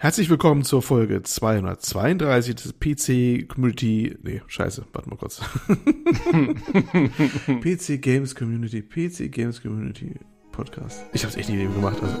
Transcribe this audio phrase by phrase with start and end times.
[0.00, 4.16] Herzlich willkommen zur Folge 232 des PC Community.
[4.22, 5.40] Nee, scheiße, warte mal kurz.
[7.60, 10.14] PC Games Community, PC Games Community
[10.52, 11.04] Podcast.
[11.12, 12.14] Ich hab's echt nie eben gemacht, also.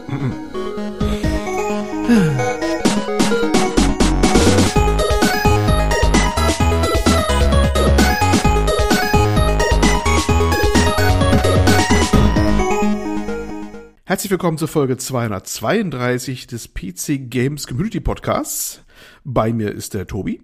[14.08, 18.82] Herzlich willkommen zur Folge 232 des PC Games Community Podcasts.
[19.22, 20.40] Bei mir ist der Tobi.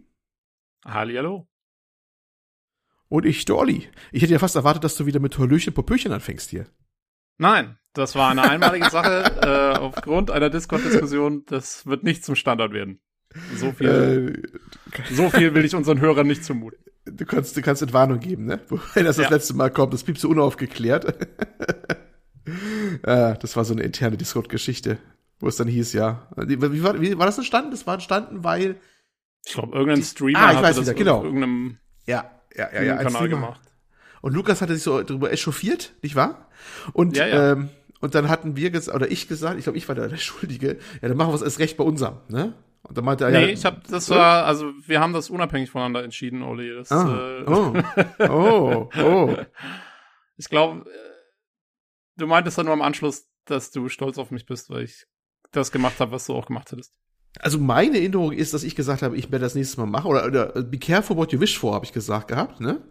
[0.85, 1.49] Hallihallo.
[3.09, 3.89] Und ich, der Olli.
[4.13, 6.67] Ich hätte ja fast erwartet, dass du wieder mit Hallöchen Popöchen anfängst hier.
[7.39, 11.47] Nein, das war eine einmalige Sache äh, aufgrund einer Discord-Diskussion.
[11.47, 13.01] Das wird nicht zum Standard werden.
[13.57, 16.85] So viel, äh, so viel will ich unseren Hörern nicht zumuten.
[17.07, 18.61] Du kannst, du kannst Entwarnung geben, ne?
[18.93, 19.23] Wenn das ja.
[19.23, 21.17] das letzte Mal kommt, das blieb so unaufgeklärt.
[23.03, 24.99] Äh, das war so eine interne Discord-Geschichte,
[25.41, 26.29] wo es dann hieß, ja.
[26.37, 27.71] Wie, war, wie war das entstanden?
[27.71, 28.77] Das war entstanden, weil.
[29.47, 31.23] Ich glaube, irgendein Streamer ah, ich weiß wieder, genau.
[31.23, 33.61] irgendeinem ja, ja, ja, ja, Kanal gemacht.
[34.23, 36.49] Und Lukas hatte sich so darüber echauffiert, nicht wahr?
[36.95, 37.53] Und, ja, ja.
[37.53, 37.69] Ähm,
[38.01, 40.79] und dann hatten wir gesagt, oder ich gesagt, ich glaube, ich war der, der Schuldige,
[41.03, 42.55] ja, dann machen wir es erst recht bei unserem, ne?
[42.83, 45.71] Und dann meinte er, nee, ja, ich habe das war, also wir haben das unabhängig
[45.71, 46.75] voneinander entschieden, Oli.
[46.75, 47.75] Das, ah, äh, oh,
[48.29, 49.37] oh, oh.
[50.37, 50.85] Ich glaube,
[52.17, 55.07] Du meintest dann nur am Anschluss, dass du stolz auf mich bist, weil ich
[55.53, 56.95] das gemacht habe, was du auch gemacht hättest.
[57.41, 60.07] Also meine Erinnerung ist, dass ich gesagt habe, ich werde das nächstes Mal machen.
[60.07, 62.83] Oder, oder be careful what you wish for, habe ich gesagt gehabt, ne?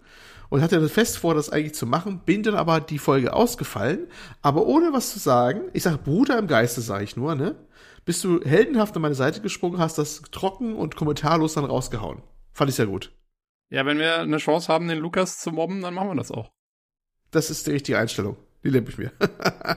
[0.50, 4.08] Und hatte dann fest vor, das eigentlich zu machen, bin dann aber die Folge ausgefallen,
[4.42, 7.56] aber ohne was zu sagen, ich sag Bruder im Geiste, sage ich nur, ne?
[8.06, 12.22] Bist du heldenhaft an meine Seite gesprungen, hast das trocken und kommentarlos dann rausgehauen.
[12.52, 13.14] Fand ich sehr gut.
[13.70, 16.52] Ja, wenn wir eine Chance haben, den Lukas zu mobben, dann machen wir das auch.
[17.32, 18.38] Das ist die richtige Einstellung.
[18.64, 19.12] Die lebe ich mir.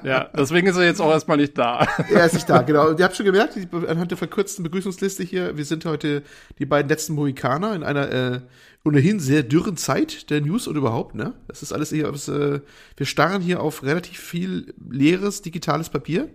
[0.05, 1.89] ja, deswegen ist er jetzt auch erstmal nicht da.
[2.11, 2.91] er ist nicht da, genau.
[2.91, 6.23] Und ihr habt schon gemerkt, anhand der verkürzten Begrüßungsliste hier, wir sind heute
[6.59, 8.41] die beiden letzten Mohikaner in einer äh,
[8.85, 11.35] ohnehin sehr dürren Zeit der News und überhaupt, ne?
[11.49, 12.61] Das ist alles hier, was, äh,
[12.97, 16.31] wir starren hier auf relativ viel leeres digitales Papier.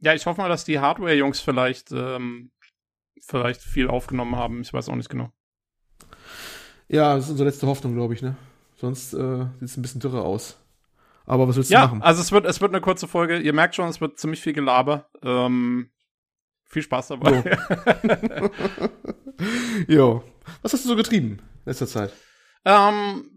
[0.00, 2.50] Ja, ich hoffe mal, dass die Hardware-Jungs vielleicht, ähm,
[3.20, 4.62] vielleicht viel aufgenommen haben.
[4.62, 5.30] Ich weiß auch nicht genau.
[6.88, 8.36] Ja, das ist unsere letzte Hoffnung, glaube ich, ne?
[8.76, 10.56] Sonst äh, sieht es ein bisschen dürre aus.
[11.26, 12.02] Aber was willst ja, du machen?
[12.02, 13.38] Also es wird, es wird eine kurze Folge.
[13.38, 15.08] Ihr merkt schon, es wird ziemlich viel Gelaber.
[15.22, 15.90] Ähm,
[16.64, 17.44] viel Spaß dabei.
[18.38, 18.50] Jo.
[19.88, 20.24] jo.
[20.62, 22.12] Was hast du so getrieben in letzter Zeit?
[22.64, 23.30] Ähm,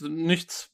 [0.00, 0.70] nichts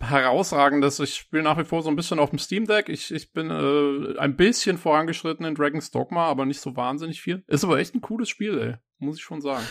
[0.00, 0.98] herausragendes.
[1.00, 2.88] Ich spiele nach wie vor so ein bisschen auf dem Steam Deck.
[2.88, 7.44] Ich, ich bin äh, ein bisschen vorangeschritten in Dragon's Dogma, aber nicht so wahnsinnig viel.
[7.46, 8.74] Ist aber echt ein cooles Spiel, ey.
[8.98, 9.64] Muss ich schon sagen.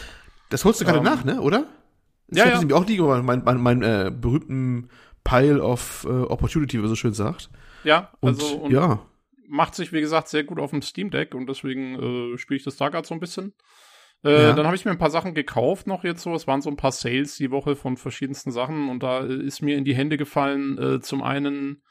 [0.49, 1.41] Das holst du gerade ähm, nach, ne?
[1.41, 1.65] Oder?
[2.27, 2.61] Das ja, ja.
[2.61, 4.89] mir auch liegen, mein, mein, mein äh, berühmten
[5.23, 7.49] Pile of äh, Opportunity, wie man so schön sagt.
[7.83, 9.01] Ja, also und, ja.
[9.47, 12.63] macht sich, wie gesagt, sehr gut auf dem Steam Deck und deswegen äh, spiele ich
[12.63, 13.53] das da gerade so ein bisschen.
[14.23, 14.53] Äh, ja.
[14.53, 16.33] Dann habe ich mir ein paar Sachen gekauft noch jetzt so.
[16.35, 19.77] Es waren so ein paar Sales die Woche von verschiedensten Sachen und da ist mir
[19.77, 21.81] in die Hände gefallen äh, zum einen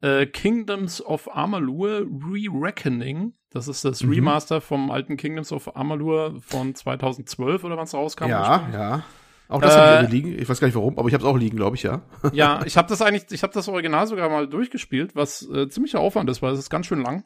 [0.00, 3.34] äh, Kingdoms of Amalur Re-Reckoning.
[3.50, 4.10] Das ist das mhm.
[4.10, 8.28] Remaster vom alten Kingdoms of Amalur von 2012 oder wann es rauskam.
[8.28, 9.04] Ja, ja.
[9.48, 10.38] Auch das äh, habe ich liegen.
[10.38, 12.02] Ich weiß gar nicht warum, aber ich habe es auch liegen, glaube ich, ja.
[12.32, 16.00] ja, ich habe das eigentlich, ich habe das Original sogar mal durchgespielt, was äh, ziemlicher
[16.00, 17.24] Aufwand ist, weil es ist ganz schön lang.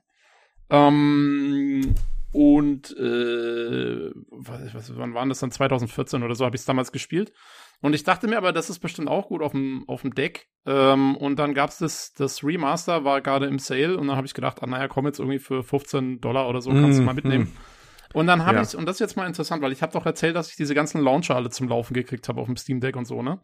[0.70, 1.94] Ähm,
[2.32, 5.50] und äh, was, was, wann waren das dann?
[5.50, 7.32] 2014 oder so habe ich es damals gespielt.
[7.80, 10.48] Und ich dachte mir aber, das ist bestimmt auch gut auf dem auf dem Deck.
[10.66, 14.34] Ähm, und dann gab's das das Remaster war gerade im Sale und dann habe ich
[14.34, 17.14] gedacht, ah naja, komm jetzt irgendwie für 15 Dollar oder so kannst mm, du mal
[17.14, 17.44] mitnehmen.
[17.44, 17.77] Mm.
[18.14, 18.62] Und dann habe ja.
[18.62, 20.74] ich, und das ist jetzt mal interessant, weil ich habe doch erzählt, dass ich diese
[20.74, 23.40] ganzen Launcher alle zum Laufen gekriegt habe auf dem Steam Deck und so, ne?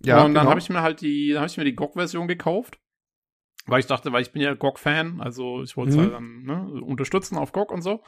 [0.00, 0.18] Ja.
[0.18, 0.50] Und dann genau.
[0.50, 2.78] habe ich mir halt die, dann habe ich mir die GOG-Version gekauft.
[3.66, 6.00] Weil ich dachte, weil ich bin ja GOG-Fan, also ich wollte es mhm.
[6.00, 8.02] halt dann ne, unterstützen auf GOG und so.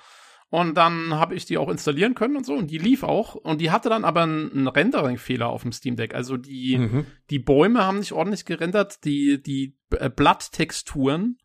[0.48, 3.60] Und dann habe ich die auch installieren können und so und die lief auch und
[3.60, 6.12] die hatte dann aber einen Rendering-Fehler auf dem Steam Deck.
[6.12, 7.06] Also die, mhm.
[7.30, 11.38] die Bäume haben nicht ordentlich gerendert, die, die äh, Blatttexturen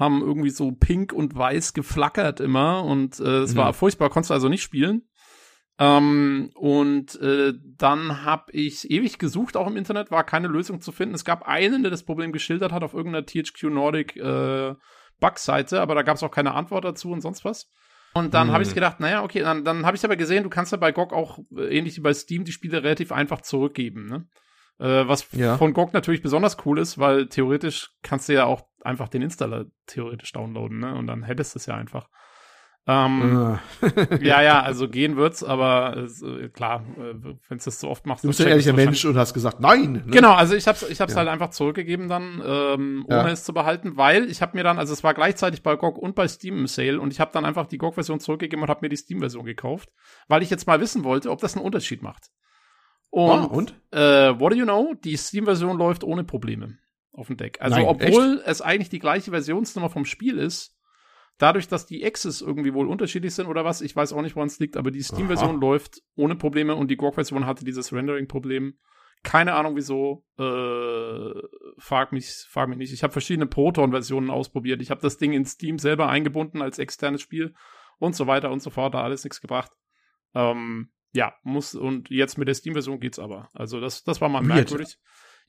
[0.00, 3.58] haben irgendwie so pink und weiß geflackert immer und äh, es mhm.
[3.58, 5.02] war furchtbar, konntest du also nicht spielen.
[5.78, 10.92] Ähm, und äh, dann habe ich ewig gesucht, auch im Internet, war keine Lösung zu
[10.92, 11.14] finden.
[11.14, 14.74] Es gab einen, der das Problem geschildert hat auf irgendeiner THQ Nordic äh,
[15.20, 17.70] Bug-Seite, aber da gab es auch keine Antwort dazu und sonst was.
[18.12, 18.52] Und dann mhm.
[18.52, 20.92] habe ich gedacht, naja, okay, dann, dann habe ich aber gesehen, du kannst ja bei
[20.92, 24.06] GOG auch, äh, ähnlich wie bei Steam, die Spiele relativ einfach zurückgeben.
[24.06, 24.26] Ne?
[24.78, 25.56] Äh, was ja.
[25.56, 29.66] von GOG natürlich besonders cool ist, weil theoretisch kannst du ja auch einfach den Installer
[29.86, 30.94] theoretisch downloaden, ne?
[30.94, 32.08] Und dann hättest du es ja einfach.
[32.86, 33.60] Ähm, Ah.
[34.22, 37.14] ja, ja, also gehen wird's, aber äh, klar, äh,
[37.48, 39.92] wenn es das so oft machst, Du bist ein ehrlicher Mensch und hast gesagt, nein.
[39.92, 40.04] Ne?
[40.06, 41.18] Genau, also ich hab's, ich hab's Ja.
[41.18, 43.28] halt einfach zurückgegeben dann, ähm, ohne Ja.
[43.28, 46.14] es zu behalten, weil ich habe mir dann, also es war gleichzeitig bei GOG und
[46.14, 48.88] bei Steam im Sale und ich habe dann einfach die GOG-Version zurückgegeben und habe mir
[48.88, 49.90] die Steam-Version gekauft,
[50.28, 52.28] weil ich jetzt mal wissen wollte, ob das einen Unterschied macht.
[53.10, 53.74] Und, Ah, und?
[53.90, 54.94] Äh, what do you know?
[55.04, 56.78] Die Steam-Version läuft ohne Probleme
[57.12, 57.58] auf dem Deck.
[57.60, 60.76] Also Nein, obwohl es eigentlich die gleiche Versionsnummer vom Spiel ist,
[61.38, 64.48] dadurch, dass die Access irgendwie wohl unterschiedlich sind oder was, ich weiß auch nicht, woran
[64.48, 68.78] es liegt, aber die Steam-Version läuft ohne Probleme und die GOG-Version hatte dieses Rendering-Problem.
[69.22, 70.24] Keine Ahnung wieso.
[70.38, 71.42] Äh,
[71.78, 72.92] frag mich, frag mich nicht.
[72.92, 74.80] Ich habe verschiedene Proton-Versionen ausprobiert.
[74.80, 77.54] Ich habe das Ding in Steam selber eingebunden als externes Spiel
[77.98, 78.94] und so weiter und so fort.
[78.94, 79.72] Da alles nichts gebracht.
[80.34, 83.48] Ähm, ja, muss und jetzt mit der Steam-Version geht's aber.
[83.52, 84.54] Also das, das war mal Weird.
[84.54, 84.96] merkwürdig.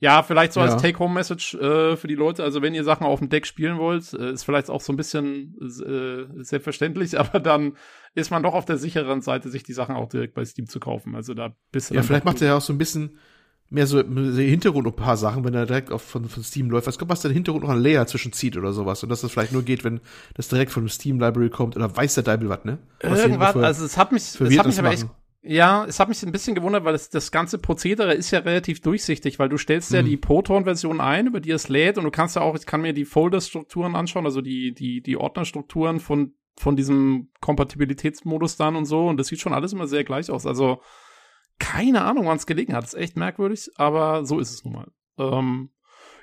[0.02, 0.66] Ja, vielleicht so Ja.
[0.66, 2.42] als Take-Home-Message äh, für die Leute.
[2.42, 4.96] Also wenn ihr Sachen auf dem Deck spielen wollt, äh, ist vielleicht auch so ein
[4.96, 7.76] bisschen äh, selbstverständlich, aber dann
[8.16, 10.80] ist man doch auf der sicheren Seite, sich die Sachen auch direkt bei Steam zu
[10.80, 11.14] kaufen.
[11.14, 13.16] Also da bist du Ja, vielleicht macht er ja auch so ein bisschen
[13.70, 16.88] mehr so im Hintergrund ein paar Sachen, wenn er direkt auf, von, von Steam läuft.
[16.88, 19.04] Was kommt, was da im Hintergrund noch ein Layer zwischenzieht oder sowas.
[19.04, 20.00] Und dass das vielleicht nur geht, wenn
[20.34, 21.76] das direkt von dem Steam Library kommt.
[21.76, 22.78] Oder weiß der Deibel was, ne?
[23.02, 25.14] Was Irgendwas, also es hat mich, es hat mich aber echt, machen.
[25.44, 28.80] Ja, es hat mich ein bisschen gewundert, weil das, das ganze Prozedere ist ja relativ
[28.80, 30.06] durchsichtig, weil du stellst ja Mhm.
[30.06, 32.92] die Proton-Version ein, über die es lädt und du kannst ja auch, ich kann mir
[32.92, 39.08] die Folder-Strukturen anschauen, also die, die, die Ordnerstrukturen von, von diesem Kompatibilitätsmodus dann und so
[39.08, 40.80] und das sieht schon alles immer sehr gleich aus, also
[41.58, 44.74] keine Ahnung, wann es gelegen hat, das ist echt merkwürdig, aber so ist es nun
[44.74, 44.88] mal.
[45.18, 45.70] Ähm,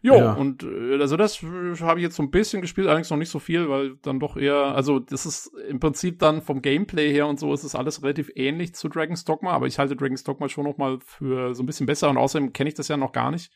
[0.02, 0.34] Jo, Ja.
[0.34, 3.30] und äh, also das äh, habe ich jetzt so ein bisschen gespielt, allerdings noch nicht
[3.30, 7.28] so viel, weil dann doch eher, also das ist im Prinzip dann vom Gameplay her
[7.28, 10.48] und so ist es alles relativ ähnlich zu Dragon's Dogma, aber ich halte Dragon's Dogma
[10.48, 13.12] schon noch mal für so ein bisschen besser und außerdem kenne ich das ja noch
[13.12, 13.52] gar nicht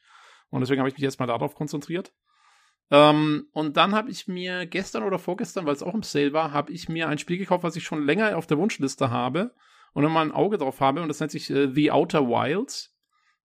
[0.50, 2.14] und deswegen habe ich mich jetzt mal darauf konzentriert.
[2.92, 6.52] Ähm, und dann habe ich mir gestern oder vorgestern, weil es auch im Sale war,
[6.52, 9.54] habe ich mir ein Spiel gekauft, was ich schon länger auf der Wunschliste habe
[9.94, 12.93] und immer ein Auge drauf habe und das nennt sich äh, The Outer Wilds.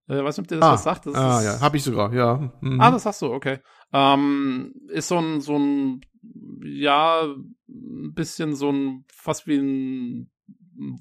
[0.08, 1.06] Äh, weiß nicht, ob dir das ah, was sagt.
[1.06, 2.50] Das ah, ist, ja, habe ich sogar, ja.
[2.60, 2.80] Mhm.
[2.80, 3.58] Ah, das hast du, okay.
[3.92, 6.00] Ähm, ist so ein, so ein,
[6.64, 7.24] ja,
[7.68, 10.30] ein bisschen so ein, fast wie ein,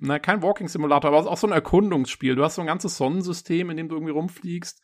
[0.02, 2.36] na, kein Walking Simulator, aber auch so ein Erkundungsspiel.
[2.36, 4.82] Du hast so ein ganzes Sonnensystem, in dem du irgendwie rumfliegst,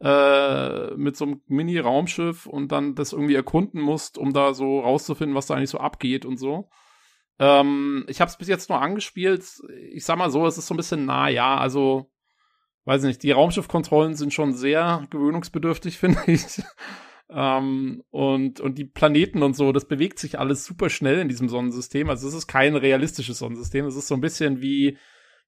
[0.00, 5.34] äh, mit so einem Mini-Raumschiff und dann das irgendwie erkunden musst, um da so rauszufinden,
[5.36, 6.70] was da eigentlich so abgeht und so.
[7.38, 9.44] Ähm, ich habe es bis jetzt nur angespielt.
[9.90, 12.10] Ich sag mal so, es ist so ein bisschen nah, ja, also
[12.88, 16.42] weiß nicht, die Raumschiffkontrollen sind schon sehr gewöhnungsbedürftig, finde ich.
[17.30, 21.48] ähm, und, und die Planeten und so, das bewegt sich alles super schnell in diesem
[21.48, 22.08] Sonnensystem.
[22.10, 23.84] Also es ist kein realistisches Sonnensystem.
[23.86, 24.96] Es ist so ein bisschen wie,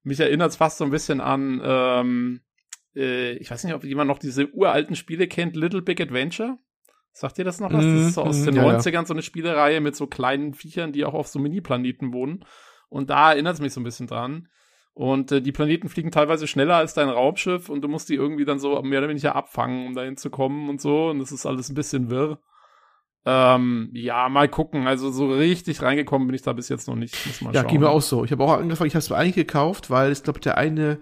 [0.03, 2.41] mich erinnert es fast so ein bisschen an, ähm,
[2.95, 6.57] äh, ich weiß nicht, ob jemand noch diese uralten Spiele kennt, Little Big Adventure.
[7.13, 7.83] Sagt ihr das noch was?
[7.83, 8.77] Das ist so aus Mhm, den ja.
[8.77, 12.45] 90ern so eine Spielereihe mit so kleinen Viechern, die auch auf so Mini-Planeten wohnen.
[12.87, 14.47] Und da erinnert es mich so ein bisschen dran.
[15.01, 18.45] Und äh, die Planeten fliegen teilweise schneller als dein Raumschiff und du musst die irgendwie
[18.45, 21.09] dann so mehr oder weniger abfangen, um dahin zu kommen und so.
[21.09, 22.37] Und das ist alles ein bisschen wirr.
[23.25, 24.85] Ähm, ja, mal gucken.
[24.85, 27.15] Also so richtig reingekommen bin ich da bis jetzt noch nicht.
[27.25, 27.69] Muss mal Ja, schauen.
[27.71, 28.23] ging mir auch so.
[28.25, 30.99] Ich habe auch angefangen, ich habe es mir eigentlich gekauft, weil ich glaube, der eine,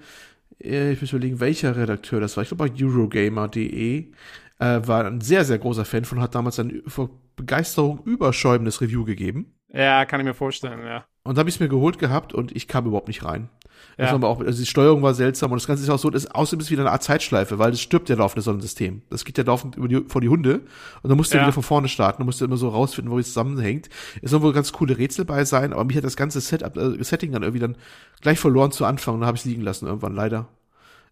[0.63, 2.43] äh, ich muss überlegen, welcher Redakteur das war.
[2.43, 4.11] Ich glaube, bei Eurogamer.de
[4.59, 9.03] äh, war ein sehr, sehr großer Fan von, hat damals ein vor Begeisterung überschäumendes Review
[9.03, 9.55] gegeben.
[9.73, 11.03] Ja, kann ich mir vorstellen, ja.
[11.23, 13.49] Und da habe ich es mir geholt gehabt und ich kam überhaupt nicht rein.
[13.97, 14.15] Das Ja.
[14.15, 16.59] aber auch, also die Steuerung war seltsam und das Ganze ist auch so, das außerdem
[16.61, 19.01] ist es wieder eine Art Zeitschleife, weil das stirbt ja laufend, das Sonnensystem.
[19.09, 20.61] Das geht ja laufend über die, vor die Hunde
[21.01, 21.43] und dann musst du Ja.
[21.43, 23.89] wieder von vorne starten, dann musst du immer so rausfinden, wo es zusammenhängt.
[24.21, 27.03] Es sollen wohl ganz coole Rätsel bei sein, aber mich hat das ganze Setup, äh,
[27.03, 27.77] Setting dann irgendwie dann
[28.21, 30.47] gleich verloren zu Anfang und dann habe ich es liegen lassen irgendwann, leider.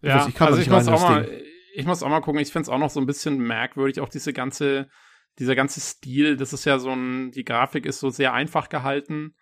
[0.00, 1.28] Ja, weiß, ich kann also nicht ich muss rein, auch
[1.74, 2.40] ich muss auch mal gucken.
[2.40, 4.88] Ich find's auch noch so ein bisschen merkwürdig, auch diese ganze,
[5.38, 6.36] dieser ganze Stil.
[6.36, 9.34] Das ist ja so ein, die Grafik ist so sehr einfach gehalten,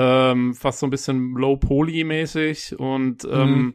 [0.00, 3.74] ähm, fast so ein bisschen low poly mäßig und ähm, Mhm.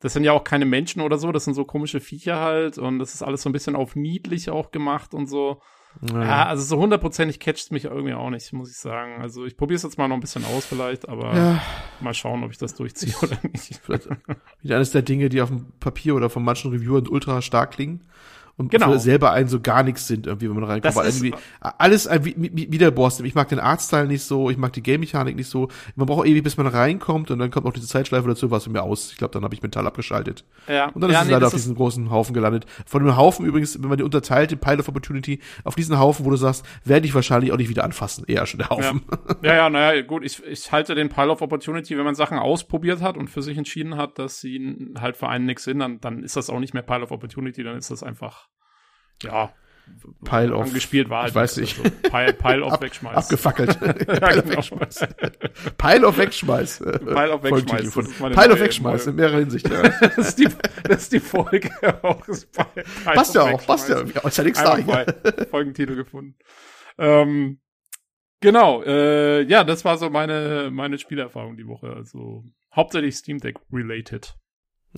[0.00, 1.32] das sind ja auch keine Menschen oder so.
[1.32, 4.50] Das sind so komische Viecher halt und das ist alles so ein bisschen auf niedlich
[4.50, 5.62] auch gemacht und so.
[6.10, 9.20] Ja, also so hundertprozentig catcht mich irgendwie auch nicht, muss ich sagen.
[9.20, 11.62] Also ich probiere es jetzt mal noch ein bisschen aus vielleicht, aber ja,
[12.00, 13.78] mal schauen, ob ich das durchziehe oder nicht.
[13.82, 14.08] vielleicht
[14.62, 18.04] wieder eines der Dinge, die auf dem Papier oder von manchen Reviewern ultra stark klingen.
[18.56, 18.96] Und Genau.
[18.98, 20.94] selber einen so gar nichts sind, irgendwie, wenn man reinkommt.
[20.96, 23.18] Das ist- irgendwie alles ein wie, wie, wie der Boss.
[23.20, 25.68] Ich mag den Artstyle nicht so, ich mag die Game-Mechanik nicht so.
[25.96, 28.82] Man braucht ewig, bis man reinkommt und dann kommt noch diese Zeitschleife dazu, was mir
[28.82, 29.10] aus.
[29.12, 30.44] Ich glaube, dann habe ich mental abgeschaltet.
[30.68, 32.66] Ja, Und dann ja, ist es nee, leider auf diesen großen Haufen gelandet.
[32.86, 36.24] Von dem Haufen übrigens, wenn man die unterteilt, den Pile of Opportunity, auf diesen Haufen,
[36.26, 38.24] wo du sagst, werde ich wahrscheinlich auch nicht wieder anfassen.
[38.28, 39.02] Eher schon der Haufen.
[39.42, 43.00] Ja, ja, naja, gut, ich, ich halte den Pile of Opportunity, wenn man Sachen ausprobiert
[43.02, 46.22] hat und für sich entschieden hat, dass sie halt für einen nix sind, dann, dann
[46.22, 48.48] ist das auch nicht mehr Pile of Opportunity, dann ist das einfach,
[49.22, 49.52] ja,
[50.24, 50.66] Pile of.
[50.66, 51.26] angespielt war.
[51.28, 51.78] Ich weiß nicht.
[51.78, 53.18] Also Pile, Pile of Ab, wegschmeißen.
[53.18, 53.78] abgefackelt.
[53.80, 54.56] ja, Pile of genau.
[54.56, 55.06] Wegschmeiß.
[55.78, 56.78] Pile of Wegschmeiß.
[56.78, 57.92] Pile of Wegschmeiß.
[57.92, 59.68] Von, Pile of neue- Wegschmeiß, in mehrerer Hinsicht.
[59.68, 59.82] Ja.
[60.00, 60.48] das, ist die,
[60.84, 61.70] das ist die Folge
[62.02, 62.22] auch.
[63.04, 64.02] Passt of ja auch, passt ja.
[64.02, 64.76] Ja, ist ja nichts da.
[64.78, 65.06] Mal
[65.50, 66.36] Folgentitel gefunden.
[66.98, 67.60] Ähm,
[68.40, 71.92] genau, äh, ja, das war so meine, meine Spielerfahrung die Woche.
[71.92, 74.36] Also hauptsächlich Steam Deck related.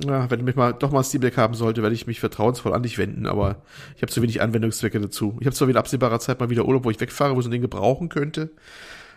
[0.02, 2.72] Ja, wenn ich mich mal doch mal Steam Deck haben sollte, werde ich mich vertrauensvoll
[2.74, 3.62] an dich wenden, aber
[3.94, 5.36] ich habe zu wenig Anwendungszwecke dazu.
[5.40, 7.48] Ich habe zwar in absehbarer Zeit mal wieder Urlaub, wo ich wegfahre, wo ich so
[7.48, 8.50] ein Ding gebrauchen könnte,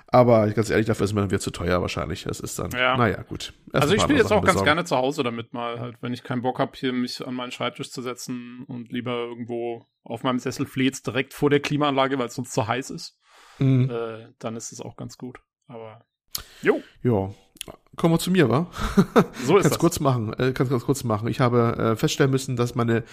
[0.06, 2.26] aber ganz ehrlich, dafür ist mir dann wieder zu teuer wahrscheinlich.
[2.26, 2.96] Das ist dann, Ja.
[2.96, 3.54] naja, gut.
[3.74, 4.66] Erst also ich spiele jetzt auch Sachen ganz besorgen.
[4.66, 7.52] gerne zu Hause damit mal, halt, wenn ich keinen Bock habe, hier mich an meinen
[7.52, 12.28] Schreibtisch zu setzen und lieber irgendwo auf meinem Sessel fleht, direkt vor der Klimaanlage, weil
[12.28, 13.18] es sonst zu heiß ist,
[13.60, 13.90] Mhm.
[13.90, 15.40] äh, dann ist es auch ganz gut.
[15.68, 16.06] Aber
[16.62, 17.32] jo, Ja.
[17.98, 18.68] Kommen wir zu mir, wa?
[19.46, 19.80] so ist Kannst das.
[19.80, 21.28] kurz machen, äh, kannst ganz kurz machen.
[21.28, 23.04] Ich habe äh, feststellen müssen, dass meine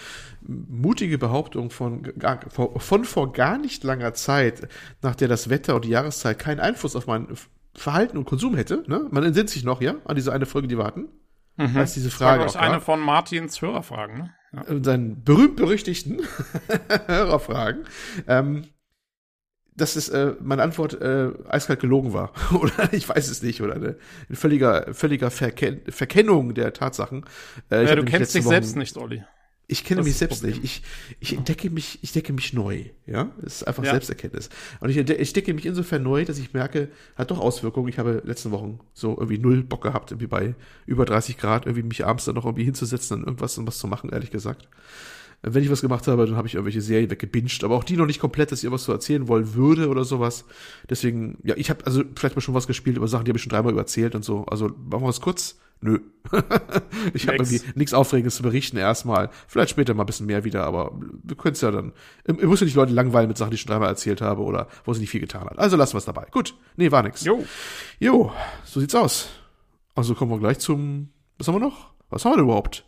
[0.41, 4.69] mutige Behauptung von, gar, von, vor gar nicht langer Zeit,
[5.01, 7.27] nach der das Wetter und die Jahreszeit keinen Einfluss auf mein
[7.73, 9.07] Verhalten und Konsum hätte, ne?
[9.11, 11.09] Man entsinnt sich noch, ja, an diese eine Folge, die wir hatten.
[11.57, 11.75] Mhm.
[11.77, 14.33] Als diese Das war, Frage auch ich, eine von Martins Hörerfragen, ne?
[14.53, 14.61] Ja.
[14.67, 16.21] äh, seinen berühmt-berüchtigten
[17.07, 17.85] Hörerfragen,
[18.27, 18.65] ähm,
[19.77, 22.31] dass es äh, meine Antwort äh, eiskalt gelogen war.
[22.59, 23.61] oder ich weiß es nicht.
[23.61, 23.97] Oder eine,
[24.29, 27.25] ein völliger, völliger Verken Verkennung der Tatsachen.
[27.69, 29.23] Äh, ja, du kennst dich Wochen- selbst nicht, Olli.
[29.67, 30.63] Ich kenne Das mich selbst nicht.
[30.63, 30.83] Ich,
[31.19, 32.83] ich entdecke mich, ich decke mich neu.
[33.07, 33.91] Ja, das ist einfach Ja.
[33.91, 34.49] Selbsterkenntnis.
[34.79, 37.87] Und ich, entde- ich decke mich insofern neu, dass ich merke, hat doch Auswirkungen.
[37.89, 40.53] Ich habe letzten Wochen so irgendwie null Bock gehabt, irgendwie bei
[40.85, 43.87] über 30 Grad irgendwie mich abends dann noch irgendwie hinzusetzen und irgendwas und was zu
[43.87, 44.69] machen, ehrlich gesagt.
[45.47, 48.07] Wenn ich was gemacht habe, dann habe ich irgendwelche Serien weggebinged, aber auch die noch
[48.07, 50.45] nicht komplett, dass ich irgendwas so erzählen wollen würde oder sowas.
[50.89, 53.43] Deswegen, ja, ich habe also vielleicht mal schon was gespielt über Sachen, die habe ich
[53.43, 54.45] schon dreimal übererzählt und so.
[54.45, 55.59] Also machen wir es kurz?
[55.81, 55.99] Nö.
[57.13, 59.29] ich habe irgendwie nichts Aufregendes zu berichten erstmal.
[59.47, 61.93] Vielleicht später mal ein bisschen mehr wieder, aber wir können es ja dann.
[62.27, 64.67] Ihr müsst ja nicht Leute langweilen mit Sachen, die ich schon dreimal erzählt habe oder
[64.83, 65.59] wo sie nicht viel getan hat.
[65.59, 66.25] Also lassen wir es dabei.
[66.31, 66.55] Gut.
[66.75, 67.23] Nee, war nix.
[67.23, 67.45] Jo.
[67.99, 68.31] Jo,
[68.63, 69.29] so sieht's aus.
[69.93, 71.09] Also kommen wir gleich zum.
[71.37, 71.91] Was haben wir noch?
[72.09, 72.85] Was haben wir denn überhaupt?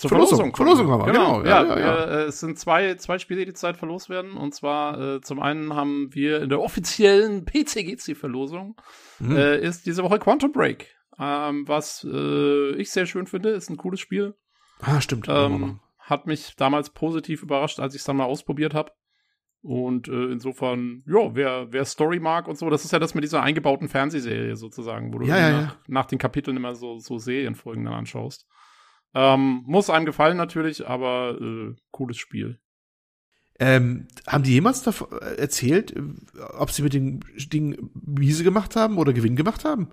[0.00, 0.54] Zur Verlosung.
[0.54, 0.56] Verlosung.
[0.56, 1.38] Verlosung haben wir, Genau.
[1.42, 1.48] genau.
[1.48, 2.04] Ja, Ja, ja, ja.
[2.04, 4.32] äh, es sind zwei, zwei Spiele, die zurzeit verlost werden.
[4.32, 8.76] Und zwar äh, zum einen haben wir in der offiziellen PCGC-Verlosung
[9.18, 9.36] Mhm.
[9.36, 10.88] äh, ist diese Woche Quantum Break.
[11.18, 14.34] Ähm, was äh, ich sehr schön finde, ist ein cooles Spiel.
[14.80, 15.26] Ah, stimmt.
[15.28, 18.92] Ähm, hat mich damals positiv überrascht, als ich es dann mal ausprobiert habe.
[19.62, 23.22] Und äh, insofern, ja, wer, wer Story mag und so, das ist ja das mit
[23.24, 27.18] dieser eingebauten Fernsehserie sozusagen, wo du Ja, ja, nach, nach den Kapiteln immer so, so
[27.18, 28.46] Serienfolgen dann anschaust.
[29.14, 32.60] Ähm, muss einem gefallen natürlich, aber äh, cooles Spiel.
[33.58, 36.02] Ähm, haben die jemals davon äh, erzählt, äh,
[36.56, 39.90] ob sie mit dem Ding Miese gemacht haben oder Gewinn gemacht haben?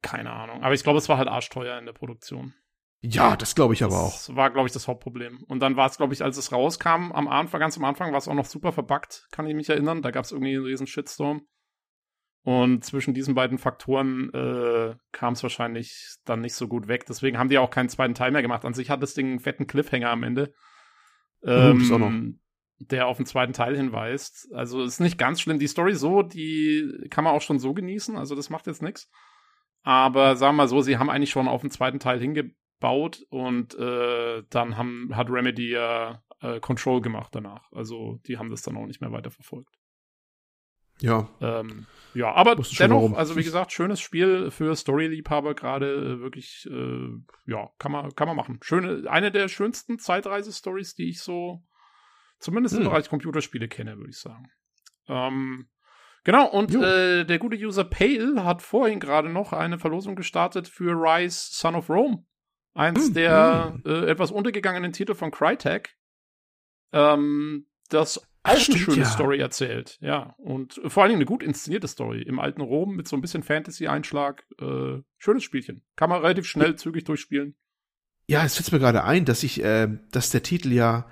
[0.00, 0.62] Keine Ahnung.
[0.62, 2.54] Aber ich glaube, es war halt arschteuer in der Produktion.
[3.02, 4.12] Ja, das glaube ich aber auch.
[4.12, 5.44] Das war, glaube ich, das Hauptproblem.
[5.46, 8.18] Und dann war es, glaube ich, als es rauskam, am Anfang, ganz am Anfang, war
[8.18, 10.00] es auch noch super verbuggt, kann ich mich erinnern.
[10.00, 11.42] Da gab es irgendwie einen riesen Shitstorm.
[12.44, 17.06] Und zwischen diesen beiden Faktoren äh, kam es wahrscheinlich dann nicht so gut weg.
[17.06, 18.66] Deswegen haben die auch keinen zweiten Teil mehr gemacht.
[18.66, 20.52] An sich hat das Ding einen fetten Cliffhanger am Ende.
[21.42, 22.12] Ähm, noch.
[22.80, 24.48] Der auf den zweiten Teil hinweist.
[24.52, 25.58] Also ist nicht ganz schlimm.
[25.58, 28.18] Die Story so, die kann man auch schon so genießen.
[28.18, 29.10] Also das macht jetzt nichts.
[29.82, 33.74] Aber sagen wir mal so, sie haben eigentlich schon auf den zweiten Teil hingebaut und
[33.78, 37.72] äh, dann haben, hat Remedy ja äh, Control gemacht danach.
[37.72, 39.74] Also die haben das dann auch nicht mehr weiter verfolgt.
[41.00, 41.28] Ja.
[41.40, 47.08] Ähm, ja, aber dennoch, also wie gesagt, schönes Spiel für Story-Liebhaber gerade äh, wirklich, äh,
[47.46, 48.60] ja, kann man, kann man machen.
[48.62, 51.64] Schöne, eine der schönsten Zeitreise-Stories, die ich so
[52.38, 52.90] zumindest im Hm.
[52.90, 54.48] Bereich Computerspiele kenne, würde ich sagen.
[55.08, 55.68] Ähm,
[56.22, 60.92] genau, und äh, der gute User Pale hat vorhin gerade noch eine Verlosung gestartet für
[60.92, 62.24] Rise Son of Rome.
[62.74, 65.96] Eins Hm, der äh, etwas untergegangenen Titel von Crytek.
[66.92, 69.04] Ähm, das auch eine schöne ja.
[69.06, 70.34] Story erzählt, ja.
[70.38, 73.42] Und vor allen Dingen eine gut inszenierte Story im alten Rom mit so ein bisschen
[73.42, 74.44] Fantasy-Einschlag.
[74.60, 75.82] Äh, schönes Spielchen.
[75.96, 77.56] Kann man relativ schnell, zügig durchspielen.
[78.28, 81.06] Ja, es fällt mir gerade ein, dass ich, äh, dass der Titel ja,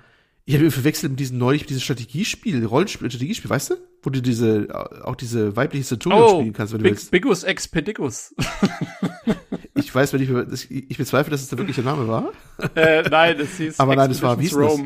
[0.45, 3.75] ich habe ihn verwechselt mit diesem neulich, mit diesem Strategiespiel, Rollenspiel, Strategiespiel, weißt du?
[4.01, 4.67] Wo du diese,
[5.05, 7.11] auch diese weibliche Centurion Oh, spielen kannst, wenn du Big, willst.
[7.11, 8.33] Bigus Expedicus.
[8.37, 8.47] Ich
[9.75, 12.31] Ich weiß, wenn ich, ich, ich bezweifle, dass es der wirkliche Name war.
[12.75, 14.79] äh, nein, das hieß Aber nein, das war- wie hieß das?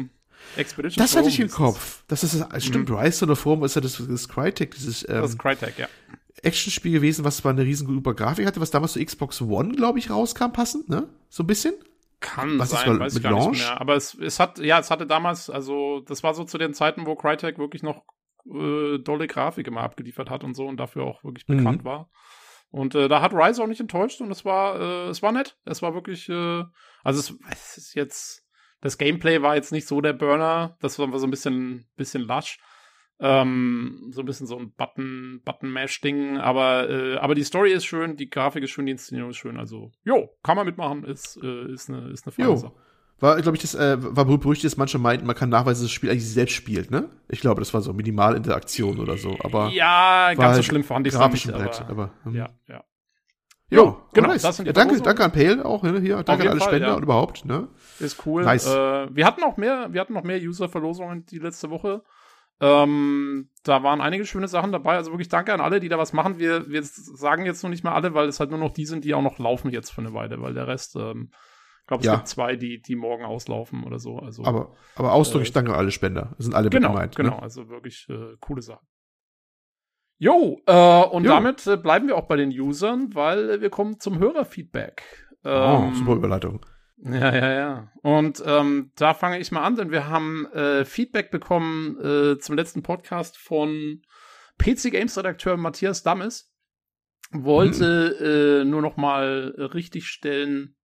[0.55, 0.61] Rome.
[0.61, 1.49] Expeditions Das hatte ich im.
[1.49, 2.03] Kopf.
[2.07, 5.23] Das ist, stimmt, Rise of the Form ist ja das, das Crytek, dieses, Das ähm,
[5.23, 5.87] ist Crytek, ja.
[6.43, 9.97] Actionspiel gewesen, was zwar eine riesen super Grafik hatte, was damals zu Xbox One, glaube
[9.99, 11.07] ich, rauskam, passend, ne?
[11.29, 11.73] So ein bisschen.
[12.19, 13.49] Kann Was ist sein, weiß ich gar Launch?
[13.57, 13.79] nicht mehr.
[13.79, 17.05] Aber es, es hat, ja, es hatte damals, also das war so zu den Zeiten,
[17.05, 18.03] wo Crytek wirklich noch
[18.51, 21.57] äh, dolle Grafik immer abgeliefert hat und so und dafür auch wirklich Mhm.
[21.57, 22.09] bekannt war.
[22.69, 25.57] Und äh, da hat Rise auch nicht enttäuscht und es war, äh, es war nett.
[25.65, 26.63] Es war wirklich, äh,
[27.03, 28.43] also es, es ist jetzt
[28.81, 32.59] Das Gameplay war jetzt nicht so der Burner, das war so ein bisschen, bisschen lasch.
[33.19, 38.15] Ähm, so ein bisschen so ein Button, Button-Mash-Ding, aber, äh, aber die Story ist schön,
[38.15, 39.57] die Grafik ist schön, die Inszenierung ist schön.
[39.57, 42.73] Also, jo, kann man mitmachen, ist, äh, ist eine, ist eine feine Sache.
[43.19, 45.91] War, glaube ich, das äh, war berüchtigt, dass manche meinten, man kann nachweisen, dass das
[45.91, 47.09] Spiel eigentlich selbst spielt, ne?
[47.29, 49.69] Ich glaube, das war so Minimalinteraktion oder so, aber.
[49.69, 52.35] Ja, ganz so halt schlimm fand ich es nicht, aber, aber hm.
[52.35, 52.83] ja, ja.
[53.69, 54.29] Jo, genau.
[54.29, 54.43] Nice.
[54.43, 55.99] Das sind die ja, danke, danke an Pale auch, ne?
[55.99, 56.93] hier, danke an alle Fall, Spender ja.
[56.95, 57.67] und überhaupt, ne?
[57.99, 58.43] Ist cool.
[58.43, 58.67] Nice.
[58.67, 62.03] Äh, wir hatten auch mehr, wir hatten noch mehr User-Verlosungen die letzte Woche.
[62.59, 64.95] Ähm, da waren einige schöne Sachen dabei.
[64.95, 66.39] Also wirklich danke an alle, die da was machen.
[66.39, 69.03] Wir, wir sagen jetzt noch nicht mal alle, weil es halt nur noch die sind,
[69.03, 71.29] die auch noch laufen jetzt für eine Weile, weil der Rest, ähm,
[71.81, 72.15] ich glaube, es ja.
[72.15, 74.17] gibt zwei, die, die morgen auslaufen oder so.
[74.17, 76.33] Also, aber, aber ausdrücklich äh, danke an alle Spender.
[76.37, 77.17] Das sind alle genau, gemeint.
[77.17, 77.25] Ne?
[77.25, 77.43] Genau, ne?
[77.43, 78.87] also wirklich äh, coole Sachen.
[80.19, 81.29] Jo, äh, und jo.
[81.29, 85.03] damit äh, bleiben wir auch bei den Usern, weil äh, wir kommen zum Hörerfeedback.
[85.43, 86.65] Oh, ähm, oh, super Überleitung.
[86.97, 87.91] Ja, ja, ja.
[88.01, 92.55] Und ähm, da fange ich mal an, denn wir haben äh, Feedback bekommen äh, zum
[92.55, 94.01] letzten Podcast von
[94.57, 96.51] PC Games Redakteur Matthias Dammes.
[97.31, 98.25] Wollte hm.
[98.25, 100.77] äh, nur noch mal richtig stellen,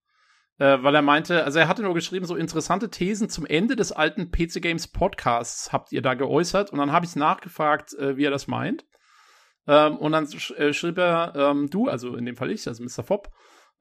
[0.59, 3.91] äh, weil er meinte, also er hatte nur geschrieben, so interessante Thesen zum Ende des
[3.91, 6.69] alten PC Games Podcasts habt ihr da geäußert.
[6.71, 8.85] Und dann habe ich nachgefragt, äh, wie er das meint.
[9.67, 12.83] Ähm, und dann sch äh, schrieb er, ähm, du, also in dem Fall ich, also
[12.83, 13.03] Mr.
[13.03, 13.29] Fopp,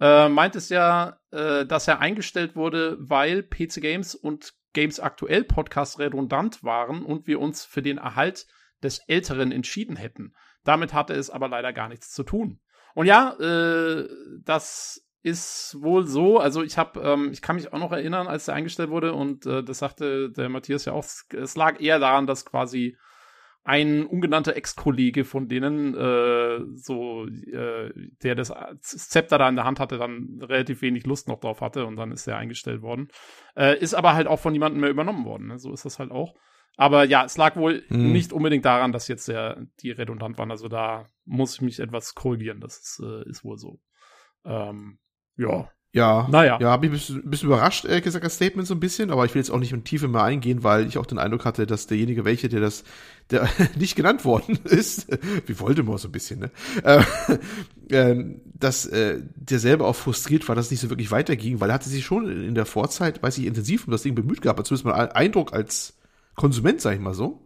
[0.00, 5.44] äh, meint es ja, äh, dass er eingestellt wurde, weil PC Games und Games Aktuell
[5.44, 8.46] Podcast redundant waren und wir uns für den Erhalt
[8.82, 10.34] des Älteren entschieden hätten.
[10.64, 12.60] Damit hatte es aber leider gar nichts zu tun.
[12.94, 14.08] Und ja, äh,
[14.44, 16.38] das ist wohl so.
[16.38, 19.46] Also ich habe, ähm, ich kann mich auch noch erinnern, als der eingestellt wurde und
[19.46, 21.04] äh, das sagte der Matthias ja auch.
[21.30, 22.96] Es lag eher daran, dass quasi
[23.64, 27.92] ein ungenannter Ex-Kollege von denen, äh, so, äh,
[28.22, 31.86] der das Zepter da in der Hand hatte, dann relativ wenig Lust noch drauf hatte
[31.86, 33.08] und dann ist er eingestellt worden.
[33.56, 35.48] Äh, ist aber halt auch von niemandem mehr übernommen worden.
[35.48, 35.58] Ne?
[35.58, 36.34] So ist das halt auch.
[36.76, 38.12] Aber ja, es lag wohl hm.
[38.12, 40.50] nicht unbedingt daran, dass jetzt der, die redundant waren.
[40.50, 42.60] Also da muss ich mich etwas korrigieren.
[42.60, 43.78] Das ist, äh, ist wohl so.
[44.44, 44.98] Ähm,
[45.36, 46.58] ja, ja, naja.
[46.58, 49.26] Ja, habe ich ein bisschen, bisschen überrascht, ehrlich gesagt, das Statement so ein bisschen, aber
[49.26, 51.66] ich will jetzt auch nicht in Tiefe mehr eingehen, weil ich auch den Eindruck hatte,
[51.66, 52.84] dass derjenige, welche, der das,
[53.30, 53.46] der
[53.78, 55.06] nicht genannt worden ist,
[55.46, 56.50] wie Voldemort so ein bisschen, ne,
[56.82, 57.02] äh,
[57.94, 58.24] äh,
[58.58, 61.74] dass äh, der selber auch frustriert war, dass es nicht so wirklich weiterging, weil er
[61.74, 64.86] hatte sich schon in der Vorzeit, weiß ich, intensiv um das Ding bemüht gehabt, zumindest
[64.86, 65.98] mal Eindruck als
[66.36, 67.41] Konsument, sag ich mal so.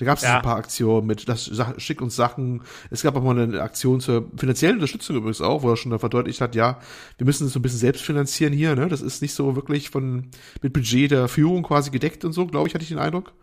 [0.00, 0.36] Da gab es ja.
[0.36, 2.62] ein paar Aktionen mit, das schick uns Sachen.
[2.88, 6.40] Es gab auch mal eine Aktion zur finanziellen Unterstützung übrigens auch, wo er schon verdeutlicht
[6.40, 6.78] hat, ja,
[7.18, 8.88] wir müssen es so ein bisschen selbst finanzieren hier, ne?
[8.88, 10.28] Das ist nicht so wirklich von
[10.62, 13.34] mit Budget der Führung quasi gedeckt und so, glaube ich, hatte ich den Eindruck.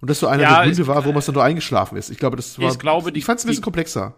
[0.00, 2.10] Und das so einer ja, der Gründe war, wo man dann nur eingeschlafen ist.
[2.10, 2.72] Ich glaube, das war.
[2.72, 4.16] Ich glaube, die, ich fand es ein bisschen komplexer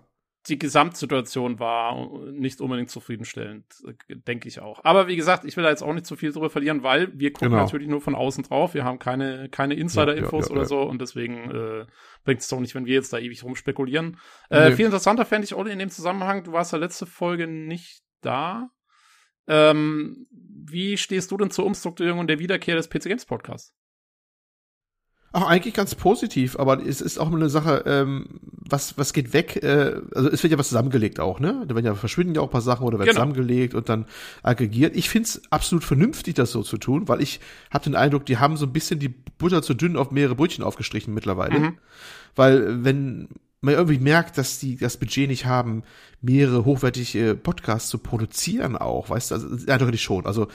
[0.48, 3.64] die Gesamtsituation war nicht unbedingt zufriedenstellend,
[4.09, 4.85] denke ich auch.
[4.85, 7.33] Aber wie gesagt, ich will da jetzt auch nicht zu viel drüber verlieren, weil wir
[7.33, 7.62] gucken genau.
[7.62, 8.74] natürlich nur von außen drauf.
[8.74, 11.87] Wir haben keine, keine Insider-Infos ja, ja, ja, oder so und deswegen äh,
[12.24, 14.18] bringt es doch nicht, wenn wir jetzt da ewig rumspekulieren.
[14.50, 14.76] Äh, nee.
[14.76, 18.70] Viel interessanter fände ich, Olli, in dem Zusammenhang, du warst ja letzte Folge nicht da.
[19.46, 23.74] Ähm, wie stehst du denn zur Umstrukturierung und der Wiederkehr des PC Games Podcasts?
[25.36, 29.60] Ach, eigentlich ganz positiv, aber es ist auch eine Sache, ähm, was, was geht weg,
[29.64, 31.64] äh, also es wird ja was zusammengelegt auch, ne?
[31.66, 33.26] Da werden ja verschwinden ja auch ein paar Sachen oder werden genau.
[33.26, 34.06] zusammengelegt und dann
[34.44, 34.94] aggregiert.
[34.94, 37.40] Ich find's absolut vernünftig, das so zu tun, weil ich
[37.72, 40.62] habe den Eindruck, die haben so ein bisschen die Butter zu dünn auf mehrere Brötchen
[40.62, 41.58] aufgestrichen mittlerweile.
[41.58, 41.78] Mhm.
[42.36, 43.26] Weil wenn
[43.60, 45.82] man irgendwie merkt, dass die das Budget nicht haben,
[46.20, 50.26] mehrere hochwertige Podcasts zu produzieren auch, weißt du, also eindeutig schon.
[50.26, 50.46] Also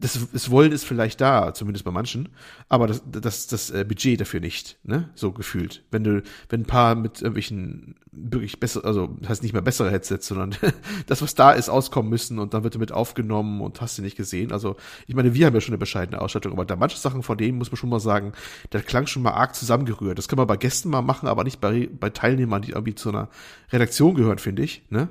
[0.00, 2.28] das, das Wollen ist vielleicht da, zumindest bei manchen,
[2.68, 5.10] aber das, das, das äh, Budget dafür nicht, ne?
[5.14, 5.84] So gefühlt.
[5.90, 9.90] Wenn du, wenn ein paar mit irgendwelchen wirklich besser, also das heißt nicht mehr bessere
[9.90, 10.56] Headsets, sondern
[11.06, 14.16] das, was da ist, auskommen müssen und dann wird damit aufgenommen und hast du nicht
[14.16, 14.52] gesehen.
[14.52, 14.76] Also,
[15.06, 17.58] ich meine, wir haben ja schon eine bescheidene Ausstattung, aber da manche Sachen von denen
[17.58, 18.32] muss man schon mal sagen,
[18.72, 20.18] der klang schon mal arg zusammengerührt.
[20.18, 23.08] Das kann man bei Gästen mal machen, aber nicht bei, bei Teilnehmern, die irgendwie zu
[23.08, 23.28] einer
[23.72, 25.08] Redaktion gehören, finde ich, ne?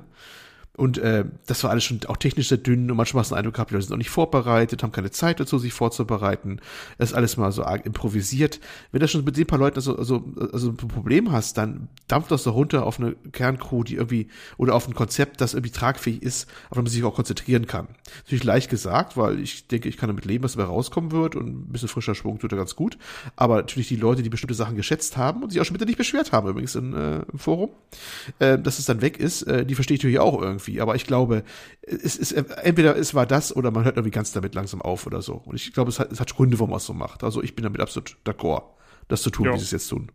[0.76, 3.38] Und äh, das war alles schon auch technisch sehr dünn und manchmal hast du den
[3.38, 6.60] Eindruck gehabt, die Leute sind auch nicht vorbereitet, haben keine Zeit dazu, sich vorzubereiten.
[6.98, 8.58] Das ist alles mal so arg improvisiert.
[8.90, 12.32] Wenn du schon mit den paar Leuten also, also, also ein Problem hast, dann dampft
[12.32, 16.20] das doch runter auf eine Kerncrew, die irgendwie, oder auf ein Konzept, das irgendwie tragfähig
[16.22, 17.86] ist, auf das man sich auch konzentrieren kann.
[18.24, 21.46] Natürlich leicht gesagt, weil ich denke, ich kann damit leben, was dabei rauskommen wird und
[21.46, 22.98] ein bisschen frischer Schwung tut er ganz gut.
[23.36, 25.98] Aber natürlich die Leute, die bestimmte Sachen geschätzt haben und sich auch schon bitte nicht
[25.98, 27.70] beschwert haben, übrigens in, äh, im Forum,
[28.40, 30.80] äh, dass es dann weg ist, äh, die verstehe ich natürlich auch irgendwie irgendwie.
[30.80, 31.44] Aber ich glaube,
[31.82, 35.22] es ist entweder es war das oder man hört irgendwie ganz damit langsam auf oder
[35.22, 35.34] so.
[35.34, 37.24] Und ich glaube, es hat, es hat Gründe, warum man es so macht.
[37.24, 38.74] Also ich bin damit absolut d'accord,
[39.08, 39.54] das zu tun, ja.
[39.54, 40.10] wie sie es jetzt tun.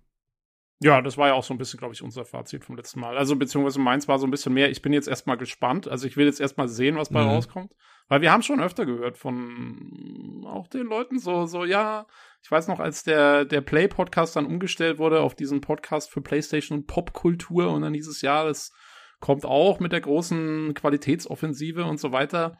[0.81, 3.17] Ja, das war ja auch so ein bisschen, glaube ich, unser Fazit vom letzten Mal.
[3.17, 5.89] Also, beziehungsweise meins war so ein bisschen mehr, ich bin jetzt erstmal gespannt.
[5.89, 7.31] Also, ich will jetzt erstmal sehen, was bei mhm.
[7.31, 7.73] rauskommt.
[8.07, 12.07] Weil wir haben schon öfter gehört von auch den Leuten so, so, ja,
[12.41, 16.79] ich weiß noch, als der, der Play-Podcast dann umgestellt wurde auf diesen Podcast für PlayStation
[16.79, 18.71] und Popkultur und dann dieses Jahr, das
[19.19, 22.57] kommt auch mit der großen Qualitätsoffensive und so weiter.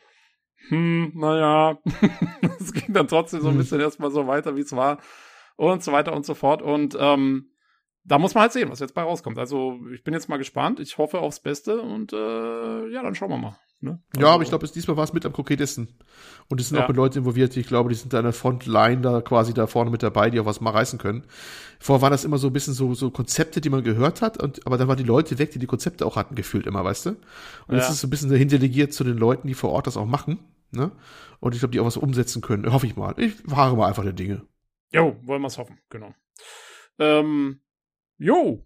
[0.68, 1.78] Hm, naja,
[2.60, 3.60] es ging dann trotzdem so ein hm.
[3.60, 5.00] bisschen erstmal so weiter, wie es war
[5.56, 6.62] und so weiter und so fort.
[6.62, 7.52] Und ähm,
[8.04, 9.38] da muss man halt sehen, was jetzt bei rauskommt.
[9.38, 10.80] Also ich bin jetzt mal gespannt.
[10.80, 13.58] Ich hoffe aufs Beste und äh, ja, dann schauen wir mal.
[13.82, 14.02] Ne?
[14.14, 15.88] Also, ja, aber ich glaube, diesmal war es mit am konkretesten.
[16.50, 16.84] Und es sind ja.
[16.84, 19.54] auch mit Leuten involviert, die ich glaube, die sind da in der Frontline da quasi
[19.54, 21.24] da vorne mit dabei, die auch was mal reißen können.
[21.80, 24.66] Vorher waren das immer so ein bisschen so, so Konzepte, die man gehört hat, und,
[24.66, 27.10] aber dann waren die Leute weg, die die Konzepte auch hatten, gefühlt immer, weißt du?
[27.10, 27.18] Und
[27.70, 27.76] ja.
[27.76, 29.96] jetzt ist es so ein bisschen dahin delegiert zu den Leuten, die vor Ort das
[29.96, 30.40] auch machen.
[30.72, 30.92] Ne?
[31.40, 32.72] Und ich glaube, die auch was umsetzen können.
[32.72, 33.14] Hoffe ich mal.
[33.18, 34.46] Ich wahre mal einfach der Dinge.
[34.92, 36.14] Jo, wollen wir es hoffen, genau.
[36.98, 37.62] Ähm,
[38.18, 38.66] jo,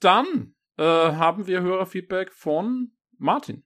[0.00, 3.64] dann äh, haben wir Hörerfeedback von Martin.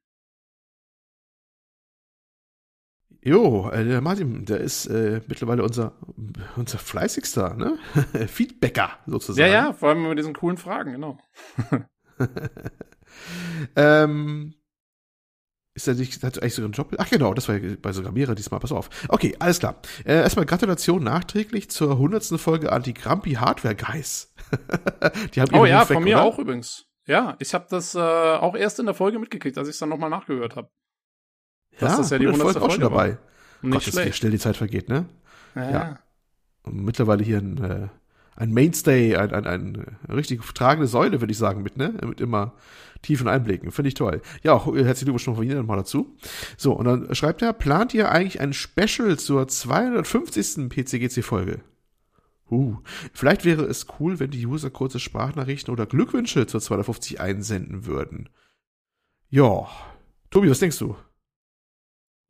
[3.26, 5.94] Jo, äh, der Martin, der ist äh, mittlerweile unser,
[6.54, 7.76] unser fleißigster, ne?
[8.28, 9.50] Feedbacker sozusagen.
[9.50, 11.18] Ja, ja, vor allem mit diesen coolen Fragen, genau.
[13.74, 14.54] ähm,
[15.74, 16.94] ist er nicht, hat eigentlich sogar einen Job?
[16.98, 18.90] Ach genau, das war ja bei sogar mehrere diesmal, pass auf.
[19.08, 19.80] Okay, alles klar.
[20.04, 24.32] Äh, erstmal Gratulation nachträglich zur hundertsten Folge Anti-Grampi Hardware Guys.
[25.34, 26.26] die haben oh ja, weg, von mir oder?
[26.26, 26.86] auch übrigens.
[27.08, 29.88] Ja, ich habe das äh, auch erst in der Folge mitgekriegt, als ich es dann
[29.88, 30.70] nochmal nachgehört habe.
[31.80, 33.18] Ja, das ist ja die hundertste Folge auch schon dabei.
[33.62, 34.08] Nicht Gott, schlecht.
[34.08, 35.06] Ist, schnell die Zeit vergeht, ne?
[35.54, 35.70] Ja.
[35.70, 35.98] ja.
[36.62, 37.88] Und mittlerweile hier ein, äh,
[38.36, 41.94] ein Mainstay, ein, ein, ein richtig tragende Säule, würde ich sagen, mit, ne?
[42.04, 42.54] Mit immer
[43.02, 43.70] tiefen Einblicken.
[43.72, 44.20] Finde ich toll.
[44.42, 46.16] Ja, auch herzlichen Glückwunsch noch von Ihnen nochmal dazu.
[46.56, 50.68] So, und dann schreibt er, plant ihr eigentlich ein Special zur 250.
[50.68, 51.60] PCGC-Folge?
[52.50, 52.76] Uh,
[53.12, 58.28] vielleicht wäre es cool, wenn die User kurze Sprachnachrichten oder Glückwünsche zur 250 einsenden würden.
[59.30, 59.66] Ja.
[60.30, 60.96] Tobi, was denkst du?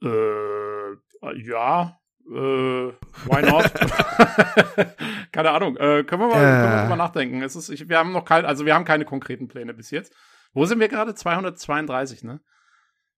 [0.03, 3.73] Äh, ja, äh, why not?
[5.33, 5.77] keine Ahnung.
[5.77, 6.63] Äh, können wir mal, äh.
[6.63, 7.43] können wir drüber nachdenken.
[7.43, 10.13] Es ist, ich, wir haben noch keine, also wir haben keine konkreten Pläne bis jetzt.
[10.53, 11.15] Wo sind wir gerade?
[11.15, 12.41] 232, ne?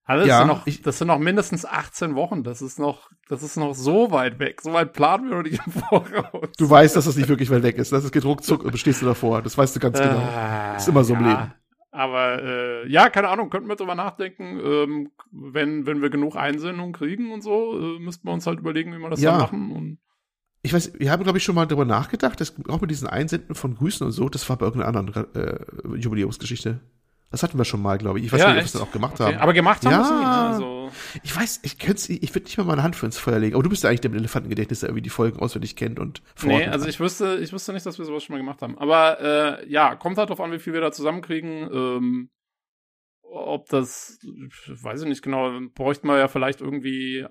[0.04, 2.42] Also das, ja, sind noch, ich, das sind noch mindestens 18 Wochen.
[2.42, 4.62] Das ist noch, das ist noch so weit weg.
[4.62, 6.48] So weit planen wir noch nicht im Voraus.
[6.56, 7.92] Du weißt, dass das nicht wirklich weit weg ist.
[7.92, 9.42] Das geht ruckzuck und bestehst du davor.
[9.42, 10.20] Das weißt du ganz genau.
[10.72, 11.54] Das ist immer so im ja, Leben.
[11.90, 14.60] Aber äh, ja, keine Ahnung, könnten wir drüber nachdenken.
[14.62, 18.92] Ähm, wenn, wenn wir genug Einsendungen kriegen und so, äh, müssten wir uns halt überlegen,
[18.92, 19.32] wie wir das ja.
[19.32, 19.72] dann machen.
[19.72, 19.98] Und
[20.62, 23.54] ich weiß, wir haben, glaube ich, schon mal darüber nachgedacht, dass auch mit diesen Einsenden
[23.54, 26.80] von Grüßen und so, das war bei irgendeiner anderen äh, Jubiläumsgeschichte.
[27.30, 28.26] Das hatten wir schon mal, glaube ich.
[28.26, 29.34] Ich weiß ja, nicht, ob wir das dann auch gemacht okay.
[29.34, 29.38] haben.
[29.38, 29.98] Aber gemacht haben ja.
[29.98, 30.64] wir es nie.
[30.64, 30.77] Ne?
[31.22, 33.54] Ich weiß, ich könnte ich würde nicht mal meine Hand für ins Feuer legen.
[33.54, 36.22] Aber du bist ja eigentlich der mit Elefantengedächtnis, der irgendwie die Folgen auswendig kennt und
[36.42, 38.78] Nee, also ich wüsste, ich wüsste nicht, dass wir sowas schon mal gemacht haben.
[38.78, 41.68] Aber äh, ja, kommt halt drauf an, wie viel wir da zusammenkriegen.
[41.72, 42.30] Ähm,
[43.30, 44.18] ob das,
[44.66, 47.26] weiß ich nicht genau, bräuchten wir ja vielleicht irgendwie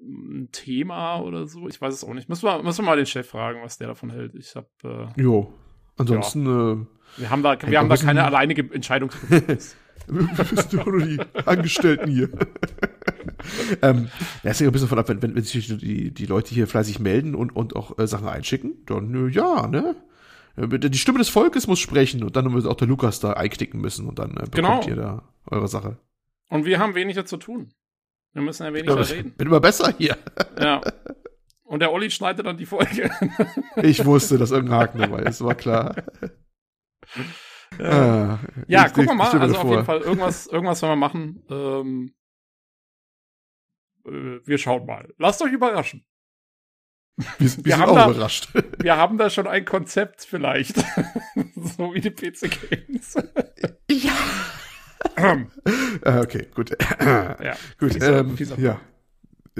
[0.00, 1.68] ein Thema oder so.
[1.68, 2.28] Ich weiß es auch nicht.
[2.28, 4.34] Müssen wir, müssen wir mal den Chef fragen, was der davon hält.
[4.34, 4.68] Ich habe.
[5.16, 5.52] Äh, jo.
[5.96, 6.46] Ansonsten.
[6.46, 6.72] Ja.
[6.72, 9.10] Äh, wir haben da, wir haben da keine alleinige Entscheidung.
[10.06, 12.30] wir sind doch nur die Angestellten hier.
[13.82, 14.08] ähm,
[14.42, 16.66] ja, ist ja ein bisschen von ab, wenn, wenn, wenn sich die, die Leute hier
[16.66, 19.96] fleißig melden und, und auch äh, Sachen einschicken, dann äh, ja, ne?
[20.56, 23.80] Äh, die Stimme des Volkes muss sprechen und dann wird auch der Lukas da einknicken
[23.80, 24.88] müssen und dann äh, bekommt genau.
[24.88, 25.98] ihr da eure Sache.
[26.48, 27.72] Und wir haben weniger zu tun.
[28.32, 29.32] Wir müssen ja weniger ja, reden.
[29.32, 30.16] Bin immer besser hier.
[30.60, 30.80] Ja.
[31.64, 33.10] Und der Olli schneidet dann die Folge.
[33.76, 35.94] ich wusste, dass irgendein Haken dabei ist, war klar.
[37.78, 39.38] Ja, ah, ja ich, gucken wir mal.
[39.38, 41.44] Also auf jeden Fall irgendwas, irgendwas werden wir machen.
[41.50, 42.14] Ähm,
[44.06, 45.12] äh, wir schauen mal.
[45.18, 46.04] Lasst euch überraschen.
[47.16, 48.48] Wir, wir, wir sind auch da, überrascht.
[48.78, 50.76] Wir haben da schon ein Konzept vielleicht.
[51.56, 53.16] so wie die PC Games.
[53.90, 54.12] ja.
[55.16, 56.70] Ah, okay, gut.
[57.00, 58.00] ja, gut.
[58.00, 58.80] Ähm, ja.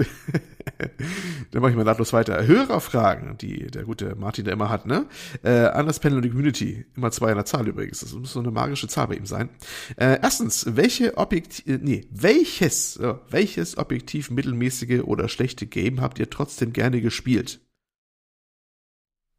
[1.51, 2.45] Dann mache ich mal nahtlos weiter.
[2.45, 5.07] Hörerfragen, die der gute Martin da immer hat, ne?
[5.43, 6.85] Äh, an das Panel und die Community.
[6.95, 7.99] Immer zwei in der Zahl übrigens.
[7.99, 9.49] Das muss so eine magische Zahl bei ihm sein.
[9.97, 16.19] Äh, erstens, welche Objektiv, äh, nee, welches, äh, welches objektiv mittelmäßige oder schlechte Game habt
[16.19, 17.59] ihr trotzdem gerne gespielt?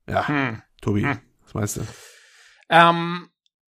[0.08, 0.62] Ja, hm.
[0.80, 1.18] Tobi, hm.
[1.44, 1.82] was meinst du?
[2.68, 3.29] Ähm,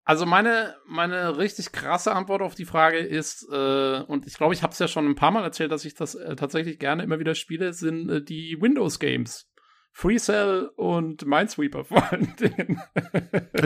[0.08, 4.62] also meine, meine richtig krasse Antwort auf die Frage ist, äh, und ich glaube, ich
[4.62, 7.18] habe es ja schon ein paar Mal erzählt, dass ich das äh, tatsächlich gerne immer
[7.18, 9.50] wieder spiele, sind äh, die Windows-Games.
[9.92, 12.80] Free Cell und Minesweeper vor allen Dingen.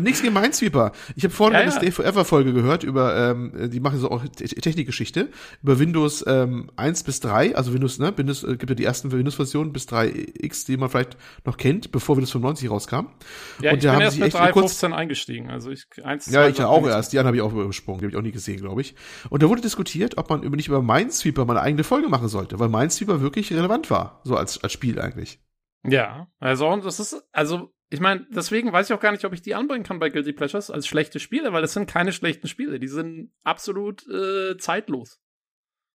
[0.01, 0.93] Nichts gegen Minesweeper.
[1.15, 1.77] Ich habe vorhin ja, eine ja.
[1.77, 5.29] Stay Forever Folge gehört über, ähm, die machen so auch Technikgeschichte,
[5.63, 9.13] über Windows ähm, 1 bis 3, also Windows, ne, Windows, äh, gibt ja die ersten
[9.13, 13.09] Windows-Versionen bis 3X, die man vielleicht noch kennt, bevor Windows 95 rauskam.
[13.61, 16.87] Ja, und ich bin erst mit 3.15 eingestiegen, also ich, eins, Ja, ich ja auch
[16.87, 18.95] erst, die anderen habe ich auch übersprungen, die habe ich auch nie gesehen, glaube ich.
[19.29, 22.59] Und da wurde diskutiert, ob man nicht über Minesweeper mal eine eigene Folge machen sollte,
[22.59, 25.41] weil Minesweeper wirklich relevant war, so als, als Spiel eigentlich.
[25.85, 29.43] Ja, also das ist, also ich meine, deswegen weiß ich auch gar nicht, ob ich
[29.43, 32.79] die anbringen kann bei Guilty Pleasures als schlechte Spiele, weil das sind keine schlechten Spiele,
[32.79, 35.21] die sind absolut äh, zeitlos.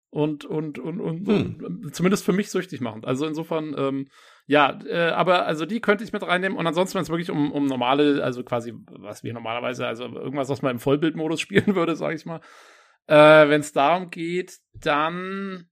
[0.09, 1.63] Und, und, und, und, hm.
[1.63, 3.05] und zumindest für mich süchtig machend.
[3.05, 4.07] Also insofern, ähm,
[4.45, 7.51] ja, äh, aber also die könnte ich mit reinnehmen und ansonsten, wenn es wirklich um,
[7.51, 11.95] um normale, also quasi, was wir normalerweise, also irgendwas, was man im Vollbildmodus spielen würde,
[11.95, 12.41] sage ich mal,
[13.07, 15.69] äh, wenn es darum geht, dann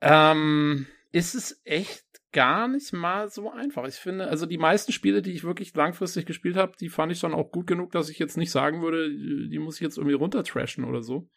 [0.00, 2.07] ähm, ist es echt
[2.38, 3.84] gar nicht mal so einfach.
[3.88, 7.18] Ich finde, also die meisten Spiele, die ich wirklich langfristig gespielt habe, die fand ich
[7.18, 10.14] dann auch gut genug, dass ich jetzt nicht sagen würde, die muss ich jetzt irgendwie
[10.14, 11.28] runtertrashen oder so.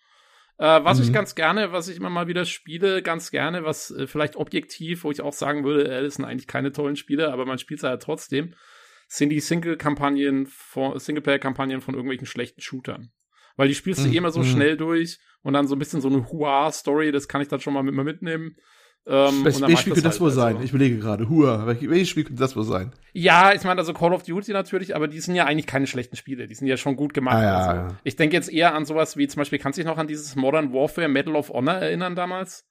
[0.60, 1.06] Äh, was mhm.
[1.06, 5.04] ich ganz gerne, was ich immer mal wieder spiele, ganz gerne, was äh, vielleicht objektiv,
[5.04, 7.80] wo ich auch sagen würde, äh, das sind eigentlich keine tollen Spiele, aber man spielt
[7.80, 8.54] es ja trotzdem,
[9.08, 13.12] sind die Single-Kampagnen, Singleplayer-Kampagnen von irgendwelchen schlechten Shootern.
[13.56, 14.14] Weil die spielst du mhm.
[14.14, 14.46] eh immer so mhm.
[14.46, 17.74] schnell durch und dann so ein bisschen so eine Hua-Story, das kann ich dann schon
[17.74, 18.56] mal mit mir mitnehmen.
[19.08, 20.42] Ähm, welches Spiel könnte das, halt, wohl also.
[20.42, 20.58] sein?
[20.62, 21.28] Ich überlege gerade.
[21.28, 22.94] Hua, welches Spiel könnte das wohl sein?
[23.14, 26.16] Ja, ich meine, also Call of Duty natürlich, aber die sind ja eigentlich keine schlechten
[26.16, 26.48] Spiele.
[26.48, 27.38] Die sind ja schon gut gemacht.
[27.38, 27.82] Ah, ja, also.
[27.82, 27.88] ja.
[28.04, 30.36] Ich denke jetzt eher an sowas wie zum Beispiel, kannst du dich noch an dieses
[30.36, 32.66] Modern Warfare Medal of Honor erinnern damals?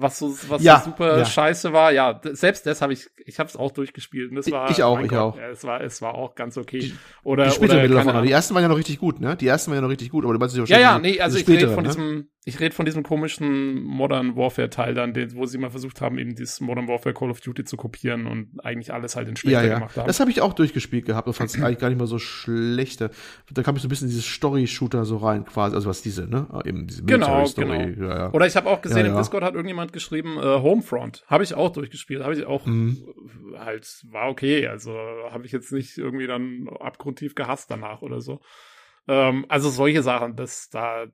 [0.00, 1.92] was so was ja, so super scheiße war.
[1.92, 5.00] Ja, selbst das habe ich ich habe es auch durchgespielt und das war ich auch,
[5.00, 5.38] ich Gott, auch.
[5.38, 6.92] Es war es war auch ganz okay.
[7.22, 9.36] Oder die spätere oder, davon, die ersten waren ja noch richtig gut, ne?
[9.36, 11.38] Die ersten waren ja noch richtig gut, aber du meinst ja Ja, ja, nee, also
[11.38, 11.88] ich rede von ne?
[11.88, 16.18] diesem ich rede von diesem komischen Modern Warfare Teil dann, wo sie mal versucht haben,
[16.18, 19.62] eben dieses Modern Warfare Call of Duty zu kopieren und eigentlich alles halt in schlechter
[19.62, 19.74] ja, ja.
[19.74, 20.06] gemacht haben.
[20.06, 23.02] Das habe ich auch durchgespielt gehabt und fand es eigentlich gar nicht mal so schlecht.
[23.02, 26.26] Da kam ich so ein bisschen dieses Story Shooter so rein quasi, also was diese,
[26.28, 26.48] ne?
[26.64, 27.94] Eben diese genau, Story.
[27.94, 28.08] Genau.
[28.08, 28.32] Ja, ja.
[28.32, 31.24] Oder ich habe auch gesehen, im Discord hat irgendjemand geschrieben, äh, Homefront.
[31.26, 32.22] Habe ich auch durchgespielt.
[32.22, 33.04] Habe ich auch mhm.
[33.58, 34.66] halt, war okay.
[34.66, 34.94] Also
[35.30, 38.40] habe ich jetzt nicht irgendwie dann abgrundtief gehasst danach oder so.
[39.08, 41.06] Ähm, also solche Sachen, das da,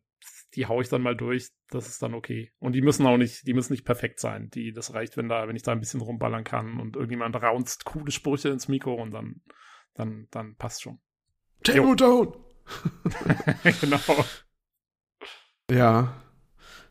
[0.57, 1.51] die hau ich dann mal durch.
[1.71, 2.51] Das ist dann okay.
[2.59, 4.51] Und die müssen auch nicht, die müssen nicht perfekt sein.
[4.51, 7.85] Die, das reicht, wenn da, wenn ich da ein bisschen rumballern kann und irgendjemand raunzt
[7.85, 9.42] coole Sprüche ins Mikro und dann,
[9.95, 10.99] dann, dann passt schon.
[11.62, 12.35] Table down!
[13.81, 14.01] genau.
[15.71, 16.23] Ja.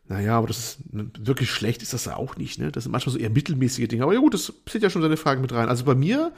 [0.08, 2.72] Naja, aber das ist wirklich schlecht ist das ja auch nicht, ne?
[2.72, 4.04] Das sind manchmal so eher mittelmäßige Dinge.
[4.04, 5.68] Aber ja gut, das zieht ja schon seine Fragen mit rein.
[5.68, 6.32] Also bei mir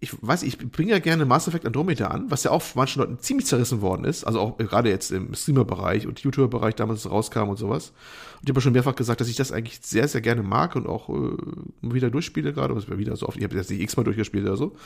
[0.00, 3.00] ich weiß, ich bringe ja gerne Mass Effect Andromeda an, was ja auch von manchen
[3.00, 4.24] Leuten ziemlich zerrissen worden ist.
[4.24, 7.92] Also auch gerade jetzt im Streamer-Bereich und YouTuber-Bereich damals rauskam und sowas.
[8.40, 10.86] Und ich habe schon mehrfach gesagt, dass ich das eigentlich sehr, sehr gerne mag und
[10.86, 11.36] auch äh,
[11.80, 12.76] wieder durchspiele gerade.
[12.76, 14.76] Was wieder so oft, ich habe jetzt die x-mal durchgespielt oder so.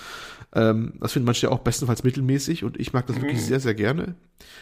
[0.54, 3.44] Ähm, das finden manche ja auch bestenfalls mittelmäßig und ich mag das wirklich mhm.
[3.44, 4.14] sehr, sehr gerne.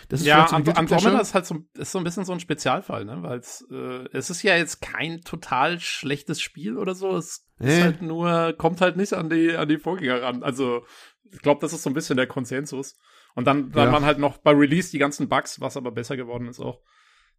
[0.08, 3.04] Das ist ja, so Andromeda ist halt so, ist so ein bisschen so ein Spezialfall,
[3.04, 3.22] ne?
[3.22, 7.16] Weil äh, es ist ja jetzt kein total schlechtes Spiel oder so.
[7.16, 7.44] Es.
[7.58, 10.42] Ist halt nur, kommt halt nicht an die, an die Vorgänger ran.
[10.42, 10.84] Also,
[11.30, 12.96] ich glaube, das ist so ein bisschen der Konsensus.
[13.34, 13.92] Und dann, dann ja.
[13.92, 16.80] waren halt noch bei Release die ganzen Bugs, was aber besser geworden ist auch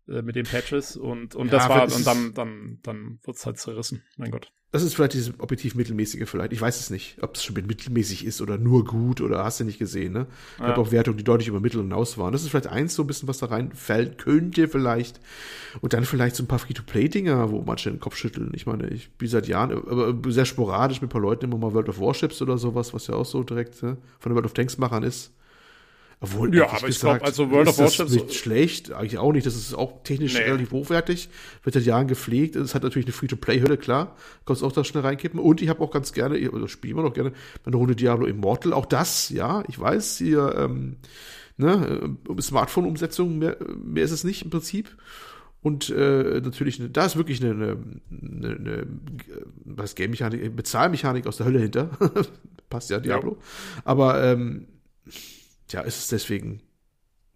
[0.10, 3.58] äh, mit den Patches und und ja, das war und dann dann dann wird's halt
[3.58, 4.04] zerrissen.
[4.18, 4.52] Mein Gott.
[4.72, 6.54] Das ist vielleicht dieses objektiv mittelmäßige vielleicht.
[6.54, 9.64] Ich weiß es nicht, ob es schon mittelmäßig ist oder nur gut oder hast du
[9.64, 10.28] nicht gesehen, ne?
[10.58, 10.68] Ich ja.
[10.68, 12.34] habe auch Wertungen, die deutlich über Mittel hinaus waren.
[12.34, 15.20] Das ist vielleicht eins so ein bisschen, was da reinfällt könnte vielleicht.
[15.82, 18.52] Und dann vielleicht so ein paar Free-to-Play-Dinger, wo manche den Kopf schütteln.
[18.54, 21.74] Ich meine, ich bin seit Jahren, aber sehr sporadisch mit ein paar Leuten immer mal
[21.74, 24.54] World of Warships oder sowas, was ja auch so direkt ne, von den World of
[24.54, 25.34] Tanks-Machern ist.
[26.22, 29.46] Obwohl, ja, aber ich glaube, also World of Warships ist nicht schlecht, eigentlich auch nicht.
[29.46, 30.42] Das ist auch technisch nee.
[30.42, 31.30] relativ hochwertig,
[31.64, 32.58] wird seit Jahren gepflegt.
[32.58, 34.18] Es hat natürlich eine Free-to-Play-Hülle, klar.
[34.46, 35.40] Kannst auch da schnell reinkippen.
[35.40, 37.32] Und ich habe auch ganz gerne, oder spielen wir noch gerne,
[37.64, 38.74] eine Runde Diablo Immortal.
[38.74, 40.98] Auch das, ja, ich weiß, hier, ähm,
[41.56, 44.98] ne, äh, Smartphone-Umsetzung, mehr, mehr ist es nicht im Prinzip.
[45.62, 47.78] Und äh, natürlich, da ist wirklich eine, eine,
[48.12, 48.88] eine, eine
[49.64, 51.92] was Game-Mechanik, Bezahlmechanik aus der Hölle hinter.
[52.70, 53.38] Passt ja, Diablo.
[53.40, 53.82] Ja.
[53.86, 54.68] Aber ähm,
[55.74, 56.62] ja, ist es deswegen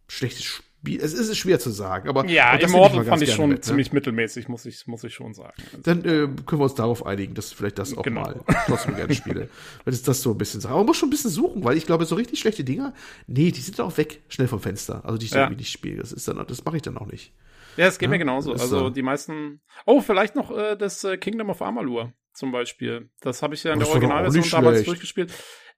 [0.08, 1.00] schlechtes Spiel?
[1.02, 3.62] Es ist schwer zu sagen, aber ja, Immortal fand ich schon mit, ne?
[3.62, 5.54] ziemlich mittelmäßig, muss ich muss ich schon sagen.
[5.82, 8.22] Dann äh, können wir uns darauf einigen, dass vielleicht das auch genau.
[8.22, 9.50] mal trotzdem gerne spiele,
[9.86, 10.72] wenn es das so ein bisschen sagt.
[10.72, 12.94] Aber man muss schon ein bisschen suchen, weil ich glaube, so richtig schlechte Dinger,
[13.28, 15.06] nee, die sind auch weg, schnell vom Fenster.
[15.06, 15.44] Also die ich ja.
[15.44, 17.34] irgendwie nicht spiele, das ist dann, das mache ich dann auch nicht.
[17.78, 18.52] Ja, es geht ja, mir genauso.
[18.52, 19.62] Also die meisten.
[19.86, 23.10] Oh, vielleicht noch äh, das äh, Kingdom of Amalur zum Beispiel.
[23.22, 25.32] Das habe ich ja in der Originalversion damals durchgespielt.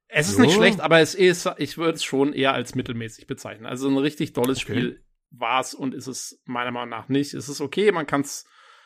[0.07, 0.41] Es ist so.
[0.41, 3.65] nicht schlecht, aber es ist, ich würde es schon eher als mittelmäßig bezeichnen.
[3.65, 4.73] Also ein richtig tolles okay.
[4.73, 7.33] Spiel war es und ist es meiner Meinung nach nicht.
[7.33, 8.45] Es ist okay, man kann es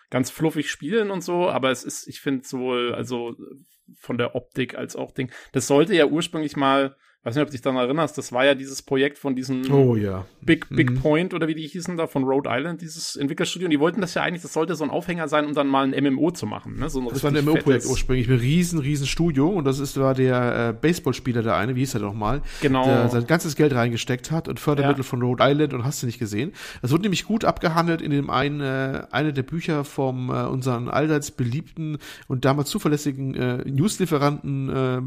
[0.10, 3.36] ganz fluffig spielen und so, aber es ist, ich finde sowohl, also
[3.96, 7.52] von der Optik als auch Ding, das sollte ja ursprünglich mal weiß nicht, ob du
[7.52, 10.26] dich daran erinnerst, das war ja dieses Projekt von diesem oh, ja.
[10.42, 11.00] Big, Big mhm.
[11.00, 13.66] Point oder wie die hießen da, von Rhode Island, dieses Entwicklerstudio.
[13.66, 15.92] Und die wollten das ja eigentlich, das sollte so ein Aufhänger sein, um dann mal
[15.92, 16.80] ein MMO zu machen.
[16.80, 16.90] Ne?
[16.90, 19.50] So ein das war ein MMO-Projekt ursprünglich, ein riesen, riesen Studio.
[19.50, 22.86] Und das ist, war der äh, Baseballspieler, der eine, wie hieß er doch mal, genau.
[22.86, 25.04] der sein ganzes Geld reingesteckt hat und Fördermittel ja.
[25.04, 26.54] von Rhode Island und hast du nicht gesehen.
[26.82, 30.88] Das wurde nämlich gut abgehandelt in dem einen, äh, eine der Bücher vom äh, unseren
[30.88, 31.98] allseits beliebten
[32.30, 35.02] und damals zuverlässigen äh, Newslieferanten, äh,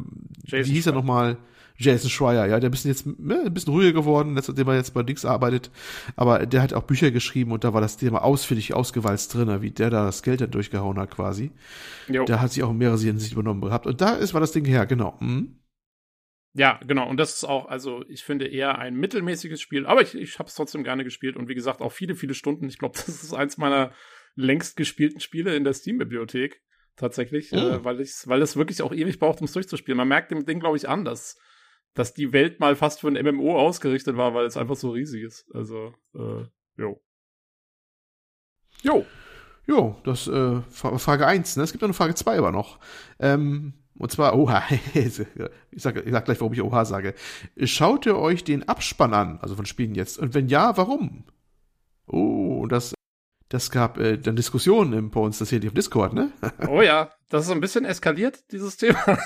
[0.51, 1.39] wie hieß er nochmal?
[1.83, 5.03] Jason Schreier, ja, der ist jetzt ne, ein bisschen ruhiger geworden, seitdem er jetzt bei
[5.03, 5.71] Dix arbeitet,
[6.17, 9.71] aber der hat auch Bücher geschrieben und da war das Thema ausführlich ausgewalzt drin, wie
[9.71, 11.51] der da das Geld dann durchgehauen hat quasi.
[12.09, 12.25] Jo.
[12.25, 14.65] Da hat sich auch in mehrere Hinsicht übernommen gehabt und da ist war das Ding
[14.65, 15.19] her, genau.
[15.21, 15.59] Hm?
[16.55, 17.09] Ja, genau.
[17.09, 20.49] Und das ist auch, also ich finde eher ein mittelmäßiges Spiel, aber ich, ich habe
[20.49, 22.69] es trotzdem gerne gespielt und wie gesagt auch viele, viele Stunden.
[22.69, 23.93] Ich glaube, das ist eins meiner
[24.35, 26.63] längst gespielten Spiele in der Steam-Bibliothek
[26.97, 27.57] tatsächlich, oh.
[27.57, 29.97] äh, weil ich, weil es wirklich auch ewig braucht, um es durchzuspielen.
[29.97, 31.39] Man merkt dem Ding, glaube ich, an, dass
[31.95, 35.23] dass die Welt mal fast für ein MMO ausgerichtet war, weil es einfach so riesig
[35.23, 35.47] ist.
[35.55, 36.45] Also, äh,
[36.77, 37.03] jo.
[38.83, 39.07] Jo.
[39.67, 41.63] Jo, das äh, Frage 1, ne?
[41.63, 42.79] Es gibt noch eine Frage 2 aber noch.
[43.21, 44.63] Ähm, und zwar, oha,
[44.95, 47.15] ich sag, ich sag gleich, warum ich oha sage.
[47.65, 50.19] Schaut ihr euch den Abspann an, also von Spielen jetzt?
[50.19, 51.25] Und wenn ja, warum?
[52.07, 52.95] Oh, das,
[53.49, 56.33] das gab äh, dann Diskussionen im, bei uns, das hier auf Discord, ne?
[56.69, 58.99] oh ja, das ist so ein bisschen eskaliert, dieses Thema.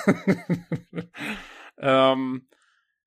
[1.79, 2.47] ähm,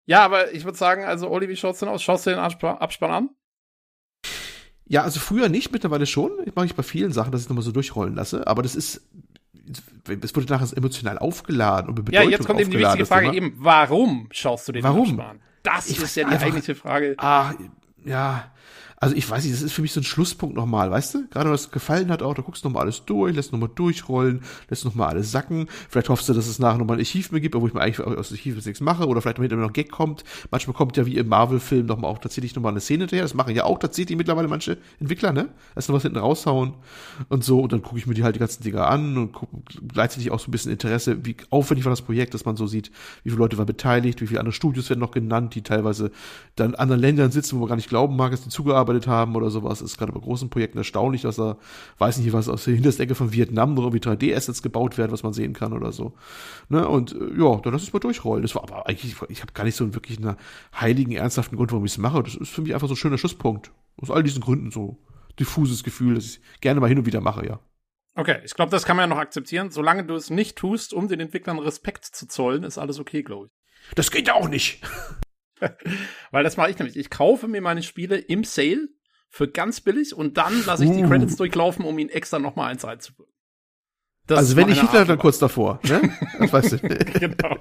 [0.07, 2.03] ja, aber ich würde sagen, also Olli, wie schaut's denn aus?
[2.03, 3.31] Schaust du den Abspann an?
[4.87, 6.33] Ja, also früher nicht, mittlerweile schon.
[6.47, 8.47] Ich mache ich bei vielen Sachen, dass ich nochmal so durchrollen lasse.
[8.49, 9.03] Aber das ist,
[10.05, 13.33] es wurde nachher emotional aufgeladen und mit Bedeutung Ja, jetzt kommt eben die wichtige Frage
[13.33, 15.21] eben, warum schaust du den warum?
[15.21, 15.41] Abspann?
[15.63, 17.15] Das ich ist ja die eigentliche Frage.
[17.19, 17.53] Ah,
[18.05, 18.51] ja,
[19.03, 21.27] also ich weiß nicht, das ist für mich so ein Schlusspunkt nochmal, weißt du?
[21.31, 24.85] Gerade was gefallen hat auch, da guckst du nochmal alles durch, lässt nochmal durchrollen, lässt
[24.85, 25.69] nochmal alles sacken.
[25.89, 27.99] Vielleicht hoffst du, dass es nachher nochmal ein Archiv mehr gibt, wo ich mir eigentlich
[28.07, 30.23] aus Archiv nichts mache, oder vielleicht immer noch Gag kommt.
[30.51, 33.25] Manchmal kommt ja wie im Marvel-Film nochmal auch tatsächlich nochmal eine Szene hinterher.
[33.25, 35.49] Das machen ja auch tatsächlich mittlerweile manche Entwickler, ne?
[35.75, 36.75] Erst noch was hinten raushauen
[37.31, 39.49] und so, und dann gucke ich mir die halt die ganzen Dinger an und guck,
[39.89, 42.91] gleichzeitig auch so ein bisschen Interesse, wie aufwendig war das Projekt, dass man so sieht,
[43.23, 46.11] wie viele Leute waren beteiligt, wie viele andere Studios werden noch genannt, die teilweise
[46.57, 49.37] dann in anderen Ländern sitzen, wo man gar nicht glauben mag, dass die zugearbeitet haben
[49.37, 49.83] oder sowas.
[49.83, 51.57] Ist gerade bei großen Projekten erstaunlich, dass da,
[51.98, 55.22] weiß nicht, was aus der hintersten Ecke von Vietnam noch irgendwie 3D-Assets gebaut werden, was
[55.22, 56.14] man sehen kann oder so.
[56.68, 56.87] Ne?
[56.87, 58.42] Und äh, ja, dann lass es mal durchrollen.
[58.42, 60.37] Das war aber eigentlich, ich habe gar nicht so einen wirklich einen
[60.79, 62.22] heiligen, ernsthaften Grund, warum ich es mache.
[62.22, 63.70] Das ist für mich einfach so ein schöner Schusspunkt.
[64.00, 64.98] Aus all diesen Gründen so
[65.38, 67.61] diffuses Gefühl, das ich gerne mal hin und wieder mache, ja.
[68.14, 69.70] Okay, ich glaube, das kann man ja noch akzeptieren.
[69.70, 73.46] Solange du es nicht tust, um den Entwicklern Respekt zu zollen, ist alles okay, glaube
[73.46, 73.94] ich.
[73.94, 74.83] Das geht ja auch nicht.
[76.31, 76.96] Weil das mache ich nämlich.
[76.96, 78.88] Ich kaufe mir meine Spiele im Sale
[79.29, 81.09] für ganz billig und dann lasse ich die uh.
[81.09, 83.31] Credits durchlaufen, um ihn extra nochmal eins einzuführen.
[84.27, 86.16] Das also wenn ich Hitler, dann kurz davor, ne?
[86.38, 86.79] Das weißt du.
[87.18, 87.57] genau.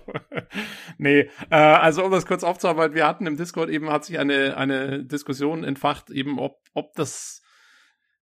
[0.99, 4.55] nee, äh, also um das kurz aufzuarbeiten, wir hatten im Discord eben, hat sich eine,
[4.55, 7.38] eine Diskussion entfacht, eben ob, ob das,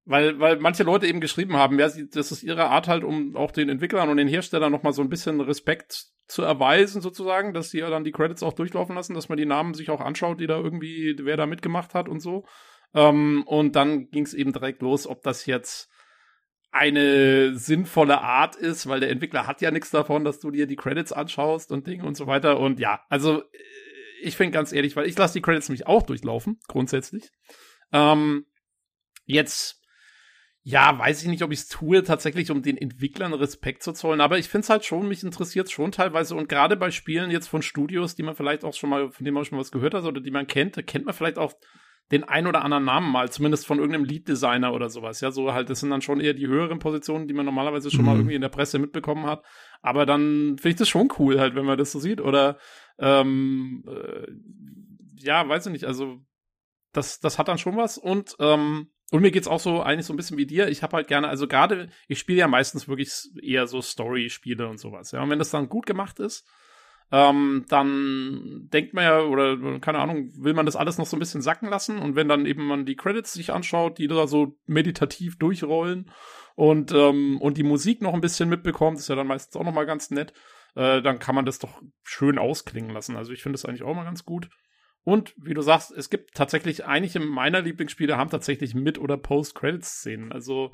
[0.08, 3.52] weil, weil manche Leute eben geschrieben haben, ja, das ist ihre Art halt, um auch
[3.52, 7.80] den Entwicklern und den Herstellern nochmal so ein bisschen Respekt zu erweisen, sozusagen, dass sie
[7.80, 10.48] ja dann die Credits auch durchlaufen lassen, dass man die Namen sich auch anschaut, die
[10.48, 12.46] da irgendwie, wer da mitgemacht hat und so.
[12.94, 15.90] Ähm, und dann ging es eben direkt los, ob das jetzt
[16.72, 20.76] eine sinnvolle Art ist, weil der Entwickler hat ja nichts davon, dass du dir die
[20.76, 22.60] Credits anschaust und Dinge und so weiter.
[22.60, 23.44] Und ja, also
[24.22, 27.30] ich finde ganz ehrlich, weil ich lasse die Credits nämlich auch durchlaufen, grundsätzlich.
[27.92, 28.46] Ähm,
[29.26, 29.82] jetzt,
[30.70, 34.20] ja, weiß ich nicht, ob ich es tue, tatsächlich, um den Entwicklern Respekt zu zollen,
[34.20, 37.48] aber ich finde es halt schon, mich interessiert schon teilweise und gerade bei Spielen jetzt
[37.48, 39.94] von Studios, die man vielleicht auch schon mal, von denen man schon mal was gehört
[39.94, 41.54] hat oder die man kennt, kennt man vielleicht auch
[42.12, 45.22] den ein oder anderen Namen mal, zumindest von irgendeinem Lead-Designer oder sowas.
[45.22, 48.02] Ja, so halt, das sind dann schon eher die höheren Positionen, die man normalerweise schon
[48.02, 48.06] mhm.
[48.06, 49.46] mal irgendwie in der Presse mitbekommen hat.
[49.82, 52.20] Aber dann finde ich das schon cool halt, wenn man das so sieht.
[52.20, 52.58] Oder
[53.00, 54.28] ähm, äh,
[55.16, 56.18] ja, weiß ich nicht, also
[56.92, 60.14] das, das hat dann schon was und ähm, und mir geht's auch so eigentlich so
[60.14, 60.68] ein bisschen wie dir.
[60.68, 64.80] Ich habe halt gerne, also gerade, ich spiele ja meistens wirklich eher so Story-Spiele und
[64.80, 65.12] sowas.
[65.12, 66.46] Ja, und wenn das dann gut gemacht ist,
[67.10, 71.22] ähm, dann denkt man ja, oder keine Ahnung, will man das alles noch so ein
[71.22, 74.58] bisschen sacken lassen und wenn dann eben man die Credits sich anschaut, die da so
[74.66, 76.12] meditativ durchrollen
[76.56, 79.74] und, ähm, und die Musik noch ein bisschen mitbekommt, ist ja dann meistens auch noch
[79.74, 80.34] mal ganz nett,
[80.76, 83.16] äh, dann kann man das doch schön ausklingen lassen.
[83.16, 84.50] Also ich finde das eigentlich auch mal ganz gut.
[85.08, 90.34] Und wie du sagst, es gibt tatsächlich einige meiner Lieblingsspiele haben tatsächlich Mit- oder Post-Credits-Szenen.
[90.34, 90.72] Also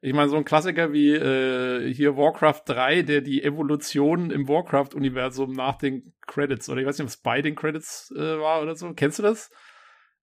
[0.00, 5.50] ich meine, so ein Klassiker wie äh, hier Warcraft 3, der die Evolution im Warcraft-Universum
[5.50, 8.94] nach den Credits, oder ich weiß nicht, was bei den Credits äh, war oder so.
[8.94, 9.50] Kennst du das?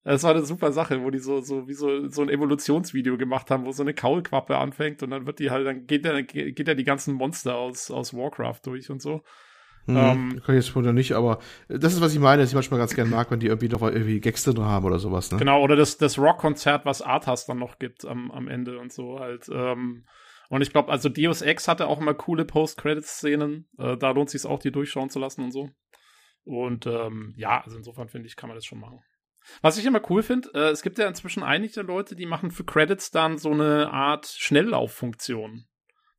[0.05, 3.51] Das war eine super Sache, wo die so, so, wie so, so ein Evolutionsvideo gemacht
[3.51, 6.65] haben, wo so eine Kaulquappe anfängt und dann wird die halt, dann geht ja, geht
[6.65, 9.21] ja die ganzen Monster aus, aus Warcraft durch und so.
[9.85, 12.55] Hm, ähm, kann ich jetzt wohl nicht, aber das ist, was ich meine, dass ich
[12.55, 15.37] manchmal ganz gerne mag, wenn die irgendwie noch irgendwie Gags drin haben oder sowas, ne?
[15.37, 19.19] Genau, oder das, das Rock-Konzert, was Arthas dann noch gibt am, am Ende und so
[19.19, 19.49] halt.
[19.51, 20.05] Ähm,
[20.49, 23.67] und ich glaube, also Deus Ex hatte auch immer coole Post-Credits-Szenen.
[23.77, 25.69] Äh, da lohnt sich auch, die durchschauen zu lassen und so.
[26.43, 28.99] Und ähm, ja, also insofern finde ich, kann man das schon machen.
[29.61, 32.63] Was ich immer cool finde, äh, es gibt ja inzwischen einige Leute, die machen für
[32.63, 35.65] Credits dann so eine Art Schnelllauffunktion.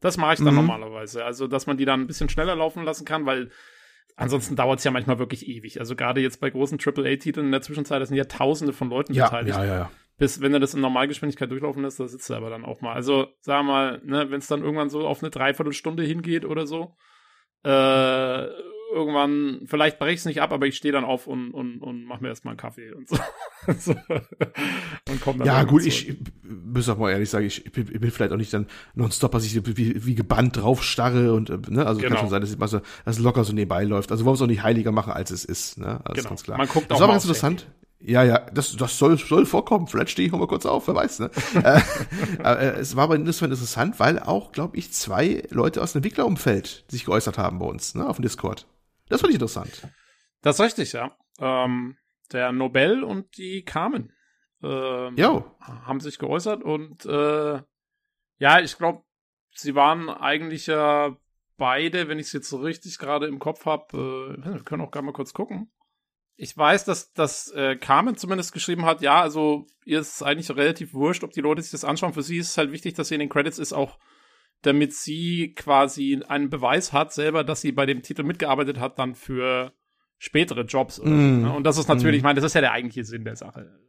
[0.01, 0.61] Das mache ich dann mhm.
[0.61, 1.25] normalerweise.
[1.25, 3.51] Also, dass man die dann ein bisschen schneller laufen lassen kann, weil
[4.17, 5.79] ansonsten dauert es ja manchmal wirklich ewig.
[5.79, 9.13] Also gerade jetzt bei großen AAA-Titeln in der Zwischenzeit, das sind ja tausende von Leuten
[9.13, 9.57] ja, beteiligt.
[9.57, 9.91] Ja, ja, ja.
[10.19, 12.93] Bis, wenn du das in Normalgeschwindigkeit durchlaufen lässt, da sitzt du aber dann auch mal.
[12.93, 16.95] Also, sag mal, ne, wenn es dann irgendwann so auf eine Dreiviertelstunde hingeht oder so,
[17.65, 18.47] äh,
[18.93, 22.05] irgendwann, vielleicht breche ich es nicht ab, aber ich stehe dann auf und, und, und
[22.05, 23.17] mache mir erstmal einen Kaffee und so.
[25.09, 27.89] und komm dann ja, gut, ich, ich muss auch mal ehrlich sagen, ich, ich, bin,
[27.93, 31.51] ich bin vielleicht auch nicht dann nonstop, dass ich wie, wie gebannt drauf starre und,
[31.51, 32.15] äh, ne, also genau.
[32.15, 34.11] kann schon sein, dass, ich, dass locker so nebenbei läuft.
[34.13, 36.29] Also wollen wir es auch nicht heiliger machen, als es ist, ne, also genau.
[36.31, 36.59] ganz klar.
[36.59, 37.63] Man guckt das auch war ganz interessant.
[37.63, 37.81] Handy.
[38.03, 39.87] Ja, ja, das, das soll, soll vorkommen.
[39.87, 41.31] Vielleicht stehe ich mal kurz auf, wer weiß, ne?
[41.63, 41.81] äh,
[42.43, 46.85] äh, es war aber insofern interessant, weil auch, glaube ich, zwei Leute aus dem Entwicklerumfeld
[46.89, 48.67] sich geäußert haben bei uns, ne, auf dem Discord.
[49.11, 49.87] Das fand ich interessant.
[50.41, 51.15] Das ist richtig, ja.
[51.39, 51.99] Ähm,
[52.33, 54.13] der Nobel und die Carmen
[54.63, 55.17] ähm,
[55.61, 57.61] haben sich geäußert und äh,
[58.39, 59.03] ja, ich glaube,
[59.55, 61.17] sie waren eigentlich ja
[61.57, 64.91] beide, wenn ich es jetzt so richtig gerade im Kopf habe, äh, wir können auch
[64.91, 65.71] gar mal kurz gucken.
[66.37, 70.95] Ich weiß, dass, dass äh, Carmen zumindest geschrieben hat, ja, also ihr ist eigentlich relativ
[70.95, 72.15] wurscht, ob die Leute sich das anschauen.
[72.15, 73.99] Für sie ist es halt wichtig, dass sie in den Credits ist, auch
[74.63, 79.15] damit sie quasi einen Beweis hat selber, dass sie bei dem Titel mitgearbeitet hat, dann
[79.15, 79.73] für
[80.19, 81.01] spätere Jobs.
[81.01, 81.41] Oder mm.
[81.41, 81.53] so, ne?
[81.53, 82.19] Und das ist natürlich, mm.
[82.19, 83.81] ich meine, das ist ja der eigentliche Sinn der Sache.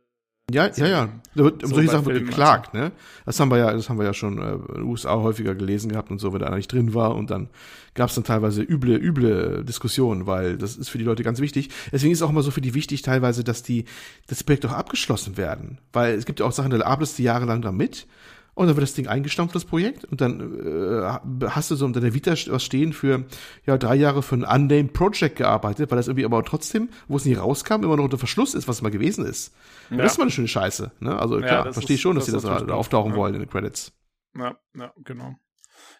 [0.49, 1.09] Ja, ja, ja.
[1.35, 2.85] Da wird, um so solche Sachen wird geklagt, also.
[2.85, 2.91] ne?
[3.25, 5.89] Das haben wir ja, das haben wir ja schon äh, in den USA häufiger gelesen
[5.89, 7.49] gehabt und so, wenn da nicht drin war und dann
[7.93, 11.69] gab es dann teilweise üble, üble Diskussionen, weil das ist für die Leute ganz wichtig.
[11.91, 13.85] Deswegen ist es auch immer so für die wichtig teilweise, dass die,
[14.27, 15.79] dass die Projekte auch abgeschlossen werden.
[15.93, 18.07] Weil es gibt ja auch Sachen, da arbeitest du jahrelang da mit
[18.53, 20.05] und dann wird das Ding eingestampft, das Projekt.
[20.05, 23.25] Und dann äh, hast du so unter der Vita was stehen für
[23.65, 27.25] ja drei Jahre für ein Unnamed Project gearbeitet, weil das irgendwie aber trotzdem, wo es
[27.25, 29.55] nie rauskam, immer noch unter Verschluss ist, was es mal gewesen ist.
[29.89, 29.97] Ja.
[29.97, 30.91] Das ist mal eine schöne Scheiße.
[30.99, 31.17] Ne?
[31.17, 33.17] Also klar, ja, verstehe ich schon, dass das sie das da auftauchen ja.
[33.17, 33.93] wollen in den Credits.
[34.37, 35.35] Ja, ja, genau.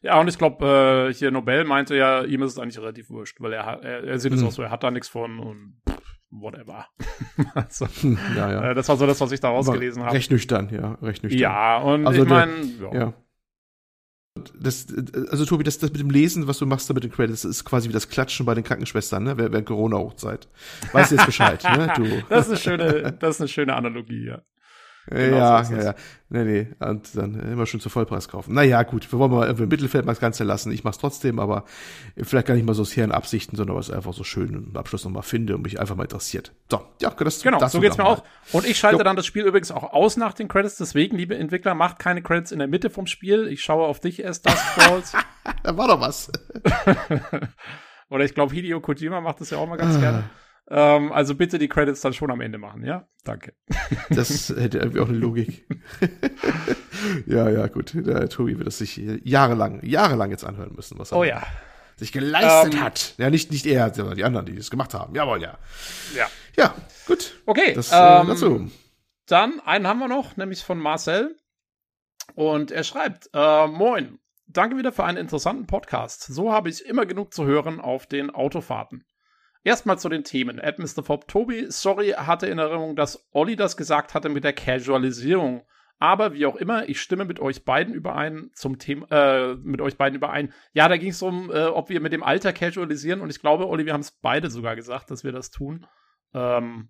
[0.02, 3.40] Ja, und ich glaube, äh, hier Nobel meinte ja, ihm ist es eigentlich relativ wurscht,
[3.40, 4.48] weil er, er, er sieht es mhm.
[4.48, 5.82] auch so, er hat da nichts von und
[6.32, 6.88] whatever.
[7.54, 7.88] also,
[8.36, 8.72] ja, ja.
[8.72, 10.16] Äh, das war so das, was ich da rausgelesen habe.
[10.16, 11.40] Recht nüchtern, ja, recht nüchtern.
[11.40, 12.94] Ja, und also ich meine, ja.
[12.94, 13.14] ja.
[14.58, 14.88] Das,
[15.30, 17.66] also Tobi, das, das mit dem Lesen, was du machst da mit den Credits, ist
[17.66, 20.48] quasi wie das Klatschen bei den Krankenschwestern, ne, während Corona-Hochzeit.
[20.94, 22.24] Weißt du jetzt Bescheid, ne, du.
[22.30, 24.42] Das ist eine schöne, das ist eine schöne Analogie, ja.
[25.08, 25.96] Genau ja, so ja, ja.
[26.30, 26.68] Nee, nee.
[26.80, 28.54] Und dann immer schön zu Vollpreis kaufen.
[28.54, 30.72] Naja, gut, wir wollen mal im Mittelfeld mal das Ganze lassen.
[30.72, 31.66] Ich mach's trotzdem, aber
[32.22, 35.04] vielleicht gar nicht mal so sehr in Absichten, sondern was einfach so schön im Abschluss
[35.04, 36.54] nochmal finde und mich einfach mal interessiert.
[36.70, 38.24] So, ja, das Genau, das so geht's mir auch.
[38.54, 39.04] Und ich schalte jo.
[39.04, 40.78] dann das Spiel übrigens auch aus nach den Credits.
[40.78, 43.48] Deswegen, liebe Entwickler, macht keine Credits in der Mitte vom Spiel.
[43.48, 45.14] Ich schaue auf dich erst, das Falls.
[45.64, 46.32] da war doch was.
[48.10, 50.30] Oder ich glaube, Hideo Kojima macht das ja auch mal ganz gerne.
[50.74, 53.08] Ähm, also bitte die Credits dann schon am Ende machen, ja?
[53.26, 53.54] Danke.
[54.10, 55.68] Das hätte irgendwie auch eine Logik.
[57.26, 57.94] ja, ja, gut.
[57.94, 61.44] Der Tobi wird das sich jahrelang, jahrelang jetzt anhören müssen, was er oh, ja.
[61.98, 63.16] sich geleistet ähm, hat.
[63.18, 65.14] Ja, nicht, nicht er, sondern die anderen, die das gemacht haben.
[65.14, 65.58] Jawohl, ja.
[66.16, 66.28] Ja.
[66.58, 66.74] Ja,
[67.06, 67.42] gut.
[67.46, 67.74] Okay.
[67.74, 68.72] Das, äh, ähm, dazu.
[69.28, 71.36] Dann einen haben wir noch, nämlich von Marcel.
[72.34, 76.24] Und er schreibt, äh, Moin, danke wieder für einen interessanten Podcast.
[76.24, 79.04] So habe ich immer genug zu hören auf den Autofahrten.
[79.64, 80.58] Erstmal zu den Themen.
[80.58, 81.04] Ed Mr.
[81.04, 85.64] Fob Tobi, sorry, hatte in Erinnerung, dass Olli das gesagt hatte mit der Casualisierung.
[86.00, 89.98] Aber wie auch immer, ich stimme mit euch beiden überein zum Thema, äh, mit euch
[89.98, 90.52] beiden überein.
[90.74, 93.68] Ja, da ging es um, äh, ob wir mit dem Alter casualisieren und ich glaube,
[93.68, 95.86] Olli, wir haben es beide sogar gesagt, dass wir das tun.
[96.34, 96.90] Ähm,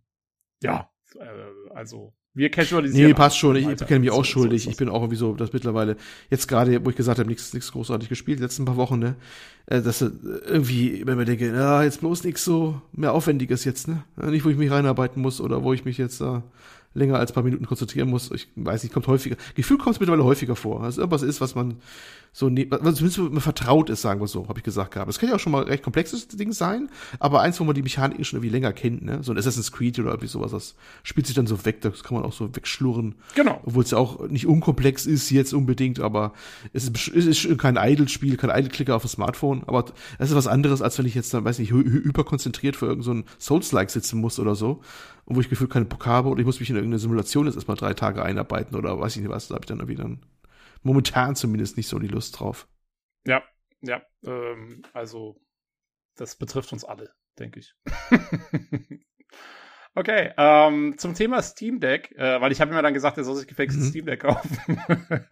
[0.64, 3.10] ja, äh, also wir casualisieren.
[3.10, 3.56] Nee, passt schon.
[3.58, 4.68] Ich, ich kenne mich auch schuldig.
[4.68, 5.98] ich bin auch irgendwie so, dass mittlerweile,
[6.30, 9.16] jetzt gerade, wo ich gesagt habe, nichts nichts großartig gespielt, die letzten paar Wochen, ne?
[9.66, 14.04] Äh, dass irgendwie, wenn man denke, ja, jetzt bloß nichts so mehr Aufwendiges jetzt, ne?
[14.16, 16.44] Nicht, wo ich mich reinarbeiten muss oder wo ich mich jetzt da
[16.94, 18.32] länger als paar Minuten konzentrieren muss.
[18.32, 19.36] Ich weiß nicht, kommt häufiger.
[19.56, 20.84] Gefühl kommt es mittlerweile häufiger vor.
[20.84, 21.76] Also irgendwas ist, was man
[22.34, 25.10] so, ne, was zumindest mir vertraut ist, sagen wir so, habe ich gesagt gehabt.
[25.10, 27.82] Das kann ja auch schon mal recht komplexes Ding sein, aber eins, wo man die
[27.82, 29.20] Mechanik schon irgendwie länger kennt, ne?
[29.22, 32.16] So ein Assassin's Creed oder irgendwie sowas, das spielt sich dann so weg, das kann
[32.16, 33.16] man auch so wegschlurren.
[33.36, 33.60] Genau.
[33.66, 36.32] Obwohl es ja auch nicht unkomplex ist jetzt unbedingt, aber
[36.72, 39.86] es ist, es ist kein Idle-Spiel, kein Idle-Klicker auf dem Smartphone, aber
[40.18, 43.56] es ist was anderes, als wenn ich jetzt dann, weiß nicht, hyperkonzentriert für irgendein so
[43.56, 44.80] Souls-like sitzen muss oder so
[45.26, 47.56] und wo ich gefühlt keinen Bock habe oder ich muss mich in irgendeine Simulation jetzt
[47.56, 50.20] erstmal drei Tage einarbeiten oder weiß ich nicht was, da habe ich dann irgendwie dann
[50.82, 52.68] momentan zumindest nicht so die Lust drauf.
[53.26, 53.44] Ja,
[53.82, 55.40] ja, ähm, also
[56.16, 57.74] das betrifft uns alle, denke ich.
[59.96, 63.36] okay, ähm, zum Thema Steam Deck, äh, weil ich habe immer dann gesagt, er soll
[63.36, 63.86] sich gefälligst mhm.
[63.86, 64.82] Steam Deck kaufen.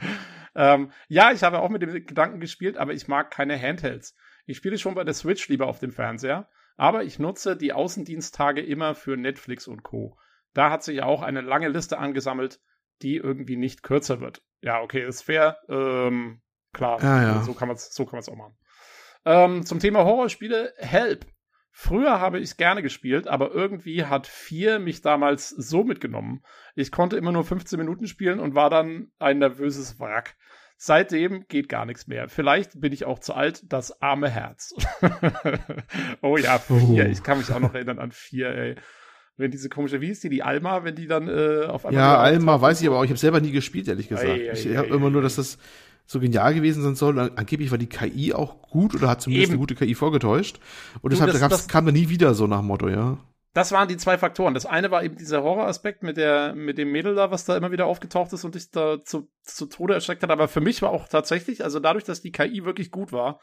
[0.56, 4.16] ähm, ja, ich habe auch mit dem Gedanken gespielt, aber ich mag keine Handhelds.
[4.46, 8.62] Ich spiele schon bei der Switch lieber auf dem Fernseher, aber ich nutze die Außendiensttage
[8.62, 10.18] immer für Netflix und Co.
[10.54, 12.60] Da hat sich auch eine lange Liste angesammelt,
[13.02, 14.42] die irgendwie nicht kürzer wird.
[14.62, 15.58] Ja, okay, ist fair.
[15.70, 16.42] Ähm,
[16.74, 17.42] klar, ja, ja.
[17.44, 18.58] so kann man es so auch machen.
[19.26, 21.26] Ähm, zum Thema Horrorspiele, Help.
[21.72, 26.44] Früher habe ich es gerne gespielt, aber irgendwie hat 4 mich damals so mitgenommen.
[26.76, 30.36] Ich konnte immer nur 15 Minuten spielen und war dann ein nervöses Wrack.
[30.76, 32.30] Seitdem geht gar nichts mehr.
[32.30, 34.74] Vielleicht bin ich auch zu alt, das arme Herz.
[36.22, 36.76] oh ja, 4.
[36.76, 37.00] Oh.
[37.10, 38.76] Ich kann mich auch noch erinnern an 4, ey.
[39.40, 42.02] Wenn diese komische, wie ist die, die Alma, wenn die dann äh, auf einmal.
[42.02, 43.04] Ja, Alma weiß ich aber auch.
[43.06, 44.28] Ich habe selber nie gespielt, ehrlich gesagt.
[44.28, 45.58] Ei, ei, ich habe immer nur, dass das
[46.06, 47.18] so genial gewesen sein soll.
[47.36, 49.54] Angeblich war die KI auch gut oder hat zumindest Eben.
[49.54, 50.60] eine gute KI vorgetäuscht.
[51.02, 53.18] Und deshalb das, das, kam da nie wieder so nach Motto, ja.
[53.54, 54.54] Das waren die zwei Faktoren.
[54.54, 57.72] Das eine war eben dieser Horroraspekt mit der, mit dem Mädel da, was da immer
[57.72, 60.32] wieder aufgetaucht ist und dich da zu, zu Tode erschreckt hat.
[60.32, 63.40] Aber für mich war auch tatsächlich, also dadurch, dass die KI wirklich gut war,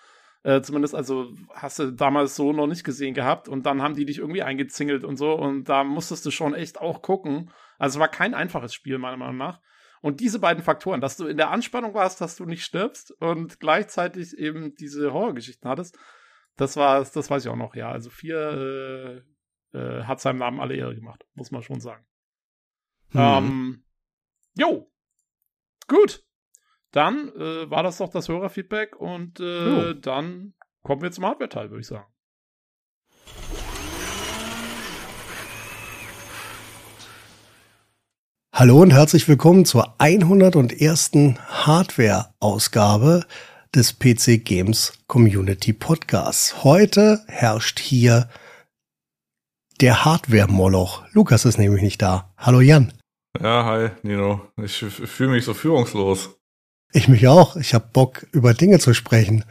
[0.47, 4.05] äh, zumindest, also hast du damals so noch nicht gesehen gehabt und dann haben die
[4.05, 7.51] dich irgendwie eingezingelt und so und da musstest du schon echt auch gucken.
[7.79, 9.61] Also es war kein einfaches Spiel, meiner Meinung nach.
[10.03, 13.59] Und diese beiden Faktoren, dass du in der Anspannung warst, dass du nicht stirbst und
[13.59, 15.99] gleichzeitig eben diese Horrorgeschichten hattest,
[16.55, 17.91] das war, das weiß ich auch noch, ja.
[17.91, 19.25] Also vier
[19.75, 22.07] äh, äh, hat seinem Namen alle Ehre gemacht, muss man schon sagen.
[23.11, 23.21] Hm.
[23.21, 23.85] Ähm,
[24.55, 24.93] jo.
[25.89, 26.25] Gut.
[26.97, 31.83] Dann äh, war das doch das Hörerfeedback und äh, dann kommen wir zum Hardware-Teil, würde
[31.83, 32.07] ich sagen.
[38.51, 41.11] Hallo und herzlich willkommen zur 101.
[41.49, 43.27] Hardware-Ausgabe
[43.75, 46.65] des PC Games Community Podcasts.
[46.65, 48.31] Heute herrscht hier
[49.83, 51.05] der Hardware-Moloch.
[51.13, 52.33] Lukas ist nämlich nicht da.
[52.39, 52.95] Hallo Jan.
[53.39, 54.41] Ja, hi Nino.
[54.57, 56.36] Ich fühle mich so führungslos.
[56.93, 57.57] Ich mich auch.
[57.57, 59.45] Ich habe Bock, über Dinge zu sprechen.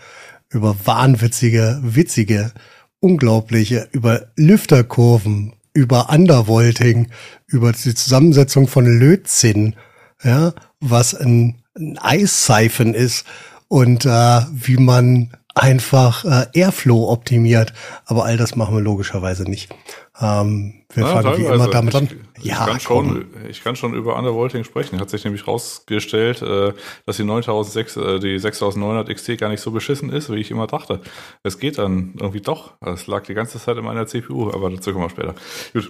[0.50, 2.52] Über wahnwitzige, witzige,
[3.00, 7.10] unglaubliche, über Lüfterkurven, über Undervolting,
[7.48, 9.76] über die Zusammensetzung von Lötzinn,
[10.24, 13.26] ja, was ein, ein Eissiphon ist
[13.68, 17.74] und äh, wie man einfach äh, Airflow optimiert.
[18.06, 19.74] Aber all das machen wir logischerweise nicht.
[20.20, 22.09] Ähm, wir ja, fangen wie immer damit an.
[22.38, 24.99] Ich, ja, ich kann, schon, ich kann schon über Undervolting sprechen.
[24.99, 26.74] Hat sich nämlich rausgestellt, äh,
[27.05, 30.68] dass die 9006, äh, die 6900 XT gar nicht so beschissen ist, wie ich immer
[30.68, 31.01] dachte.
[31.43, 32.74] Es geht dann irgendwie doch.
[32.82, 35.36] Es lag die ganze Zeit in meiner CPU, aber dazu kommen wir später.
[35.74, 35.89] Gut.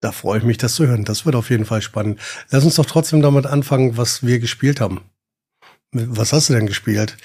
[0.00, 1.04] Da freue ich mich, das zu hören.
[1.04, 2.20] Das wird auf jeden Fall spannend.
[2.50, 5.02] Lass uns doch trotzdem damit anfangen, was wir gespielt haben.
[5.92, 7.16] Was hast du denn gespielt?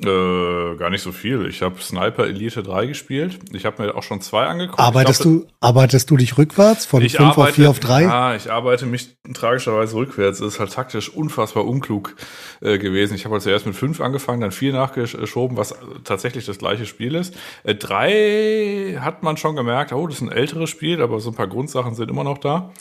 [0.00, 1.46] Äh, gar nicht so viel.
[1.46, 3.38] Ich habe Sniper Elite 3 gespielt.
[3.52, 4.80] Ich habe mir auch schon zwei angeguckt.
[4.80, 8.02] Arbeitest glaub, du, arbeitest du dich rückwärts von 5 arbeite, auf 4 auf 3?
[8.02, 10.40] Ja, ich arbeite mich tragischerweise rückwärts.
[10.40, 12.16] Das ist halt taktisch unfassbar unklug
[12.60, 13.14] äh, gewesen.
[13.14, 17.14] Ich habe halt zuerst mit 5 angefangen, dann 4 nachgeschoben, was tatsächlich das gleiche Spiel
[17.14, 17.36] ist.
[17.62, 21.36] Äh, 3 hat man schon gemerkt, oh, das ist ein älteres Spiel, aber so ein
[21.36, 22.72] paar Grundsachen sind immer noch da.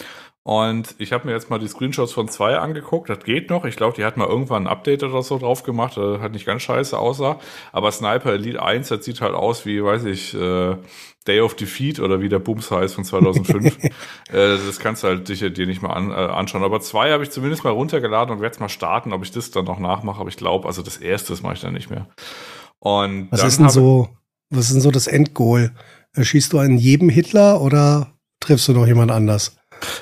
[0.45, 3.09] Und ich habe mir jetzt mal die Screenshots von zwei angeguckt.
[3.09, 3.63] Das geht noch.
[3.63, 5.95] Ich glaube, die hat mal irgendwann ein Update oder so drauf gemacht.
[5.95, 7.39] Das hat nicht ganz scheiße aussah.
[7.71, 10.75] Aber Sniper Elite 1, das sieht halt aus wie, weiß ich, äh,
[11.25, 13.83] Day of Defeat oder wie der Booms heißt von 2005.
[13.85, 13.91] äh,
[14.31, 16.63] das kannst du halt dir, dir nicht mal an, äh, anschauen.
[16.63, 19.63] Aber zwei habe ich zumindest mal runtergeladen und werde mal starten, ob ich das dann
[19.63, 20.19] noch nachmache.
[20.19, 22.07] Aber ich glaube, also das erste mache ich dann nicht mehr.
[22.79, 24.09] Und was ist denn so,
[24.49, 25.71] was ist denn so das Endgoal?
[26.19, 29.55] Schießt du an jedem Hitler oder triffst du noch jemand anders?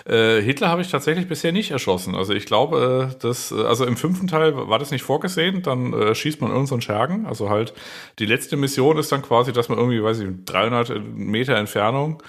[0.06, 2.16] Äh, Hitler habe ich tatsächlich bisher nicht erschossen.
[2.16, 5.94] Also ich glaube, äh, dass, äh, also im fünften Teil war das nicht vorgesehen, dann
[5.94, 7.26] äh, schießt man irgendeinen Schergen.
[7.26, 7.74] Also halt,
[8.20, 12.22] die letzte Mission ist dann quasi, dass man irgendwie, weiß ich, 300 Meter Entfernung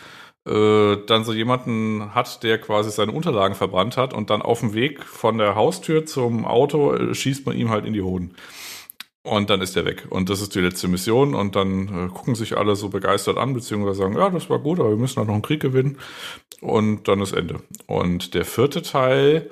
[0.47, 4.75] äh, dann so jemanden hat, der quasi seine Unterlagen verbrannt hat und dann auf dem
[4.75, 8.35] Weg von der Haustür zum Auto schießt man ihm halt in die Hoden.
[9.25, 10.07] Und dann ist er weg.
[10.11, 11.35] Und das ist die letzte Mission.
[11.35, 14.81] Und dann äh, gucken sich alle so begeistert an, beziehungsweise sagen, ja, das war gut,
[14.81, 15.99] aber wir müssen halt noch einen Krieg gewinnen.
[16.61, 17.61] Und dann ist Ende.
[17.87, 19.51] Und der vierte Teil,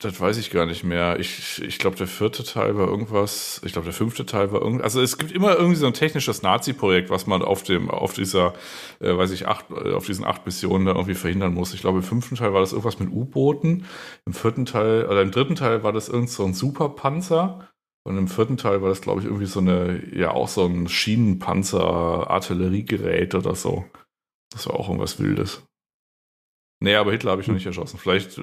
[0.00, 1.20] das weiß ich gar nicht mehr.
[1.20, 4.84] Ich, ich glaube, der vierte Teil war irgendwas, ich glaube, der fünfte Teil war irgendwas.
[4.84, 8.54] Also es gibt immer irgendwie so ein technisches Nazi-Projekt, was man auf dem, auf dieser,
[9.00, 11.74] äh, weiß ich, acht, äh, auf diesen acht Missionen da irgendwie verhindern muss.
[11.74, 13.84] Ich glaube, im fünften Teil war das irgendwas mit U-Booten.
[14.26, 17.69] Im vierten Teil, oder im dritten Teil war das irgend so ein Superpanzer.
[18.02, 20.88] Und im vierten Teil war das, glaube ich, irgendwie so eine, ja, auch so ein
[20.88, 23.84] Schienenpanzer-Artilleriegerät oder so.
[24.50, 25.62] Das war auch irgendwas Wildes.
[26.82, 27.98] Nee, aber Hitler habe ich noch nicht erschossen.
[27.98, 28.42] Vielleicht äh,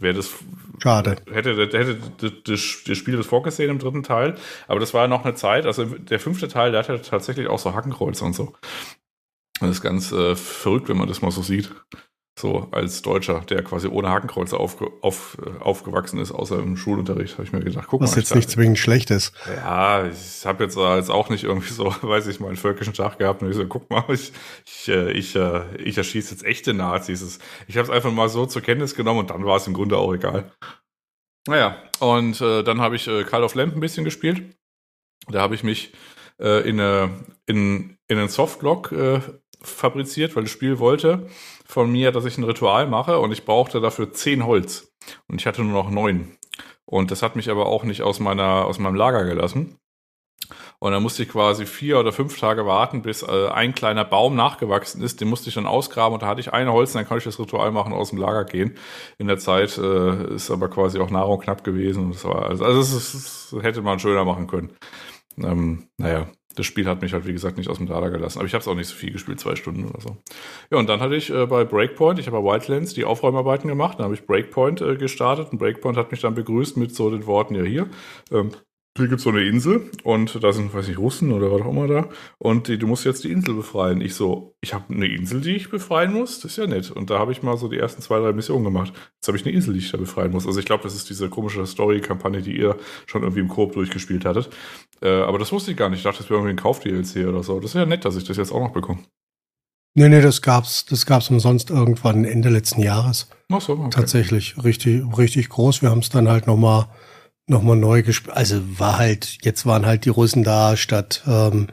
[0.00, 0.34] wäre das.
[0.82, 1.16] Schade.
[1.30, 1.98] Hätte, hätte
[2.44, 4.36] das, das Spiel das vorgesehen im dritten Teil.
[4.66, 5.66] Aber das war ja noch eine Zeit.
[5.66, 8.54] Also der fünfte Teil, der hatte tatsächlich auch so Hackenkreuze und so.
[9.60, 11.70] Das ist ganz äh, verrückt, wenn man das mal so sieht.
[12.38, 17.34] So als Deutscher, der quasi ohne Hakenkreuze aufge auf, äh, aufgewachsen ist, außer im Schulunterricht,
[17.34, 18.18] habe ich mir gedacht, guck Was mal.
[18.18, 19.32] jetzt nicht zwingend schlecht ist.
[19.46, 23.18] Ja, ich habe jetzt als auch nicht irgendwie so, weiß ich mal, einen völkischen Tag
[23.18, 24.32] gehabt und ich so, guck mal, ich,
[24.66, 27.38] ich, äh, ich, äh, ich erschieße jetzt echte Nazis.
[27.68, 29.96] Ich habe es einfach mal so zur Kenntnis genommen und dann war es im Grunde
[29.96, 30.52] auch egal.
[31.48, 34.42] Naja, und äh, dann habe ich äh, Call of Lamp ein bisschen gespielt.
[35.28, 35.94] Da habe ich mich
[36.38, 37.10] äh, in, eine,
[37.46, 39.20] in, in einen Softlock äh,
[39.62, 41.30] fabriziert, weil das Spiel wollte
[41.66, 44.92] von mir, dass ich ein Ritual mache und ich brauchte dafür zehn Holz.
[45.28, 46.36] Und ich hatte nur noch neun.
[46.84, 49.78] Und das hat mich aber auch nicht aus meiner, aus meinem Lager gelassen.
[50.78, 54.36] Und dann musste ich quasi vier oder fünf Tage warten, bis äh, ein kleiner Baum
[54.36, 55.20] nachgewachsen ist.
[55.20, 57.24] Den musste ich dann ausgraben und da hatte ich eine Holz und dann konnte ich
[57.24, 58.76] das Ritual machen und aus dem Lager gehen.
[59.18, 62.12] In der Zeit äh, ist aber quasi auch Nahrung knapp gewesen.
[62.12, 64.76] Das war, also, also es, es hätte man schöner machen können.
[65.38, 68.38] Ähm, naja, das Spiel hat mich halt, wie gesagt, nicht aus dem Radar gelassen.
[68.38, 70.16] Aber ich habe es auch nicht so viel gespielt, zwei Stunden oder so.
[70.70, 73.98] Ja, und dann hatte ich äh, bei Breakpoint, ich habe bei Wildlands die Aufräumarbeiten gemacht.
[73.98, 77.26] Dann habe ich Breakpoint äh, gestartet und Breakpoint hat mich dann begrüßt mit so den
[77.26, 77.88] Worten, ja hier,
[78.32, 78.50] ähm,
[78.96, 81.70] hier gibt es so eine Insel und da sind, weiß ich, Russen oder was auch
[81.70, 82.08] immer da.
[82.38, 84.00] Und die, du musst jetzt die Insel befreien.
[84.00, 86.40] Ich so, ich habe eine Insel, die ich befreien muss?
[86.40, 86.90] Das ist ja nett.
[86.90, 88.92] Und da habe ich mal so die ersten zwei, drei Missionen gemacht.
[89.16, 90.46] Jetzt habe ich eine Insel, die ich da befreien muss.
[90.46, 92.76] Also ich glaube, das ist diese komische Story-Kampagne, die ihr
[93.06, 94.50] schon irgendwie im Koop durchgespielt hattet.
[95.02, 95.98] Äh, aber das wusste ich gar nicht.
[95.98, 97.60] Ich dachte, das wäre irgendwie ein Kauf-DLC oder so.
[97.60, 99.00] Das ist ja nett, dass ich das jetzt auch noch bekomme.
[99.98, 103.30] Nee, nee, das gab's, das gab's umsonst irgendwann Ende letzten Jahres.
[103.50, 103.88] Ach so, okay.
[103.90, 105.80] Tatsächlich richtig, richtig groß.
[105.80, 106.88] Wir haben es dann halt nochmal noch
[107.48, 108.36] mal neu gespielt.
[108.36, 111.68] Also war halt, jetzt waren halt die Russen da statt ähm,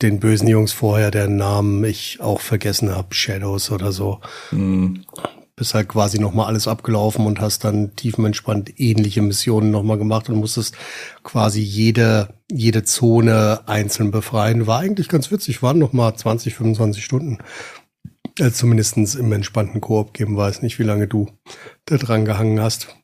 [0.00, 4.20] den bösen Jungs vorher, deren Namen ich auch vergessen habe, Shadows oder so.
[4.50, 5.04] Hm.
[5.54, 10.36] Bist halt quasi nochmal alles abgelaufen und hast dann tiefenentspannt ähnliche Missionen nochmal gemacht und
[10.36, 10.76] musstest
[11.22, 14.66] quasi jede, jede Zone einzeln befreien.
[14.66, 17.38] War eigentlich ganz witzig, waren nochmal 20, 25 Stunden.
[18.38, 21.28] Äh, zumindestens im entspannten Koop geben, weiß nicht, wie lange du
[21.84, 22.96] da dran gehangen hast.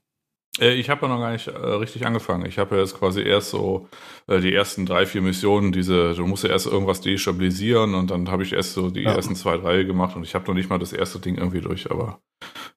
[0.60, 2.46] Äh, Ich habe ja noch gar nicht äh, richtig angefangen.
[2.46, 3.88] Ich habe ja jetzt quasi erst so
[4.26, 8.30] äh, die ersten drei, vier Missionen, diese, du musst ja erst irgendwas destabilisieren und dann
[8.30, 9.14] habe ich erst so die Ja.
[9.14, 11.90] ersten zwei, drei gemacht und ich habe noch nicht mal das erste Ding irgendwie durch,
[11.90, 12.20] aber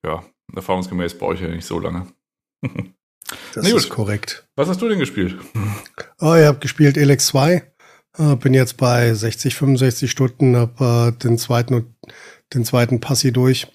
[0.05, 0.23] ja,
[0.55, 2.07] erfahrungsgemäß brauche ich ja nicht so lange.
[3.53, 3.79] Das Nee, gut.
[3.79, 4.45] ist korrekt.
[4.57, 5.37] Was hast du denn gespielt?
[6.19, 7.63] Oh, ich habe gespielt Elex 2.
[8.17, 11.95] Äh, bin jetzt bei 60, 65 Stunden, habe den zweiten und
[12.53, 13.67] den zweiten Passi durch.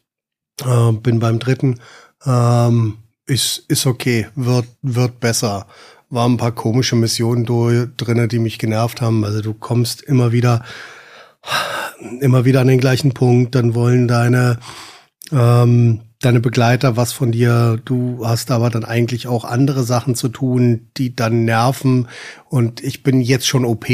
[0.63, 1.81] Bin beim dritten.
[2.27, 5.67] Ähm, ist, ist okay, wird, wird besser.
[6.09, 7.45] Waren ein paar komische Missionen
[7.97, 9.25] drinne, die mich genervt haben.
[9.25, 10.65] Also du kommst immer wieder,
[12.21, 13.57] immer wieder an den gleichen Punkt.
[13.57, 14.59] Dann wollen deine,
[15.33, 17.81] ähm, deine Begleiter was von dir.
[17.85, 22.07] Du hast aber dann eigentlich auch andere Sachen zu tun, die dann nerven.
[22.49, 23.87] Und ich bin jetzt schon OP.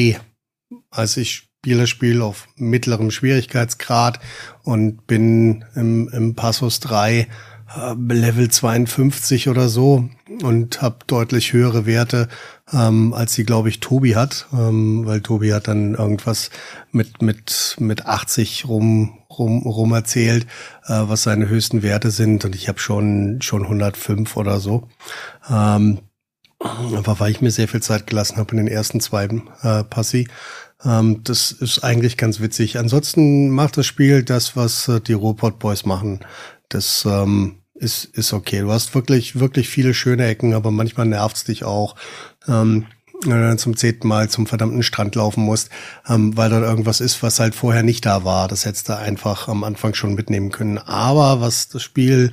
[0.91, 4.21] Also ich spiele das Spiel auf mittlerem Schwierigkeitsgrad
[4.65, 7.27] und bin im, im Passus 3 äh,
[8.09, 10.09] Level 52 oder so
[10.43, 12.29] und habe deutlich höhere Werte,
[12.73, 16.51] ähm, als sie, glaube ich, Tobi hat, ähm, weil Tobi hat dann irgendwas
[16.91, 20.45] mit mit mit 80 rum rum rum erzählt,
[20.87, 24.89] äh, was seine höchsten Werte sind und ich habe schon schon 105 oder so.
[25.51, 26.01] Ähm,
[26.61, 29.25] aber weil ich mir sehr viel Zeit gelassen habe in den ersten zwei
[29.63, 30.29] äh, Passi.
[30.85, 32.79] Ähm, das ist eigentlich ganz witzig.
[32.79, 36.21] Ansonsten macht das Spiel das, was äh, die Robot Boys machen.
[36.69, 38.61] Das ähm, ist, ist okay.
[38.61, 41.97] Du hast wirklich, wirklich viele schöne Ecken, aber manchmal nervt's dich auch.
[42.49, 42.87] Ähm,
[43.25, 45.71] wenn du dann zum zehnten Mal zum verdammten Strand laufen musst,
[46.09, 48.49] ähm, weil dort irgendwas ist, was halt vorher nicht da war.
[48.49, 50.79] Das hättest du einfach am Anfang schon mitnehmen können.
[50.79, 52.33] Aber was das Spiel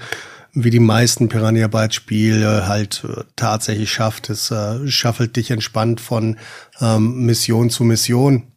[0.54, 4.30] wie die meisten Piranha Bytes Spiele halt äh, tatsächlich schafft.
[4.30, 6.38] Es äh, schaffelt dich entspannt von
[6.82, 8.52] ähm, Mission zu Mission.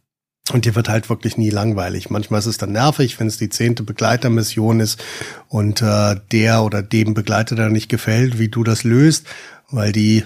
[0.51, 2.09] Und dir wird halt wirklich nie langweilig.
[2.09, 5.01] Manchmal ist es dann nervig, wenn es die zehnte Begleitermission ist
[5.47, 9.25] und äh, der oder dem Begleiter dann nicht gefällt, wie du das löst,
[9.71, 10.25] weil die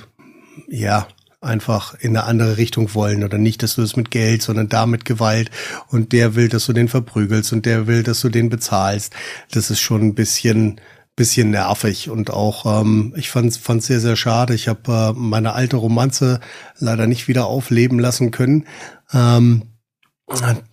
[0.68, 1.08] ja
[1.40, 4.88] einfach in eine andere Richtung wollen oder nicht, dass du es mit Geld, sondern da
[4.88, 5.52] mit Gewalt
[5.90, 9.14] und der will, dass du den verprügelst und der will, dass du den bezahlst.
[9.52, 10.82] Das ist schon ein bisschen
[11.16, 14.54] bisschen nervig und auch ähm, ich fand fand sehr sehr schade.
[14.54, 16.40] Ich habe äh, meine alte Romanze
[16.78, 18.66] leider nicht wieder aufleben lassen können.
[19.14, 19.64] Ähm,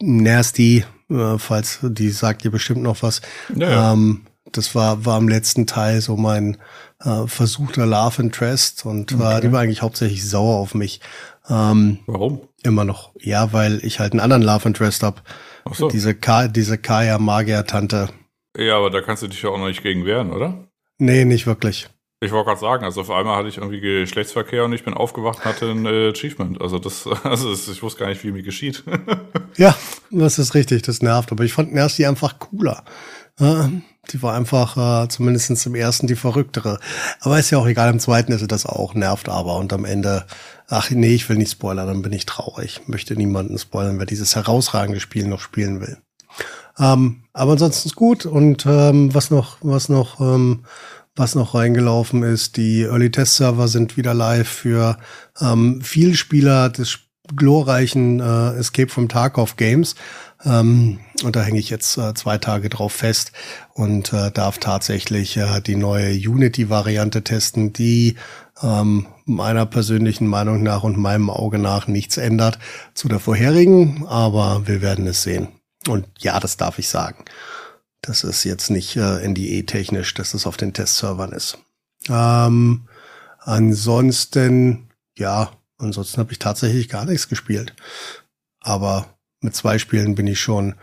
[0.00, 3.20] Nasty, äh, falls die sagt dir bestimmt noch was.
[3.54, 3.92] Ja, ja.
[3.92, 6.58] Ähm, das war war im letzten Teil so mein
[7.00, 9.40] äh, versuchter Love Interest und Okay.
[9.42, 11.00] die war eigentlich hauptsächlich sauer auf mich.
[11.48, 12.40] Ähm, Warum?
[12.62, 13.12] immer noch.
[13.20, 15.22] Ja, weil ich halt einen anderen Love Interest hab.
[15.64, 15.88] Ach so.
[15.88, 18.08] Diese Ka diese Kaya Magier Tante.
[18.56, 20.68] Ja, aber da kannst du dich ja auch noch nicht gegen wehren, oder?
[20.98, 21.88] Nee, nicht wirklich.
[22.24, 25.38] Ich wollte gerade sagen, also auf einmal hatte ich irgendwie Geschlechtsverkehr und ich bin aufgewacht
[25.38, 26.60] und hatte ein äh, Achievement.
[26.60, 28.82] Also das, also das, ich wusste gar nicht, wie mir geschieht.
[29.56, 29.76] ja,
[30.10, 31.32] das ist richtig, das nervt.
[31.32, 32.84] Aber ich fand Nersti einfach cooler.
[34.12, 36.78] Die war einfach, äh, zumindest im ersten, die verrücktere.
[37.20, 39.56] Aber ist ja auch egal, im zweiten ist sie das auch, nervt aber.
[39.56, 40.24] Und am Ende,
[40.68, 42.82] ach nee, ich will nicht spoilern, dann bin ich traurig.
[42.86, 45.98] Möchte niemanden spoilern, wer dieses herausragende Spiel noch spielen will.
[46.78, 48.26] Ähm, aber ansonsten ist gut.
[48.26, 50.64] Und ähm, was noch, was noch, ähm,
[51.16, 54.98] was noch reingelaufen ist, die Early Test Server sind wieder live für
[55.40, 56.98] ähm, Vielspieler des
[57.34, 59.94] glorreichen äh, Escape from Tarkov Games.
[60.44, 63.32] Ähm, und da hänge ich jetzt äh, zwei Tage drauf fest
[63.72, 68.16] und äh, darf tatsächlich äh, die neue Unity-Variante testen, die
[68.62, 72.58] ähm, meiner persönlichen Meinung nach und meinem Auge nach nichts ändert
[72.92, 75.48] zu der vorherigen, aber wir werden es sehen.
[75.88, 77.24] Und ja, das darf ich sagen.
[78.06, 81.56] Das ist jetzt nicht äh, NDE-technisch, dass es auf den Testservern ist.
[82.10, 82.86] Ähm,
[83.38, 87.74] ansonsten, ja, ansonsten habe ich tatsächlich gar nichts gespielt.
[88.60, 90.74] Aber mit zwei Spielen bin ich schon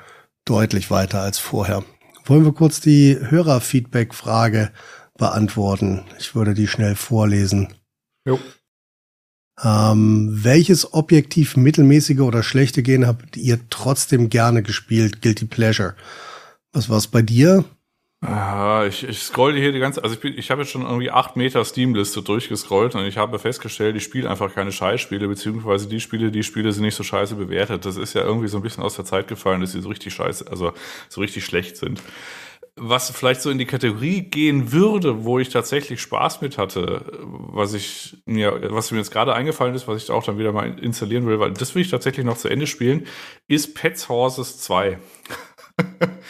[0.45, 1.83] deutlich weiter als vorher.
[2.25, 4.71] Wollen wir kurz die Hörerfeedback-Frage
[5.15, 6.03] beantworten?
[6.17, 7.75] Ich würde die schnell vorlesen.
[8.25, 8.39] Jo.
[9.63, 15.21] Ähm, welches objektiv mittelmäßige oder schlechte Gehen habt ihr trotzdem gerne gespielt?
[15.21, 15.95] Guilty Pleasure.
[16.73, 17.65] Was war's bei dir?
[18.23, 21.35] Ah, ich, ich scroll hier die ganze, also ich ich habe jetzt schon irgendwie acht
[21.35, 26.29] Meter Steam-Liste durchgescrollt und ich habe festgestellt, ich spiele einfach keine Scheißspiele, beziehungsweise die Spiele,
[26.29, 27.83] die Spiele sind nicht so scheiße bewertet.
[27.83, 30.13] Das ist ja irgendwie so ein bisschen aus der Zeit gefallen, dass sie so richtig
[30.13, 30.71] scheiße, also
[31.09, 31.99] so richtig schlecht sind.
[32.75, 37.73] Was vielleicht so in die Kategorie gehen würde, wo ich tatsächlich Spaß mit hatte, was
[37.73, 41.25] ich mir, was mir jetzt gerade eingefallen ist, was ich auch dann wieder mal installieren
[41.25, 43.07] will, weil das will ich tatsächlich noch zu Ende spielen,
[43.47, 44.99] ist Pets Horses 2.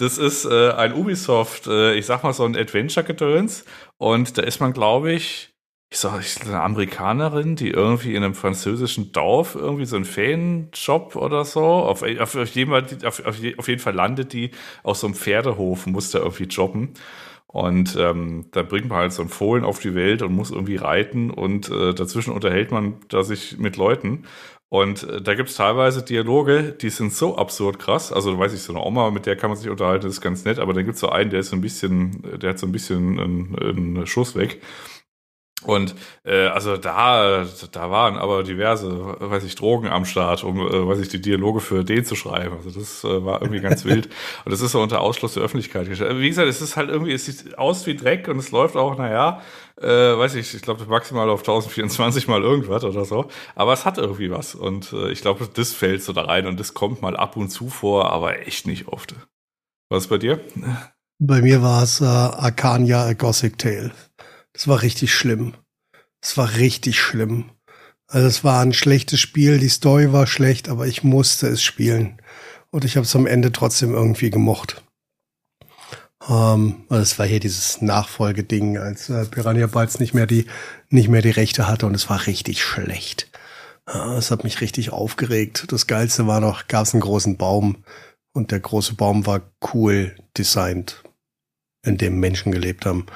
[0.00, 3.64] das ist äh, ein Ubisoft, äh, ich sag mal so ein Adventure-Gedöns.
[3.98, 5.50] Und da ist man, glaube ich,
[5.92, 11.16] ich sag, ich eine Amerikanerin, die irgendwie in einem französischen Dorf irgendwie so einen Ferienjob
[11.16, 14.52] oder so, auf, auf, auf, jeden Fall, auf, auf jeden Fall landet die
[14.84, 16.94] aus so einem Pferdehof, muss da irgendwie jobben.
[17.46, 20.76] Und ähm, da bringt man halt so einen Fohlen auf die Welt und muss irgendwie
[20.76, 24.24] reiten und äh, dazwischen unterhält man da sich mit Leuten.
[24.70, 28.12] Und äh, da gibt's teilweise Dialoge, die sind so absurd krass.
[28.12, 30.44] Also, weiß ich, so eine Oma, mit der kann man sich unterhalten, das ist ganz
[30.44, 32.72] nett, aber dann gibt's so einen, der ist so ein bisschen, der hat so ein
[32.72, 34.60] bisschen einen, einen Schuss weg.
[35.62, 35.94] Und
[36.24, 41.00] äh, also da, da waren aber diverse, weiß ich, Drogen am Start, um, äh, weiß
[41.00, 42.56] ich, die Dialoge für den zu schreiben.
[42.56, 44.06] Also das äh, war irgendwie ganz wild.
[44.44, 46.18] Und das ist so unter Ausschluss der Öffentlichkeit gestellt.
[46.18, 48.96] Wie gesagt, es ist halt irgendwie, es sieht aus wie Dreck und es läuft auch,
[48.96, 49.42] naja,
[49.80, 53.28] äh, weiß ich, ich glaube maximal auf 1024 mal irgendwas oder so.
[53.54, 54.54] Aber es hat irgendwie was.
[54.54, 57.50] Und äh, ich glaube, das fällt so da rein und das kommt mal ab und
[57.50, 59.14] zu vor, aber echt nicht oft.
[59.88, 60.40] Was ist bei dir?
[61.18, 63.92] Bei mir war es äh, Arcania A Gothic Tale.
[64.52, 65.54] Das war richtig schlimm.
[66.22, 67.50] Es war richtig schlimm.
[68.06, 72.20] Also es war ein schlechtes Spiel, die Story war schlecht, aber ich musste es spielen.
[72.70, 74.82] Und ich habe es am Ende trotzdem irgendwie gemocht.
[76.28, 80.46] Ähm, also es war hier dieses Nachfolgeding, als äh, Piranha Bytes nicht mehr die
[80.88, 83.30] nicht mehr die Rechte hatte und es war richtig schlecht.
[84.16, 85.66] Es hat mich richtig aufgeregt.
[85.72, 87.84] Das Geilste war noch, gab es einen großen Baum
[88.32, 89.40] und der große Baum war
[89.74, 91.02] cool designt,
[91.84, 93.06] in dem Menschen gelebt haben.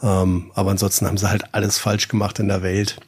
[0.00, 3.00] Ähm, aber ansonsten haben sie halt alles falsch gemacht in der Welt.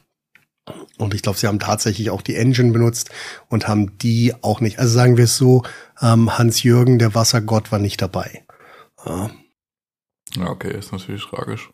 [0.97, 3.09] Und ich glaube, sie haben tatsächlich auch die Engine benutzt
[3.49, 4.79] und haben die auch nicht.
[4.79, 5.63] Also sagen wir es so,
[6.01, 8.43] ähm, Hans-Jürgen, der Wassergott, war nicht dabei.
[9.07, 9.31] Ja.
[10.35, 11.69] ja, okay, ist natürlich tragisch.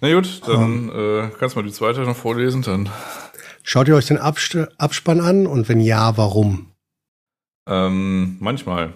[0.00, 0.92] Na gut, dann ähm.
[0.94, 2.88] äh, kannst du mal die zweite noch vorlesen, dann.
[3.62, 6.72] Schaut ihr euch den Abst Abspann an und wenn ja, warum?
[7.68, 8.94] Ähm, manchmal.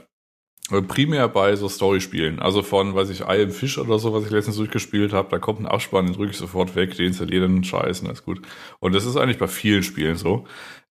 [0.71, 2.39] Äh, primär bei so Story-Spielen.
[2.39, 5.39] Also von, weiß ich, I am Fish oder so, was ich letztens durchgespielt habe, da
[5.39, 8.25] kommt ein Abspann, den drücke ich sofort weg, den installiere dann Scheiß und das ist
[8.25, 8.41] gut.
[8.81, 10.47] Und das ist eigentlich bei vielen Spielen so.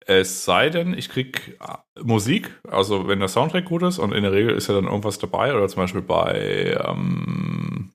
[0.09, 4.23] Es sei denn, ich krieg äh, Musik, also wenn der Soundtrack gut ist und in
[4.23, 7.93] der Regel ist ja dann irgendwas dabei, oder zum Beispiel bei ähm,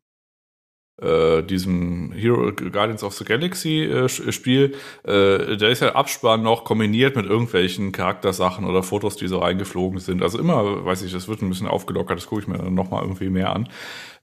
[1.02, 6.66] äh, diesem Hero Guardians of the Galaxy äh, Spiel, äh, da ist ja Abspann noch
[6.66, 10.22] kombiniert mit irgendwelchen Charaktersachen oder Fotos, die so reingeflogen sind.
[10.22, 13.04] Also immer, weiß ich, das wird ein bisschen aufgelockert, das gucke ich mir dann nochmal
[13.04, 13.70] irgendwie mehr an.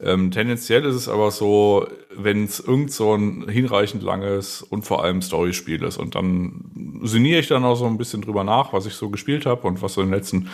[0.00, 5.02] Ähm, tendenziell ist es aber so, wenn es irgend so ein hinreichend langes und vor
[5.02, 8.86] allem Story-Spiel ist und dann sinniere ich dann auch so ein bisschen drüber nach, was
[8.86, 10.48] ich so gespielt habe und was so in den letzten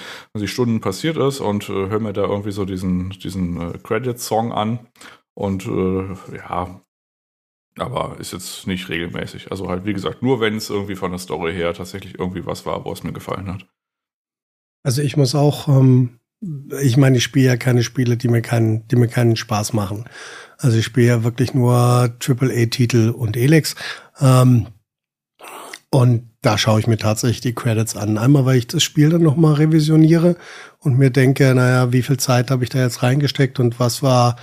[0.47, 4.79] Stunden passiert ist und äh, höre mir da irgendwie so diesen, diesen äh, Credit-Song an
[5.35, 6.81] und äh, ja,
[7.77, 9.51] aber ist jetzt nicht regelmäßig.
[9.51, 12.65] Also halt, wie gesagt, nur wenn es irgendwie von der Story her tatsächlich irgendwie was
[12.65, 13.67] war, wo es mir gefallen hat.
[14.85, 16.21] Also ich muss auch ähm,
[16.83, 20.05] ich meine, ich spiele ja keine Spiele, die mir keinen, die mir keinen Spaß machen.
[20.59, 23.75] Also ich spiele ja wirklich nur AAA-Titel und Elex.
[24.21, 24.67] Ähm,
[25.91, 28.19] und da schaue ich mir tatsächlich die Credits an.
[28.19, 30.37] Einmal, weil ich das Spiel dann nochmal revisioniere
[30.81, 34.37] und mir denke, naja, wie viel Zeit habe ich da jetzt reingesteckt und was war,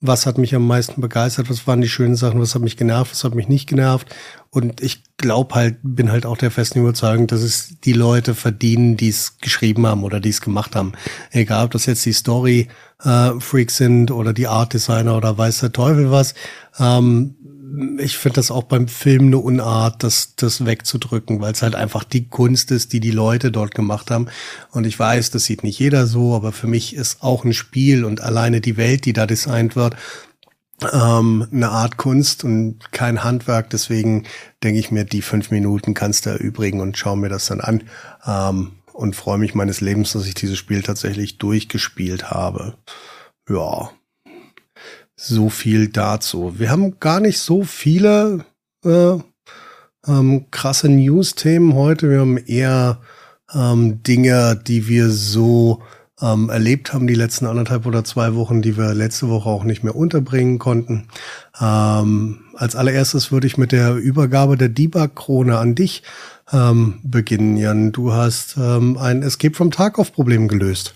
[0.00, 3.10] was hat mich am meisten begeistert, was waren die schönen Sachen, was hat mich genervt,
[3.10, 4.14] was hat mich nicht genervt.
[4.50, 8.96] Und ich glaube halt, bin halt auch der festen Überzeugung, dass es die Leute verdienen,
[8.96, 10.92] die es geschrieben haben oder die es gemacht haben.
[11.32, 16.12] Egal, ob das jetzt die Story-Freaks äh, sind oder die Art-Designer oder weiß der Teufel
[16.12, 16.34] was.
[16.78, 17.34] Ähm,
[17.98, 22.04] ich finde das auch beim Film eine Unart, das, das wegzudrücken, weil es halt einfach
[22.04, 24.28] die Kunst ist, die die Leute dort gemacht haben.
[24.70, 28.04] Und ich weiß, das sieht nicht jeder so, aber für mich ist auch ein Spiel
[28.04, 29.96] und alleine die Welt, die da designt wird,
[30.92, 33.70] ähm, eine Art Kunst und kein Handwerk.
[33.70, 34.24] Deswegen
[34.62, 37.84] denke ich mir, die fünf Minuten kannst du erübrigen und schau mir das dann an.
[38.26, 42.74] Ähm, und freue mich meines Lebens, dass ich dieses Spiel tatsächlich durchgespielt habe.
[43.48, 43.90] Ja,
[45.18, 46.54] so viel dazu.
[46.58, 48.44] Wir haben gar nicht so viele
[48.84, 49.16] äh,
[50.06, 52.08] ähm, krasse News-Themen heute.
[52.08, 53.00] Wir haben eher
[53.52, 55.82] ähm, Dinge, die wir so
[56.20, 59.82] ähm, erlebt haben, die letzten anderthalb oder zwei Wochen, die wir letzte Woche auch nicht
[59.82, 61.08] mehr unterbringen konnten.
[61.60, 66.04] Ähm, als allererstes würde ich mit der Übergabe der Debug-Krone an dich
[66.52, 67.90] ähm, beginnen, Jan.
[67.90, 70.94] Du hast ähm, ein Escape from Tarkov-Problem gelöst.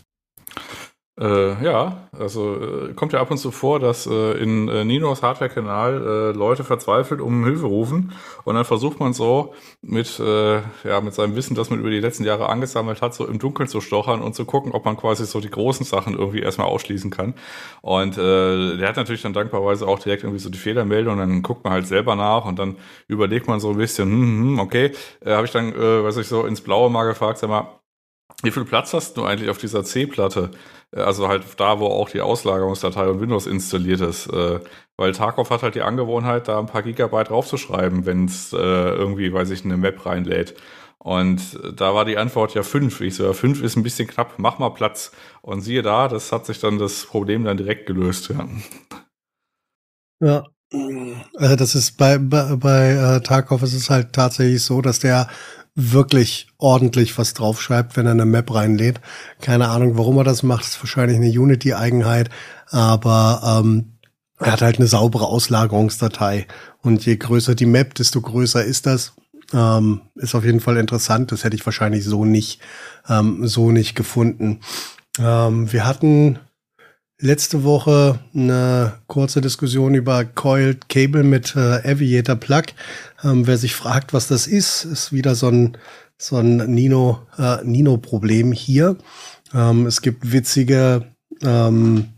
[1.21, 5.23] Äh, ja, also äh, kommt ja ab und zu vor, dass äh, in äh, Ninos
[5.23, 8.13] Hardware-Kanal äh, Leute verzweifelt um Hilfe rufen
[8.45, 9.53] und dann versucht man so
[9.83, 13.27] mit, äh, ja, mit seinem Wissen, das man über die letzten Jahre angesammelt hat, so
[13.27, 16.41] im Dunkeln zu stochern und zu gucken, ob man quasi so die großen Sachen irgendwie
[16.41, 17.35] erstmal ausschließen kann.
[17.83, 21.43] Und äh, der hat natürlich dann dankbarweise auch direkt irgendwie so die Fehlermeldung und dann
[21.43, 24.93] guckt man halt selber nach und dann überlegt man so ein bisschen, hm, hm, okay,
[25.23, 27.82] äh, habe ich dann, äh, weiß ich so, ins Blaue mal gefragt, sag mal,
[28.43, 30.51] wie viel Platz hast du eigentlich auf dieser C-Platte?
[30.95, 34.27] Äh, also halt da, wo auch die Auslagerungsdatei und Windows installiert ist.
[34.29, 34.61] Äh,
[34.97, 39.33] weil Tarkov hat halt die Angewohnheit, da ein paar Gigabyte draufzuschreiben, wenn es äh, irgendwie,
[39.33, 40.55] weiß ich, eine Map reinlädt.
[40.99, 43.01] Und da war die Antwort ja fünf.
[43.01, 45.11] Ich so, ja, fünf ist ein bisschen knapp, mach mal Platz.
[45.41, 48.31] Und siehe da, das hat sich dann das Problem dann direkt gelöst.
[48.31, 48.49] Ja.
[50.21, 50.47] Ja,
[51.35, 55.29] also das ist bei, bei, bei Tarkov ist es halt tatsächlich so, dass der
[55.75, 59.01] wirklich ordentlich was draufschreibt, wenn er eine Map reinlädt.
[59.41, 60.65] Keine Ahnung, warum er das macht.
[60.65, 62.31] Das ist wahrscheinlich eine Unity-Eigenheit,
[62.71, 63.93] aber ähm,
[64.39, 66.47] er hat halt eine saubere Auslagerungsdatei.
[66.83, 69.15] Und je größer die Map, desto größer ist das.
[69.55, 71.33] Ähm, ist auf jeden Fall interessant.
[71.33, 72.61] Das hätte ich wahrscheinlich so nicht,
[73.09, 74.61] ähm, so nicht gefunden.
[75.19, 76.39] Ähm, wir hatten
[77.23, 82.65] letzte Woche eine kurze Diskussion über Coiled Cable mit äh, Aviator Plug.
[83.23, 85.79] Ähm, wer sich fragt, was das ist, ist wieder so ein,
[86.19, 88.97] so ein Nino, äh, Nino-Problem hier.
[89.55, 91.07] Ähm, es gibt witzige
[91.43, 92.09] ähm,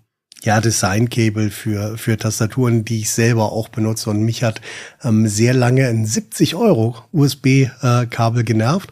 [0.43, 4.09] ja, Design-Cable für, für Tastaturen, die ich selber auch benutze.
[4.09, 4.63] Und mich hat
[5.03, 8.91] ähm, sehr lange ein 70 Euro USB-Kabel äh, genervt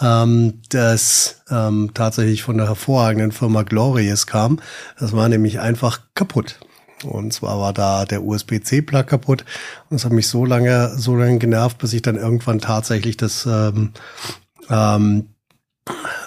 [0.00, 4.60] ähm, das ähm, tatsächlich von der hervorragenden Firma Glorious kam.
[4.98, 6.60] Das war nämlich einfach kaputt.
[7.04, 9.44] Und zwar war da der USB-C-Plug kaputt.
[9.90, 13.46] Und es hat mich so lange, so lange genervt, bis ich dann irgendwann tatsächlich das
[13.46, 13.90] ähm,
[14.70, 15.26] ähm,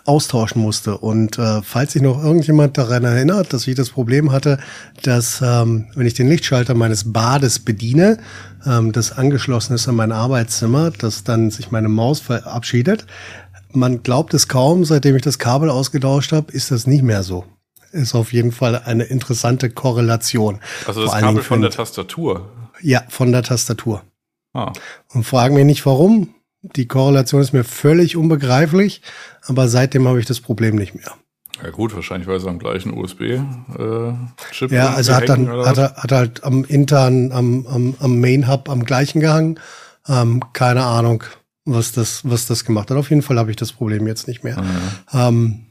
[0.04, 0.98] austauschen musste.
[0.98, 4.60] Und äh, falls sich noch irgendjemand daran erinnert, dass ich das Problem hatte,
[5.02, 8.18] dass ähm, wenn ich den Lichtschalter meines Bades bediene,
[8.66, 13.06] ähm, das angeschlossen ist an mein Arbeitszimmer, dass dann sich meine Maus verabschiedet,
[13.76, 17.46] man glaubt es kaum, seitdem ich das Kabel ausgetauscht habe, ist das nicht mehr so.
[17.92, 20.60] Ist auf jeden Fall eine interessante Korrelation.
[20.86, 22.50] Also das Kabel von der Tastatur?
[22.82, 24.04] Ja, von der Tastatur.
[24.54, 24.74] Ah.
[25.14, 26.36] Und fragen mich nicht warum.
[26.62, 29.02] Die Korrelation ist mir völlig unbegreiflich,
[29.44, 31.12] aber seitdem habe ich das Problem nicht mehr.
[31.64, 34.72] Ja gut, wahrscheinlich weil es am gleichen USB-Chip.
[34.72, 38.50] Äh, ja, also hat dann hat er, hat halt am internen, am, am, am Main
[38.50, 39.60] Hub am gleichen gehangen.
[40.08, 41.24] Ähm, keine Ahnung
[41.66, 42.98] was das, was das gemacht hat.
[42.98, 44.62] Auf jeden Fall habe ich das Problem jetzt nicht mehr.
[44.62, 44.70] Mhm.
[45.14, 45.66] Ähm,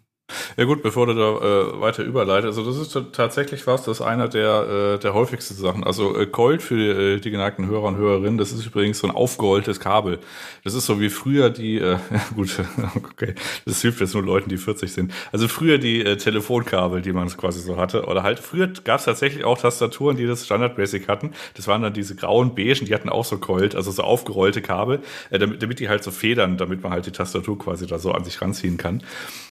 [0.57, 4.07] ja gut, bevor du da äh, weiter überleitest, also das ist tatsächlich was, das ist
[4.07, 5.85] einer der, äh, der häufigsten Sachen.
[5.85, 9.07] Also äh, Colt für die, äh, die geneigten Hörer und Hörerinnen, das ist übrigens so
[9.07, 10.19] ein aufgerolltes Kabel.
[10.65, 11.99] Das ist so wie früher die, äh,
[12.35, 12.59] gut,
[12.97, 15.13] okay, das hilft jetzt nur Leuten, die 40 sind.
[15.33, 18.07] Also früher die äh, Telefonkabel, die man quasi so hatte.
[18.07, 21.33] Oder halt, früher gab es tatsächlich auch Tastaturen, die das Standard-Basic hatten.
[21.55, 25.01] Das waren dann diese grauen Beigen, die hatten auch so Colt, also so aufgerollte Kabel,
[25.31, 28.13] äh, damit, damit die halt so federn, damit man halt die Tastatur quasi da so
[28.13, 29.03] an sich ranziehen kann.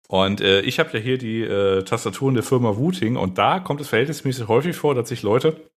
[0.08, 3.82] Und äh, ich habe ja hier die äh, Tastaturen der Firma Wooting und da kommt
[3.82, 5.70] es verhältnismäßig häufig vor, dass sich Leute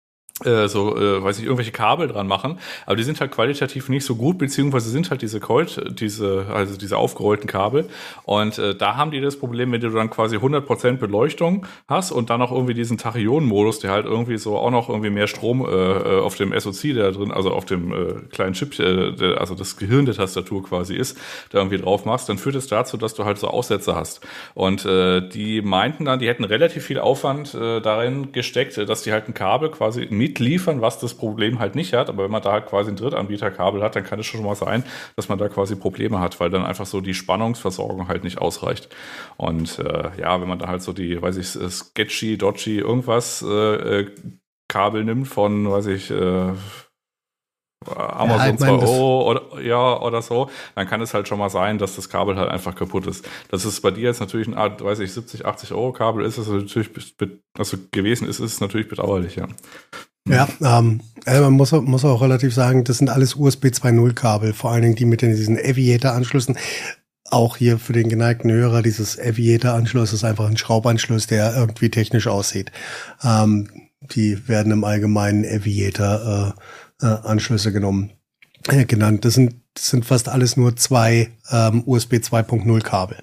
[0.45, 4.05] äh, so, äh, weiß ich, irgendwelche Kabel dran machen, aber die sind halt qualitativ nicht
[4.05, 7.87] so gut, beziehungsweise sind halt diese Colt, diese, also diese aufgerollten Kabel.
[8.23, 12.29] Und äh, da haben die das Problem, wenn du dann quasi 100% Beleuchtung hast und
[12.29, 15.71] dann auch irgendwie diesen Tachyon-Modus, der halt irgendwie so auch noch irgendwie mehr Strom äh,
[15.71, 19.55] äh auf dem SoC der drin, also auf dem äh, kleinen Chip, äh, der, also
[19.55, 21.17] das Gehirn der Tastatur quasi ist,
[21.49, 24.21] da irgendwie drauf machst, dann führt es dazu, dass du halt so Aussätze hast.
[24.53, 29.11] Und äh, die meinten dann, die hätten relativ viel Aufwand äh, darin gesteckt, dass die
[29.11, 32.09] halt ein Kabel quasi mitliefern, was das Problem halt nicht hat.
[32.09, 34.83] Aber wenn man da halt quasi ein Drittanbieterkabel hat, dann kann es schon mal sein,
[35.15, 38.89] dass man da quasi Probleme hat, weil dann einfach so die Spannungsversorgung halt nicht ausreicht.
[39.37, 43.99] Und äh, ja, wenn man da halt so die, weiß ich, sketchy, dodgy, irgendwas äh,
[43.99, 44.11] äh
[44.67, 46.53] Kabel nimmt von, weiß ich, äh,
[47.87, 51.79] Amazon ja, 2 Euro oder, ja, oder so, dann kann es halt schon mal sein,
[51.79, 53.27] dass das Kabel halt einfach kaputt ist.
[53.49, 56.37] Das ist bei dir jetzt natürlich ein Art, weiß ich, 70, 80 Euro Kabel ist
[56.37, 56.91] es natürlich,
[57.57, 59.47] also gewesen ist, ist es natürlich bedauerlich, ja.
[60.27, 64.53] Ja, ähm, also man muss, muss auch relativ sagen, das sind alles USB 2.0 Kabel,
[64.53, 66.57] vor allen Dingen die mit diesen Aviator-Anschlüssen.
[67.29, 72.27] Auch hier für den geneigten Hörer, dieses Aviator-Anschluss ist einfach ein Schraubanschluss, der irgendwie technisch
[72.27, 72.71] aussieht.
[73.23, 73.69] Ähm,
[74.01, 76.55] die werden im Allgemeinen Aviator
[77.01, 78.11] äh, äh, genommen,
[78.67, 79.25] äh, genannt.
[79.25, 83.17] Das sind, das sind fast alles nur zwei ähm, USB 2.0 Kabel,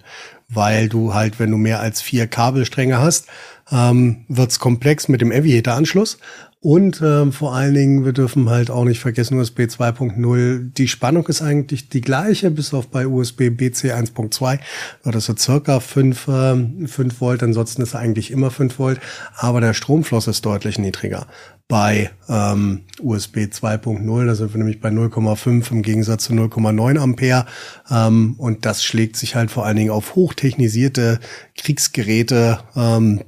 [0.49, 3.27] weil du halt, wenn du mehr als vier Kabelstränge hast,
[3.71, 6.19] ähm, wird's komplex mit dem Aviator-Anschluss.
[6.61, 11.29] Und ähm, vor allen Dingen, wir dürfen halt auch nicht vergessen, USB 2.0, die Spannung
[11.29, 14.59] ist eigentlich die gleiche, bis auf bei USB BC 1.2,
[15.05, 18.99] das so circa 5, äh, 5 Volt, ansonsten ist eigentlich immer 5 Volt,
[19.37, 21.29] aber der Stromfluss ist deutlich niedriger.
[21.69, 24.27] Bei ähm, USB 2.0.
[24.27, 27.45] Da sind wir nämlich bei 0,5 im Gegensatz zu 0,9 Ampere.
[27.91, 31.21] Ähm, und das schlägt sich halt vor allen Dingen auf hochtechnisierte
[31.59, 33.21] Kriegsgeräte, ähm,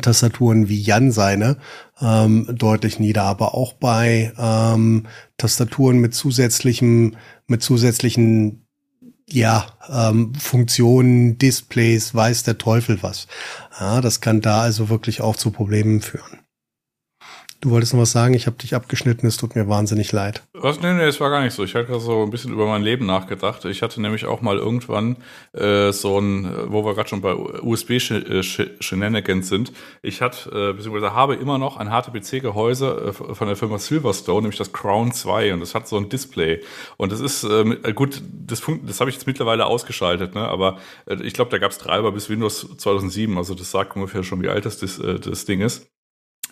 [0.00, 1.56] Tastaturen wie Jan seine
[2.02, 8.66] ähm, deutlich nieder, aber auch bei ähm, Tastaturen mit zusätzlichem, mit zusätzlichen
[9.28, 13.28] ja, ähm, Funktionen, Displays, weiß der Teufel was.
[13.80, 16.41] Ja, das kann da also wirklich auch zu Problemen führen.
[17.62, 20.42] Du wolltest noch was sagen, ich habe dich abgeschnitten, es tut mir wahnsinnig leid.
[20.52, 20.80] Was?
[20.80, 21.62] Nee, nee, es war gar nicht so.
[21.62, 23.64] Ich hatte so ein bisschen über mein Leben nachgedacht.
[23.66, 25.16] Ich hatte nämlich auch mal irgendwann
[25.52, 29.72] äh, so ein, wo wir gerade schon bei USB-Shenanigans sind.
[30.02, 34.58] Ich hatte, äh, beziehungsweise habe immer noch ein HTPC-Gehäuse äh, von der Firma Silverstone, nämlich
[34.58, 36.64] das Crown 2 und das hat so ein Display.
[36.96, 40.48] Und das ist, äh, äh gut, das, das habe ich jetzt mittlerweile ausgeschaltet, ne?
[40.48, 44.24] aber äh, ich glaube, da gab es Treiber bis Windows 2007, also das sagt ungefähr
[44.24, 45.92] schon, wie alt das, das, äh, das Ding ist.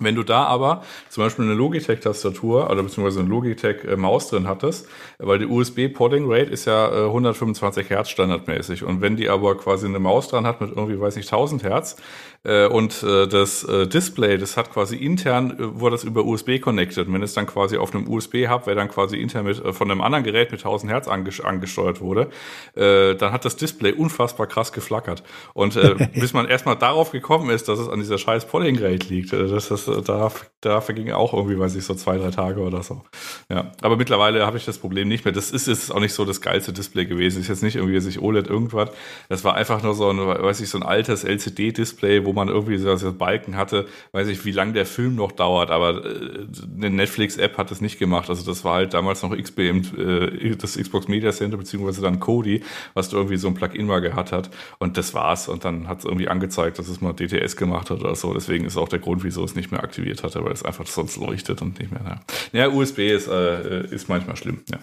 [0.00, 4.88] Wenn du da aber zum Beispiel eine Logitech-Tastatur oder beziehungsweise eine Logitech-Maus drin hattest,
[5.18, 8.84] weil die USB-Podding-Rate ist ja 125 Hertz standardmäßig.
[8.84, 11.96] Und wenn die aber quasi eine Maus dran hat mit irgendwie, weiß nicht, 1000 Hertz,
[12.42, 16.58] äh, und äh, das äh, Display, das hat quasi intern, äh, wurde das über USB
[16.58, 17.06] connected.
[17.06, 19.90] Und wenn es dann quasi auf einem USB-Hub, wer dann quasi intern mit, äh, von
[19.90, 22.30] einem anderen Gerät mit 1000 Hertz anges angesteuert wurde,
[22.76, 25.22] äh, dann hat das Display unfassbar krass geflackert.
[25.52, 29.34] Und äh, bis man erstmal darauf gekommen ist, dass es an dieser scheiß Polling-Rate liegt,
[29.34, 30.32] äh, das, das, äh, da,
[30.62, 33.02] da verging auch irgendwie, weiß ich, so zwei, drei Tage oder so.
[33.50, 35.32] Ja, aber mittlerweile habe ich das Problem nicht mehr.
[35.32, 37.42] Das ist jetzt auch nicht so das geilste Display gewesen.
[37.42, 38.88] Ist jetzt nicht irgendwie sich OLED irgendwas.
[39.28, 42.46] Das war einfach nur so ein, weiß ich, so ein altes LCD-Display, wo wo man
[42.46, 46.46] irgendwie so einen Balken hatte, weiß ich, wie lange der Film noch dauert, aber äh,
[46.76, 48.30] eine Netflix-App hat das nicht gemacht.
[48.30, 52.62] Also das war halt damals noch XBM, äh, das Xbox Media Center, beziehungsweise dann Kodi,
[52.94, 54.50] was da irgendwie so ein Plugin mal gehabt hat.
[54.78, 55.48] Und das war's.
[55.48, 58.32] Und dann hat es irgendwie angezeigt, dass es mal DTS gemacht hat oder so.
[58.32, 61.16] Deswegen ist auch der Grund, wieso es nicht mehr aktiviert hatte, weil es einfach sonst
[61.16, 62.22] leuchtet und nicht mehr.
[62.52, 64.78] Ja, ja USB ist, äh, ist manchmal schlimm, ja.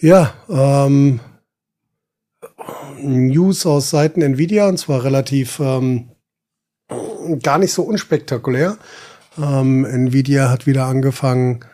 [0.00, 1.18] Ja, ähm,
[3.00, 6.10] News aus Seiten Nvidia und zwar relativ ähm,
[7.42, 8.76] gar nicht so unspektakulär.
[9.38, 11.64] Ähm, Nvidia hat wieder angefangen,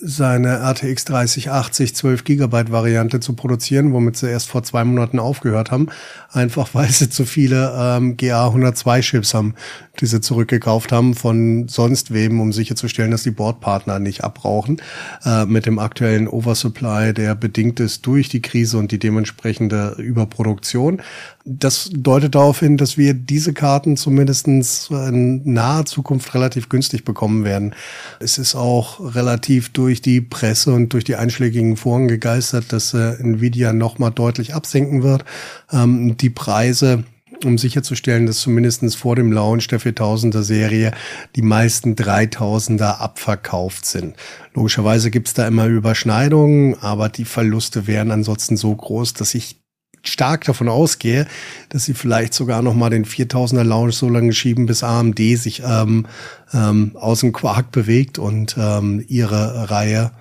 [0.00, 5.70] seine RTX 3080 12 Gigabyte Variante zu produzieren, womit sie erst vor zwei Monaten aufgehört
[5.70, 5.88] haben.
[6.32, 9.54] Einfach weil sie zu viele ähm, GA 102 Chips haben,
[10.00, 14.80] die sie zurückgekauft haben von sonst wem, um sicherzustellen, dass die Bordpartner nicht abrauchen.
[15.24, 21.02] Äh, mit dem aktuellen Oversupply, der bedingt ist durch die Krise und die dementsprechende Überproduktion.
[21.44, 27.44] Das deutet darauf hin, dass wir diese Karten zumindestens in naher Zukunft relativ günstig bekommen
[27.44, 27.74] werden.
[28.20, 33.14] Es ist auch relativ durch die Presse und durch die einschlägigen Foren gegeistert, dass äh,
[33.18, 35.24] Nvidia nochmal deutlich absenken wird.
[35.72, 37.04] Ähm, die Preise
[37.44, 40.92] um sicherzustellen, dass zumindestens vor dem Launch der 4000er Serie
[41.36, 44.16] die meisten 3000er abverkauft sind.
[44.54, 49.60] Logischerweise gibt's da immer Überschneidungen, aber die Verluste wären ansonsten so groß, dass ich
[50.08, 51.26] stark davon ausgehe,
[51.68, 55.62] dass sie vielleicht sogar noch mal den 4000er Launch so lange schieben, bis AMD sich
[55.64, 56.06] ähm,
[56.52, 60.12] ähm, aus dem Quark bewegt und ähm, ihre Reihe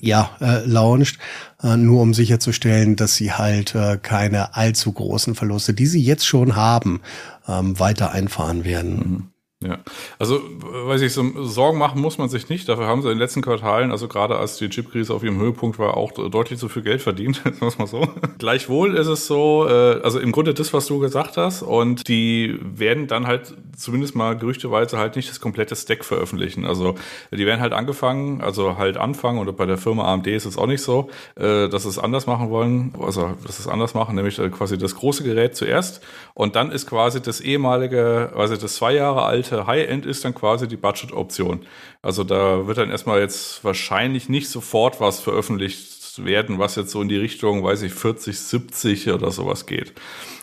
[0.00, 1.18] ja äh, launcht,
[1.62, 6.26] äh, nur um sicherzustellen, dass sie halt äh, keine allzu großen Verluste, die sie jetzt
[6.26, 7.00] schon haben,
[7.48, 8.94] ähm, weiter einfahren werden.
[8.96, 9.33] Mhm.
[9.64, 9.78] Ja,
[10.18, 12.68] also weiß ich, so Sorgen machen muss man sich nicht.
[12.68, 15.78] Dafür haben sie in den letzten Quartalen, also gerade als die Chipkrise auf ihrem Höhepunkt
[15.78, 18.06] war, auch deutlich zu viel Geld verdient, muss man so.
[18.38, 22.58] Gleichwohl ist es so, äh, also im Grunde das, was du gesagt hast, und die
[22.62, 26.66] werden dann halt zumindest mal gerüchteweise halt nicht das komplette Stack veröffentlichen.
[26.66, 26.94] Also
[27.30, 30.66] die werden halt angefangen, also halt anfangen, und bei der Firma AMD ist es auch
[30.66, 34.14] nicht so, äh, dass sie es anders machen wollen, also dass sie es anders machen,
[34.14, 36.02] nämlich äh, quasi das große Gerät zuerst
[36.34, 40.34] und dann ist quasi das ehemalige, also das zwei Jahre alte Seite High-End ist dann
[40.34, 41.66] quasi die Budget-Option.
[42.02, 47.02] Also da wird dann erstmal jetzt wahrscheinlich nicht sofort was veröffentlicht werden, was jetzt so
[47.02, 49.94] in die Richtung, weiß ich, 40, 70 oder sowas geht.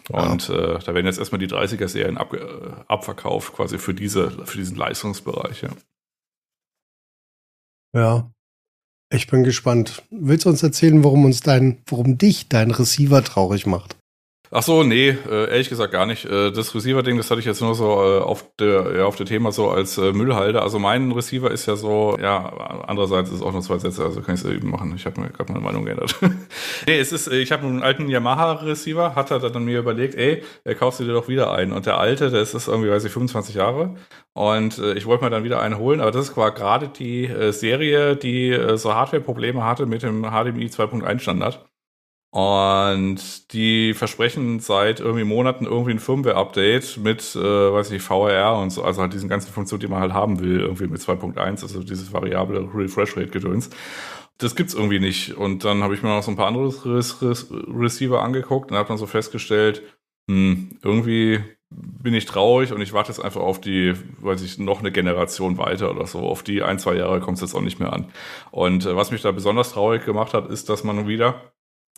[0.10, 2.42] Und äh, da werden jetzt erstmal die 30er-Serien ab, äh,
[2.88, 5.70] abverkauft, quasi für diese, für diesen Leistungsbereich, ja.
[7.94, 8.32] Ja.
[9.14, 10.04] Ich bin gespannt.
[10.10, 13.98] Willst du uns erzählen, warum uns dein, warum dich dein Receiver traurig macht?
[14.54, 16.26] Ach so, nee, äh, ehrlich gesagt gar nicht.
[16.26, 19.26] Äh, das Receiver-Ding, das hatte ich jetzt nur so äh, auf der, ja, auf der
[19.26, 20.62] Thema so als Müllhalter.
[20.62, 22.52] Also mein Receiver ist ja so, ja,
[22.86, 24.94] andererseits ist es auch nur zwei Sätze, also kann ich es eben machen.
[24.94, 26.18] Ich habe mir gerade meine Meinung geändert.
[26.86, 30.76] nee, es ist, ich habe einen alten Yamaha-Receiver, hat er dann mir überlegt, ey, er
[30.76, 31.72] kaufst du dir doch wieder einen.
[31.72, 33.96] Und der alte, der ist, irgendwie, weiß ich, 25 Jahre.
[34.34, 38.58] Und ich wollte mir dann wieder einen holen, aber das war gerade die Serie, die
[38.76, 41.71] so Hardware-Probleme hatte mit dem HDMI 2.1 Standard.
[42.32, 47.40] Und die versprechen seit irgendwie Monaten irgendwie ein Firmware-Update mit, äh,
[47.74, 50.62] weiß ich, VR und so, also halt diesen ganzen Funktionen, die man halt haben will,
[50.62, 53.70] irgendwie mit 2.1, also dieses variable Refresh-Rate-Gedöns.
[54.38, 55.34] Das gibt's irgendwie nicht.
[55.36, 58.98] Und dann habe ich mir noch so ein paar andere Receiver angeguckt und habe dann
[58.98, 59.84] so festgestellt,
[60.30, 64.80] hm, irgendwie bin ich traurig und ich warte jetzt einfach auf die, weiß ich, noch
[64.80, 66.20] eine Generation weiter oder so.
[66.20, 68.06] Auf die ein, zwei Jahre kommt es jetzt auch nicht mehr an.
[68.52, 71.52] Und äh, was mich da besonders traurig gemacht hat, ist, dass man wieder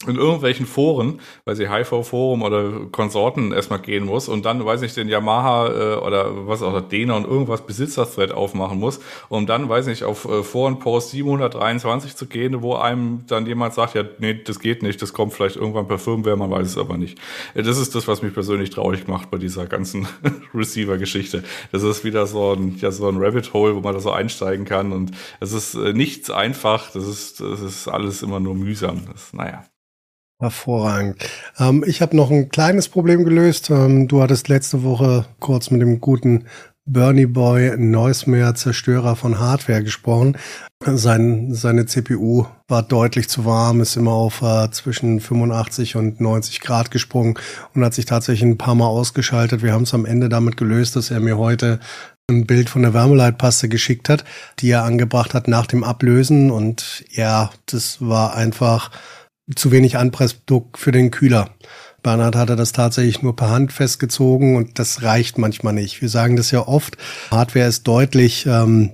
[0.08, 4.94] in irgendwelchen Foren, weil sie HIV-Forum oder Konsorten erstmal gehen muss und dann, weiß ich,
[4.94, 9.00] den Yamaha äh, oder was auch, Dena und irgendwas Besitzer-Thread aufmachen muss,
[9.30, 13.96] um dann, weiß ich, auf äh, Forenpost 723 zu gehen, wo einem dann jemand sagt,
[13.96, 16.98] ja, nee, das geht nicht, das kommt vielleicht irgendwann per Firmware, man weiß es aber
[16.98, 17.20] nicht.
[17.54, 20.08] Äh, das ist das, was mich persönlich traurig macht bei dieser ganzen
[20.54, 21.44] Receiver-Geschichte.
[21.72, 24.66] Das ist wieder so ein, ja, so ein Rabbit Hole, wo man da so einsteigen
[24.66, 29.04] kann und es ist äh, nichts einfach, das ist, das ist alles immer nur mühsam.
[29.12, 29.64] Das, naja.
[30.40, 31.18] Hervorragend.
[31.58, 33.70] Ähm, ich habe noch ein kleines Problem gelöst.
[33.70, 36.46] Ähm, du hattest letzte Woche kurz mit dem guten
[36.86, 40.38] Bernie Boy Neusmeer Zerstörer von Hardware gesprochen.
[40.86, 46.60] Sein, seine CPU war deutlich zu warm, ist immer auf äh, zwischen 85 und 90
[46.60, 47.36] Grad gesprungen
[47.74, 49.64] und hat sich tatsächlich ein paar Mal ausgeschaltet.
[49.64, 51.80] Wir haben es am Ende damit gelöst, dass er mir heute
[52.30, 54.26] ein Bild von der Wärmeleitpaste geschickt hat,
[54.60, 56.52] die er angebracht hat nach dem Ablösen.
[56.52, 58.92] Und ja, das war einfach
[59.56, 61.50] zu wenig Anpressdruck für den Kühler.
[62.02, 66.02] Bernhard hatte das tatsächlich nur per Hand festgezogen und das reicht manchmal nicht.
[66.02, 66.98] Wir sagen das ja oft.
[67.32, 68.92] Hardware ist deutlich ähm,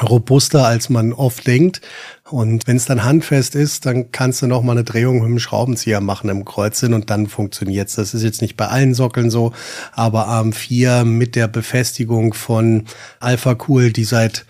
[0.00, 1.80] robuster, als man oft denkt.
[2.28, 5.38] Und wenn es dann handfest ist, dann kannst du noch mal eine Drehung mit dem
[5.38, 7.94] Schraubenzieher machen im Kreuzsinn und dann funktioniert's.
[7.96, 9.52] Das ist jetzt nicht bei allen Sockeln so,
[9.92, 12.86] aber AM4 mit der Befestigung von
[13.20, 14.46] Alpha Cool, die seit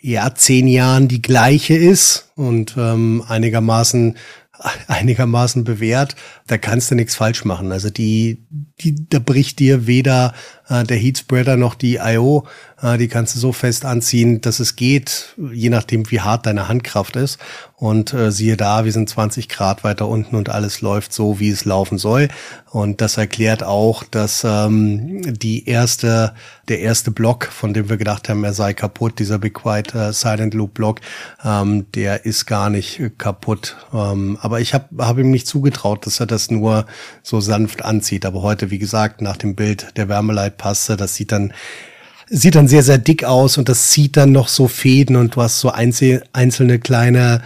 [0.00, 4.16] ja zehn Jahren die gleiche ist und ähm, einigermaßen
[4.88, 7.72] einigermaßen bewährt, da kannst du nichts falsch machen.
[7.72, 8.46] Also die,
[8.80, 10.34] die, da bricht dir weder
[10.68, 12.46] äh, der Heatspreader noch die I.O.
[12.82, 16.68] Äh, die kannst du so fest anziehen, dass es geht, je nachdem wie hart deine
[16.68, 17.38] Handkraft ist.
[17.76, 21.50] Und äh, siehe da, wir sind 20 Grad weiter unten und alles läuft so, wie
[21.50, 22.28] es laufen soll.
[22.70, 26.34] Und das erklärt auch, dass ähm, die erste,
[26.68, 30.12] der erste Block, von dem wir gedacht haben, er sei kaputt, dieser Be Quiet äh,
[30.12, 31.00] Silent Loop Block,
[31.44, 33.76] ähm, der ist gar nicht kaputt.
[33.94, 36.84] Ähm, aber ich habe hab ihm nicht zugetraut, dass er das nur
[37.22, 38.26] so sanft anzieht.
[38.26, 40.08] Aber heute, wie gesagt, nach dem Bild der
[40.58, 41.52] Wärmeleitpaste, das sieht dann
[42.30, 45.40] sieht dann sehr, sehr dick aus und das zieht dann noch so Fäden und du
[45.40, 47.40] hast so einzelne kleine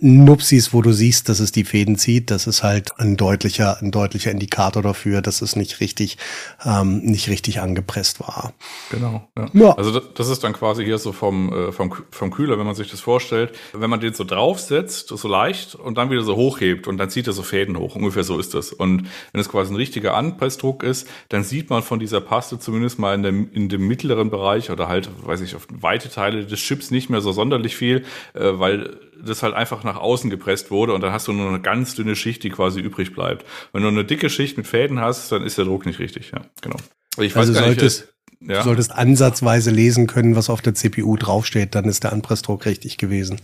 [0.00, 3.90] Nupsis, wo du siehst, dass es die Fäden zieht, das ist halt ein deutlicher, ein
[3.90, 6.18] deutlicher Indikator dafür, dass es nicht richtig,
[6.64, 8.52] ähm, nicht richtig angepresst war.
[8.90, 9.28] Genau.
[9.36, 9.48] Ja.
[9.52, 9.72] ja.
[9.76, 12.90] Also das, ist dann quasi hier so vom, äh, vom, vom Kühler, wenn man sich
[12.90, 16.98] das vorstellt, wenn man den so draufsetzt, so leicht und dann wieder so hochhebt und
[16.98, 17.94] dann zieht er so Fäden hoch.
[17.94, 18.72] Ungefähr so ist das.
[18.72, 22.98] Und wenn es quasi ein richtiger Anpressdruck ist, dann sieht man von dieser Paste zumindest
[22.98, 26.60] mal in dem, in dem mittleren Bereich oder halt, weiß ich, auf weite Teile des
[26.60, 28.04] Chips nicht mehr so sonderlich viel,
[28.34, 31.60] äh, weil das halt einfach nach außen gepresst wurde und dann hast du nur eine
[31.60, 33.44] ganz dünne Schicht, die quasi übrig bleibt.
[33.72, 36.42] Wenn du eine dicke Schicht mit Fäden hast, dann ist der Druck nicht richtig, ja,
[36.62, 36.76] genau.
[37.18, 38.58] Ich also solltest, nicht, ja.
[38.58, 42.98] du solltest ansatzweise lesen können, was auf der CPU draufsteht, dann ist der Anpressdruck richtig
[42.98, 43.40] gewesen.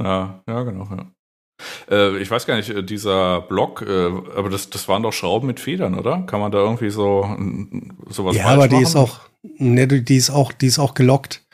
[0.00, 1.06] Ja, ja, genau, ja.
[1.90, 4.06] Äh, ich weiß gar nicht, äh, dieser Block, äh,
[4.36, 6.22] aber das, das waren doch Schrauben mit Federn, oder?
[6.22, 7.36] Kann man da irgendwie so
[8.08, 8.84] sowas Ja, aber die machen?
[8.84, 11.44] ist auch, ne, die ist auch, die ist auch gelockt.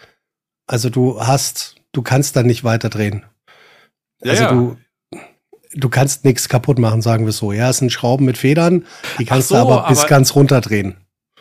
[0.66, 3.24] Also du hast, du kannst da nicht weiter drehen.
[4.22, 4.52] Ja, also ja.
[4.52, 4.76] du,
[5.74, 7.52] du kannst nichts kaputt machen, sagen wir so.
[7.52, 8.86] Ja, es sind Schrauben mit Federn,
[9.18, 10.96] die kannst so, du aber bis aber ganz runterdrehen.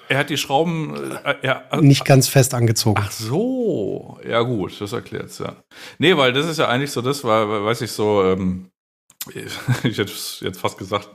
[0.10, 0.96] Er hat die Schrauben
[1.26, 3.02] äh, ja, äh, nicht ganz fest angezogen.
[3.04, 5.56] Ach so, ja gut, das erklärt's ja.
[5.98, 8.72] Nee, weil das ist ja eigentlich so das, weil, weiß ich so, ähm,
[9.84, 11.10] ich hätte jetzt fast gesagt,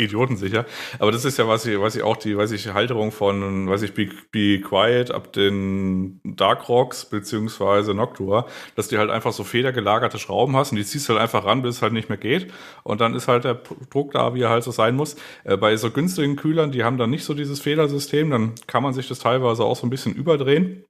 [0.00, 0.66] idiotensicher.
[0.98, 3.82] Aber das ist ja, was ich, was ich auch die, weiß ich, Halterung von, weiß
[3.82, 8.46] ich, Be, Be Quiet ab den Dark Rocks beziehungsweise Noctua,
[8.76, 11.76] dass die halt einfach so federgelagerte Schrauben hast und die ziehst halt einfach ran, bis
[11.76, 12.52] es halt nicht mehr geht.
[12.82, 13.60] Und dann ist halt der
[13.90, 15.16] Druck da, wie er halt so sein muss.
[15.44, 18.92] Äh, bei so günstigen Kühlern, die haben dann nicht so dieses Federsystem, dann kann man
[18.92, 20.84] sich das teilweise auch so ein bisschen überdrehen.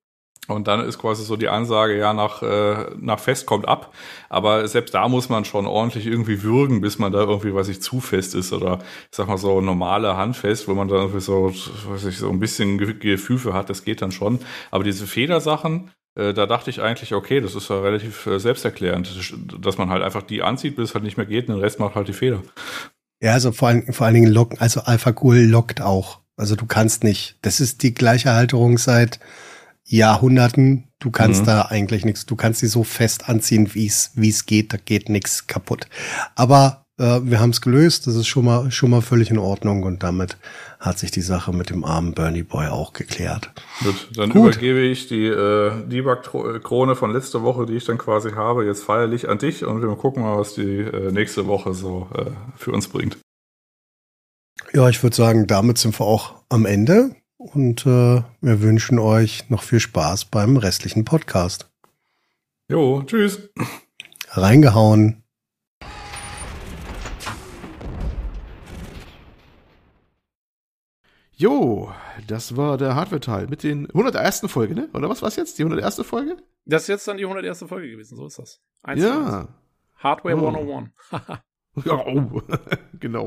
[0.48, 3.94] Und dann ist quasi so die Ansage, ja, nach, äh, nach Fest kommt ab.
[4.28, 7.82] Aber selbst da muss man schon ordentlich irgendwie würgen, bis man da irgendwie, weiß ich,
[7.82, 8.52] zu fest ist.
[8.52, 8.80] Oder
[9.10, 11.52] ich sag mal so normale Handfest, wo man da irgendwie so,
[11.88, 14.40] weiß ich, so ein bisschen Gefühl für hat, das geht dann schon.
[14.72, 19.34] Aber diese Federsachen, äh, da dachte ich eigentlich, okay, das ist ja relativ äh, selbsterklärend,
[19.60, 21.78] dass man halt einfach die anzieht, bis es halt nicht mehr geht, und den Rest
[21.78, 22.42] macht halt die Feder.
[23.22, 26.20] Ja, also vor allen, vor allen Dingen locken, also Alpha Cool lockt auch.
[26.36, 29.20] Also du kannst nicht, das ist die gleiche Halterung seit
[29.90, 30.84] Jahrhunderten.
[30.98, 31.46] Du kannst mhm.
[31.46, 34.76] da eigentlich nichts, du kannst sie so fest anziehen, wie es wie es geht, da
[34.76, 35.86] geht nichts kaputt.
[36.36, 39.82] Aber äh, wir haben es gelöst, das ist schon mal schon mal völlig in Ordnung
[39.82, 40.36] und damit
[40.78, 43.50] hat sich die Sache mit dem armen Bernie Boy auch geklärt.
[43.82, 44.54] Gut, dann Gut.
[44.54, 49.28] übergebe ich die äh, Debug-Krone von letzter Woche, die ich dann quasi habe, jetzt feierlich
[49.28, 52.88] an dich und wir gucken mal, was die äh, nächste Woche so äh, für uns
[52.88, 53.18] bringt.
[54.72, 57.16] Ja, ich würde sagen, damit sind wir auch am Ende.
[57.40, 61.70] Und äh, wir wünschen euch noch viel Spaß beim restlichen Podcast.
[62.68, 63.48] Jo, tschüss.
[64.28, 65.24] Reingehauen.
[71.32, 71.90] Jo,
[72.26, 74.42] das war der Hardware-Teil mit den 101.
[74.48, 74.90] Folge, ne?
[74.92, 75.58] Oder was war es jetzt?
[75.58, 76.02] Die 101.
[76.02, 76.36] Folge?
[76.66, 77.64] Das ist jetzt dann die 101.
[77.66, 78.60] Folge gewesen, so ist das.
[78.82, 79.48] Eins ja.
[79.96, 80.46] Hardware oh.
[80.46, 80.90] 101.
[81.84, 82.42] Ja, oh.
[83.00, 83.26] genau.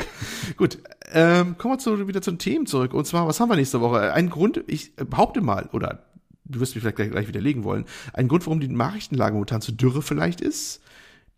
[0.58, 0.80] Gut,
[1.12, 2.94] ähm, kommen wir zu, wieder zu den Themen zurück.
[2.94, 4.14] Und zwar, was haben wir nächste Woche?
[4.14, 6.06] Ein Grund, ich behaupte mal, oder
[6.46, 9.72] du wirst mich vielleicht gleich, gleich widerlegen wollen, ein Grund, warum die Nachrichtenlage momentan zu
[9.72, 10.82] dürre vielleicht ist,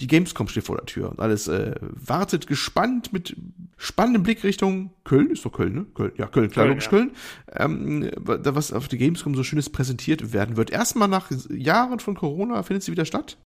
[0.02, 3.38] die Gamescom steht vor der Tür und alles äh, wartet gespannt mit
[3.77, 5.30] spannendem Blick Richtung Köln.
[5.30, 5.86] Ist doch Köln, ne?
[5.94, 6.90] Köln, ja, Köln, klar, logisch ja.
[6.90, 7.11] Köln.
[7.53, 10.69] Ähm, was auf die Gamescom so schönes präsentiert werden wird.
[10.69, 13.38] Erstmal nach Jahren von Corona findet sie wieder statt.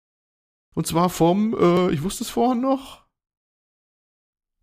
[0.73, 3.05] Und zwar vom, äh, ich wusste es vorhin noch,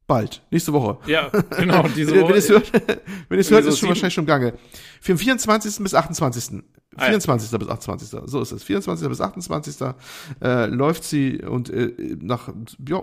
[0.07, 0.99] Bald, nächste Woche.
[1.07, 2.23] Ja, genau, diese Woche.
[2.29, 2.73] wenn ihr es hört,
[3.29, 4.55] wenn es hört ist schon wahrscheinlich schon im Gange.
[5.01, 5.83] Für den 24.
[5.83, 6.63] bis 28.
[6.97, 7.51] Ah, 24.
[7.51, 7.59] Ja.
[7.59, 8.21] bis 28.
[8.27, 8.63] So ist es.
[8.63, 9.09] 24.
[9.09, 9.77] bis 28.
[10.41, 12.49] Äh, läuft sie und äh, nach
[12.89, 13.03] ja,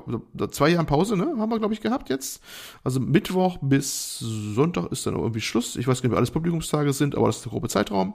[0.49, 2.41] zwei Jahren Pause, ne, haben wir, glaube ich, gehabt jetzt.
[2.83, 5.75] Also Mittwoch bis Sonntag ist dann irgendwie Schluss.
[5.75, 8.13] Ich weiß gar nicht, wie alles Publikumstage sind, aber das ist der grobe Zeitraum.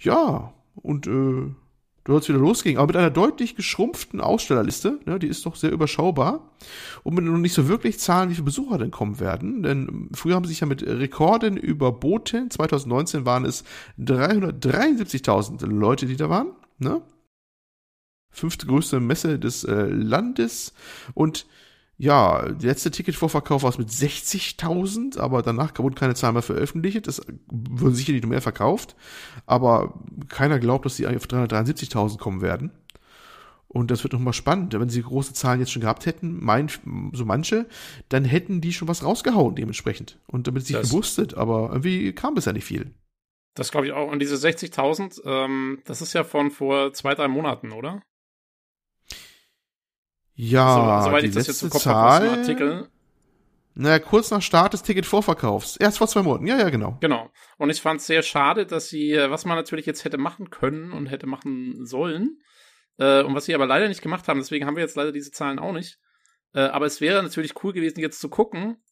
[0.00, 1.54] Ja, und äh,
[2.08, 6.50] es wieder losgehen, aber mit einer deutlich geschrumpften Ausstellerliste, ne, die ist doch sehr überschaubar.
[7.02, 10.34] Und mit noch nicht so wirklich Zahlen, wie viele Besucher denn kommen werden, denn früher
[10.34, 13.64] haben sie sich ja mit Rekorden überboten, 2019 waren es
[13.98, 16.48] 373.000 Leute, die da waren,
[16.78, 17.02] ne?
[18.32, 20.72] Fünfte größte Messe des äh, Landes.
[21.14, 21.46] Und
[22.00, 27.06] ja, der letzte Ticketvorverkauf war es mit 60.000, aber danach wurden keine Zahlen mehr veröffentlicht.
[27.06, 27.20] Das
[27.50, 28.96] würden sicherlich noch mehr verkauft,
[29.44, 32.72] aber keiner glaubt, dass sie auf 373.000 kommen werden.
[33.68, 34.72] Und das wird nochmal spannend.
[34.72, 36.70] Wenn sie große Zahlen jetzt schon gehabt hätten, mein,
[37.12, 37.66] so manche,
[38.08, 40.18] dann hätten die schon was rausgehauen dementsprechend.
[40.26, 42.94] Und damit sich gewusstet, aber irgendwie kam bisher nicht viel.
[43.54, 44.10] Das glaube ich auch.
[44.10, 48.00] Und diese 60.000, ähm, das ist ja von vor zwei, drei Monaten, oder?
[50.42, 52.88] Ja, so, soweit ich das jetzt im Kopf Zahl, habe Artikel.
[53.74, 55.76] Naja, kurz nach Start des Ticketvorverkaufs.
[55.76, 56.46] Erst vor zwei Monaten.
[56.46, 56.96] Ja, ja, genau.
[57.00, 57.30] Genau.
[57.58, 60.48] Und ich fand es sehr schade, dass sie, äh, was man natürlich jetzt hätte machen
[60.48, 62.38] können und hätte machen sollen,
[62.96, 65.30] äh, und was sie aber leider nicht gemacht haben, deswegen haben wir jetzt leider diese
[65.30, 65.98] Zahlen auch nicht.
[66.54, 68.82] Äh, aber es wäre natürlich cool gewesen, jetzt zu gucken,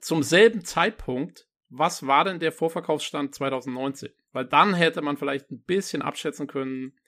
[0.00, 4.08] zum selben Zeitpunkt, was war denn der Vorverkaufsstand 2019?
[4.32, 6.98] Weil dann hätte man vielleicht ein bisschen abschätzen können,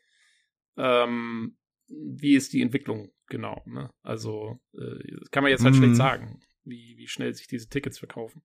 [0.77, 1.57] ähm,
[1.91, 3.63] wie ist die Entwicklung genau.
[3.67, 3.91] Ne?
[4.03, 5.79] Also äh, kann man jetzt halt mm.
[5.79, 8.43] schlecht sagen, wie, wie schnell sich diese Tickets verkaufen.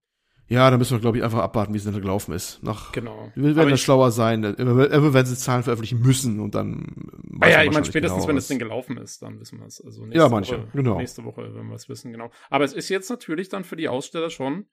[0.48, 2.62] Ja, da müssen wir, glaube ich, einfach abwarten, wie es dann gelaufen ist.
[2.62, 3.32] Nach, Genau.
[3.34, 4.44] Wir werden da schlauer sein.
[4.44, 7.10] Immer, immer werden sie Zahlen veröffentlichen müssen und dann.
[7.40, 9.60] Ah ja, ich meine, wahrscheinlich spätestens, genau, wenn das was- Ding gelaufen ist, dann wissen
[9.60, 9.82] wir es.
[9.84, 10.98] Also nächste Ja, manche, Woche, genau.
[10.98, 12.30] Nächste Woche, wenn wir es wissen, genau.
[12.52, 14.68] Aber es ist jetzt natürlich dann für die Aussteller schon,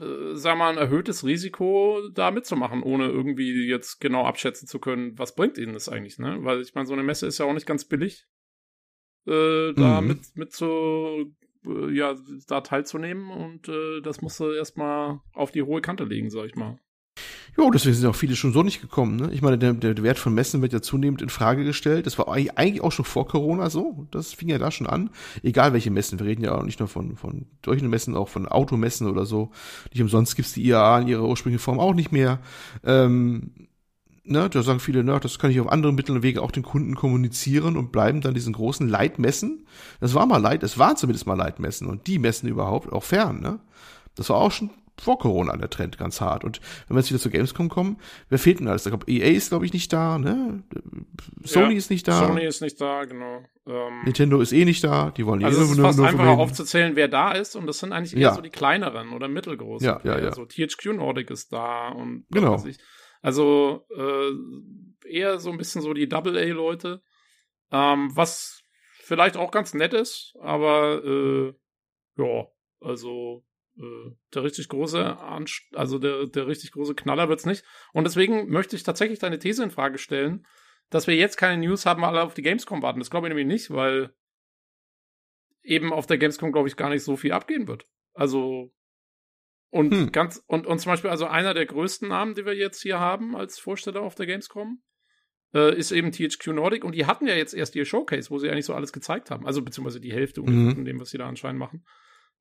[0.00, 5.18] äh, sag mal, ein erhöhtes Risiko, da mitzumachen, ohne irgendwie jetzt genau abschätzen zu können,
[5.18, 6.38] was bringt ihnen das eigentlich, ne?
[6.42, 8.26] Weil ich meine, so eine Messe ist ja auch nicht ganz billig,
[9.26, 10.06] äh, da Mhm.
[10.06, 11.26] mit, mit so,
[11.66, 12.14] äh, ja,
[12.46, 16.56] da teilzunehmen und äh, das musst du erstmal auf die hohe Kante legen, sag ich
[16.56, 16.78] mal.
[17.60, 19.16] Jo, deswegen sind auch viele schon so nicht gekommen.
[19.16, 19.28] Ne?
[19.32, 22.06] Ich meine, der, der Wert von Messen wird ja zunehmend in Frage gestellt.
[22.06, 24.06] Das war eigentlich auch schon vor Corona so.
[24.10, 25.10] Das fing ja da schon an.
[25.42, 26.18] Egal welche Messen.
[26.18, 29.50] Wir reden ja auch nicht nur von, von solchen Messen, auch von Automessen oder so.
[29.92, 32.38] Nicht umsonst gibt's die IAA in ihrer ursprünglichen Form auch nicht mehr.
[32.82, 33.50] Ähm,
[34.24, 36.62] ne, da sagen viele, ne, das kann ich auf anderen Mitteln und Wege auch den
[36.62, 39.66] Kunden kommunizieren und bleiben dann diesen großen Leitmessen.
[40.00, 43.42] Das war mal Leit, es waren zumindest mal Leitmessen und die Messen überhaupt auch fern,
[43.42, 43.60] ne?
[44.14, 44.70] Das war auch schon
[45.00, 46.44] vor Corona der Trend ganz hart.
[46.44, 47.98] Und wenn wir jetzt wieder zu Gamescom kommen,
[48.28, 48.84] wer fehlt denn alles?
[48.86, 50.62] Ich glaube, EA ist, glaube ich, nicht da, ne?
[51.44, 52.26] Sony Ja, ist nicht da.
[52.26, 53.42] Sony ist nicht da, genau.
[53.66, 55.10] Ähm, Nintendo ist eh nicht da.
[55.10, 56.38] Die wollen eh Also es ist nur- fast nur vermelden.
[56.38, 58.34] aufzuzählen, wer da ist und das sind eigentlich eher Ja.
[58.34, 59.86] so die kleineren oder mittelgroßen.
[59.86, 60.32] Ja, ja, ja.
[60.34, 62.52] So THQ Nordic ist da und Genau.
[62.54, 62.78] weiß ich.
[63.22, 67.02] Also äh, eher so ein bisschen so die Double-A-Leute,
[67.72, 68.62] ähm, was
[69.02, 71.52] vielleicht auch ganz nett ist, aber äh,
[72.16, 72.46] ja,
[72.80, 73.44] also
[73.76, 77.64] der richtig große, Anst also der, der richtig große Knaller wird's nicht.
[77.92, 80.46] Und deswegen möchte ich tatsächlich deine These in Frage stellen,
[80.90, 82.98] dass wir jetzt keine News haben, alle auf die Gamescom warten.
[82.98, 84.12] Das glaube ich nämlich nicht, weil
[85.62, 87.86] eben auf der Gamescom, glaube ich, gar nicht so viel abgehen wird.
[88.12, 88.72] Also
[89.70, 90.12] und Hm.
[90.12, 93.36] ganz und, und zum Beispiel also einer der größten Namen, die wir jetzt hier haben
[93.36, 94.82] als Vorsteller auf der Gamescom,
[95.54, 98.50] äh, ist eben THQ Nordic und die hatten ja jetzt erst ihr Showcase, wo sie
[98.50, 100.74] eigentlich so alles gezeigt haben, also beziehungsweise die Hälfte Mhm.
[100.74, 101.84] von dem, was sie da anscheinend machen,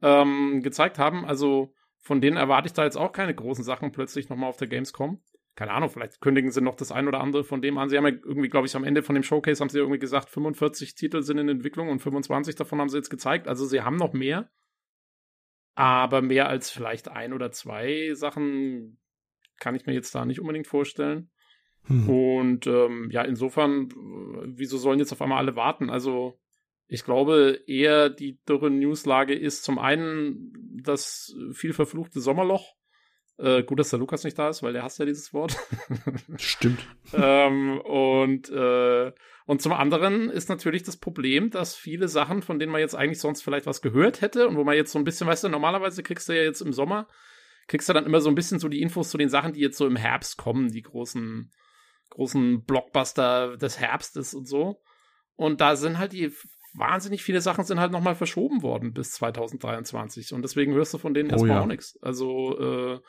[0.01, 1.26] ähm, gezeigt haben.
[1.26, 4.67] Also von denen erwarte ich da jetzt auch keine großen Sachen plötzlich nochmal auf der
[4.67, 5.21] Gamescom.
[5.55, 7.89] Keine Ahnung, vielleicht kündigen sie noch das ein oder andere von dem an.
[7.89, 10.30] Sie haben ja irgendwie, glaube ich, am Ende von dem Showcase haben sie irgendwie gesagt,
[10.30, 13.47] 45 Titel sind in Entwicklung und 25 davon haben sie jetzt gezeigt.
[13.47, 14.49] Also sie haben noch mehr.
[15.76, 18.99] Aber mehr als vielleicht ein oder zwei Sachen
[19.59, 21.30] kann ich mir jetzt da nicht unbedingt vorstellen.
[21.84, 22.09] Hm.
[22.09, 25.89] Und ähm, ja, insofern, äh, wieso sollen jetzt auf einmal alle warten?
[25.89, 26.39] Also,
[26.91, 32.74] ich glaube, eher die dürre Newslage ist zum einen das viel verfluchte Sommerloch.
[33.38, 35.56] Äh, gut, dass der Lukas nicht da ist, weil der hasst ja dieses Wort.
[36.38, 36.80] Stimmt.
[37.14, 39.14] ähm, und, äh,
[39.45, 43.22] und zum anderen ist natürlich das Problem, dass viele Sachen, von denen man jetzt eigentlich
[43.22, 46.02] sonst vielleicht was gehört hätte und wo man jetzt so ein bisschen, weißt du, normalerweise
[46.02, 47.07] kriegst du ja jetzt im Sommer,
[47.68, 49.78] kriegst du dann immer so ein bisschen so die Infos zu den Sachen, die jetzt
[49.78, 51.52] so im Herbst kommen, die großen,
[52.10, 54.82] großen Blockbuster des Herbstes und so.
[55.36, 56.34] Und da sind halt die
[56.74, 60.34] wahnsinnig viele Sachen sind halt nochmal verschoben worden bis 2023.
[60.34, 61.62] Und deswegen hörst du von denen Oh erstmal ja.
[61.62, 61.98] auch nichts.
[62.02, 63.00] Also, äh,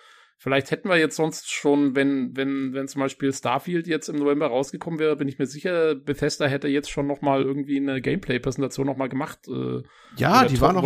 [0.42, 4.46] Vielleicht hätten wir jetzt sonst schon, wenn, wenn, wenn zum Beispiel Starfield jetzt im November
[4.46, 8.86] rausgekommen wäre, bin ich mir sicher, Bethesda hätte jetzt schon noch mal irgendwie eine Gameplay-Präsentation
[8.86, 9.40] noch mal gemacht.
[9.48, 9.82] Äh,
[10.16, 10.82] Ja, die mal noch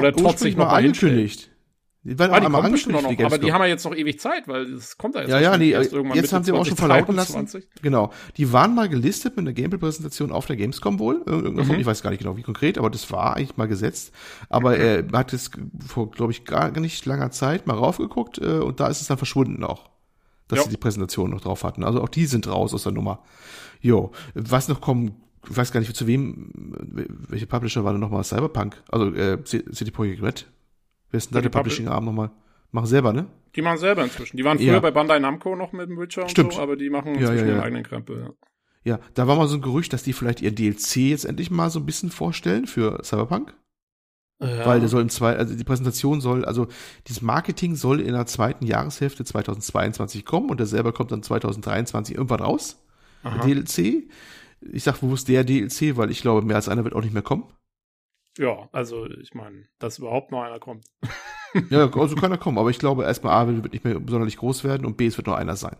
[0.56, 1.53] mal angekündigt.
[2.06, 3.52] Die waren ah, die einmal angekündigt, noch, die aber die Gamescom.
[3.54, 5.92] haben ja jetzt noch ewig Zeit, weil das kommt da jetzt Ja, ja, nee, erst
[5.92, 7.32] irgendwann jetzt Mitte haben sie auch schon verlauten lassen.
[7.32, 7.82] 2023.
[7.82, 8.10] Genau.
[8.36, 11.22] Die waren mal gelistet mit einer Gameplay-Präsentation auf der Gamescom wohl.
[11.24, 11.80] irgendeiner Mhm.
[11.80, 14.12] Ich weiß gar nicht genau, wie konkret, aber das war eigentlich mal gesetzt.
[14.50, 15.50] Aber er hat es
[15.86, 19.16] vor, glaube ich, gar nicht langer Zeit mal raufgeguckt äh, und da ist es dann
[19.16, 19.88] verschwunden auch.
[20.48, 20.64] Dass Ja.
[20.64, 21.84] sie die Präsentation noch drauf hatten.
[21.84, 23.22] Also auch die sind raus aus der Nummer.
[23.80, 24.12] Jo.
[24.34, 25.14] Was noch kommen,
[25.48, 26.50] ich weiß gar nicht, zu wem,
[27.28, 28.82] welche Publisher war denn nochmal Cyberpunk?
[28.90, 30.46] Also äh, City Projekt Red.
[31.14, 32.32] Wer ist denn da der Publishing-Arm nochmal?
[32.72, 33.26] Machen selber, ne?
[33.54, 34.36] Die machen selber inzwischen.
[34.36, 34.80] Die waren früher Ja.
[34.80, 36.54] bei Bandai Namco noch mit dem Witcher und Stimmt.
[36.54, 37.48] so, aber die machen inzwischen ja, ja.
[37.52, 38.20] ihren eigenen Krempel.
[38.20, 38.30] Ja.
[38.96, 41.70] Ja, da war mal so ein Gerücht, dass die vielleicht ihr DLC jetzt endlich mal
[41.70, 43.54] so ein bisschen vorstellen für Cyberpunk.
[44.42, 44.66] Ja.
[44.66, 46.66] Weil der soll im zwei, also die Präsentation soll, also
[47.06, 52.16] dieses Marketing soll in der zweiten Jahreshälfte 2022 kommen und der selber kommt dann 2023
[52.16, 52.84] irgendwann raus.
[53.22, 53.38] Aha.
[53.46, 54.08] DLC.
[54.72, 57.22] Ich sag bewusst der DLC, weil ich glaube, mehr als einer wird auch nicht mehr
[57.22, 57.44] kommen.
[58.38, 60.86] Ja, also ich meine, dass überhaupt noch einer kommt.
[61.70, 64.64] Ja, also kann er kommen, aber ich glaube erstmal A wird nicht mehr sonderlich groß
[64.64, 65.76] werden und B, es wird nur einer sein.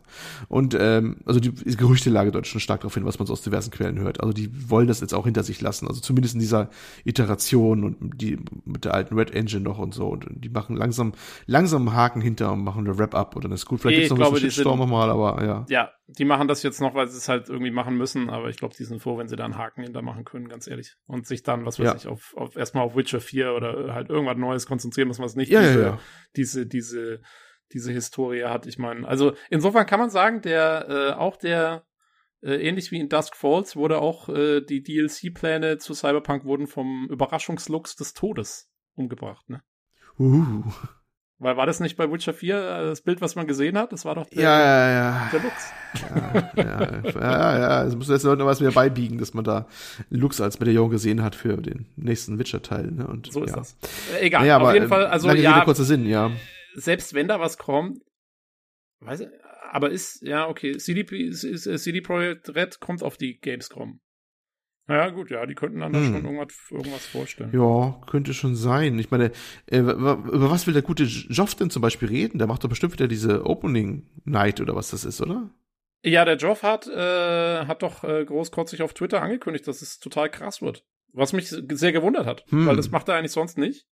[0.49, 3.43] Und ähm, also die, die Gerüchtelage deutet schon stark darauf hin, was man so aus
[3.43, 4.21] diversen Quellen hört.
[4.21, 5.89] Also die wollen das jetzt auch hinter sich lassen.
[5.89, 6.71] Also zumindest in dieser
[7.05, 10.07] Iteration und die mit der alten Red Engine noch und so.
[10.09, 11.13] Und die machen langsam,
[11.47, 13.81] langsam einen Haken hinter und machen eine Wrap-up dann ist gut.
[13.81, 15.67] Vielleicht Nee, gibt's noch ich ein glaube, bisschen Shitstorm nochmal, aber ja.
[15.69, 18.57] Ja, die machen das jetzt noch, weil sie es halt irgendwie machen müssen, aber ich
[18.57, 20.97] glaube, die sind froh, wenn sie da einen Haken hintermachen können, ganz ehrlich.
[21.07, 21.95] Und sich dann, was weiß Ja.
[21.97, 25.51] ich, auf, auf erstmal auf Witcher 4 oder halt irgendwas Neues konzentrieren müssen, was nicht
[25.51, 25.99] ja, diese, ja.
[26.37, 27.21] diese, diese,
[27.73, 28.67] diese Historie hat.
[28.67, 31.87] Ich meine, also insofern kann man sagen, der, äh, auch der,
[32.43, 37.09] äh, ähnlich wie in Dusk Falls, wurde auch äh, die DLC-Pläne zu Cyberpunk wurden vom
[37.11, 39.63] Überraschungslux des Todes umgebracht, ne?
[40.19, 40.63] Uh.
[41.39, 43.93] Weil war das nicht bei Witcher 4 äh, das Bild, was man gesehen hat?
[43.93, 45.31] Das war doch der, Ja, ja, ja.
[45.33, 45.73] der Lux.
[46.57, 47.69] Ja, ja, ja, ja.
[47.79, 49.67] Also muss jetzt noch was wieder beibiegen, dass man da
[50.11, 52.93] Lux als Medaillon gesehen hat für den nächsten Witcher-Teil.
[52.93, 53.07] Ne?
[53.07, 53.57] Und, So ist ja.
[53.57, 53.77] das.
[54.15, 56.31] Äh, egal, Naja, auf aber, jeden äh, Fall, also lange ja, Rede, kurzer Sinn, ja.
[56.75, 57.99] selbst wenn da was kommt,
[59.01, 59.29] weiß ich,
[59.73, 64.01] aber ist, ja, okay, ist CD Projekt Red kommt auf die Gamescom.
[64.87, 66.07] Ja, gut, ja, die könnten dann da Hm.
[66.13, 67.51] schon irgendwas, irgendwas vorstellen.
[67.55, 68.99] Ja, könnte schon sein.
[68.99, 69.33] Ich meine,
[69.67, 72.37] äh, über was will der gute Joff denn zum Beispiel reden?
[72.39, 75.51] Der macht doch bestimmt wieder diese Opening Night oder was das ist, oder?
[76.03, 80.29] Ja, der Joff hat, äh, hat doch äh, großkotzig auf Twitter angekündigt, dass es total
[80.31, 80.85] krass wird.
[81.15, 82.67] Was mich sehr gewundert hat, Hm.
[82.67, 83.87] weil das macht er eigentlich sonst nicht.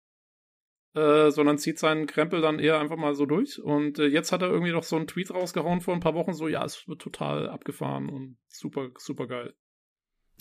[0.94, 3.62] Äh, sondern zieht seinen Krempel dann eher einfach mal so durch.
[3.64, 6.34] Und äh, jetzt hat er irgendwie noch so einen Tweet rausgehauen vor ein paar Wochen,
[6.34, 9.54] so, ja, es wird total abgefahren und super, super geil.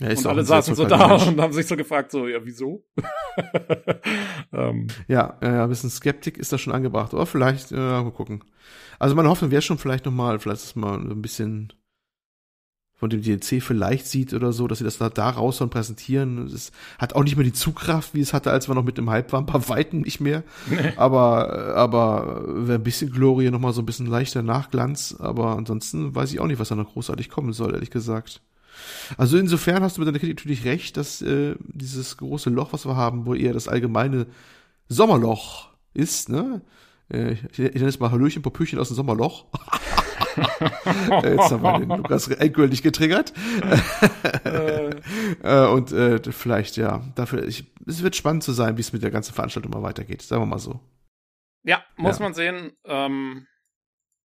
[0.01, 1.27] Ja, ist und alle saßen so da Mensch.
[1.27, 2.85] und haben sich so gefragt, so, ja, wieso?
[4.53, 7.13] ähm, Ja, ja, ein bisschen Skeptik ist da schon angebracht.
[7.13, 8.43] Aber vielleicht, ja, mal gucken.
[8.99, 11.73] Also meine Hoffnung wäre schon vielleicht nochmal, vielleicht ist mal ein bisschen
[13.01, 16.47] von dem DLC vielleicht sieht oder so, dass sie das da, da raus und präsentieren.
[16.47, 19.09] Es hat auch nicht mehr die Zugkraft, wie es hatte, als wir noch mit dem
[19.09, 20.45] Hype waren, bei Weitem nicht mehr.
[20.69, 20.93] nee.
[20.97, 25.17] Aber, aber wäre ein bisschen Glorie, nochmal so ein bisschen leichter Nachglanz.
[25.19, 28.43] Aber ansonsten weiß ich auch nicht, was da noch großartig kommen soll, ehrlich gesagt.
[29.17, 32.87] Also insofern hast du mit deiner Kritik natürlich recht, dass äh, dieses große Loch, was
[32.87, 34.27] wir haben, wo eher das allgemeine
[34.89, 36.63] Sommerloch ist, ne?
[37.13, 39.47] Äh, ich, ich nenne es mal Hallöchen, Popöchen aus dem Sommerloch.
[41.11, 43.33] Äh, Jetzt haben wir den Lukas endgültig getriggert.
[44.45, 44.91] äh,
[45.43, 49.03] Äh, und äh, vielleicht, ja, dafür, ich, es wird spannend zu sein, wie es mit
[49.03, 50.23] der ganzen Veranstaltung mal weitergeht.
[50.23, 50.81] Sagen wir mal so.
[51.65, 52.23] ja, muss Ja.
[52.25, 52.73] man sehen.
[52.85, 53.47] Ähm,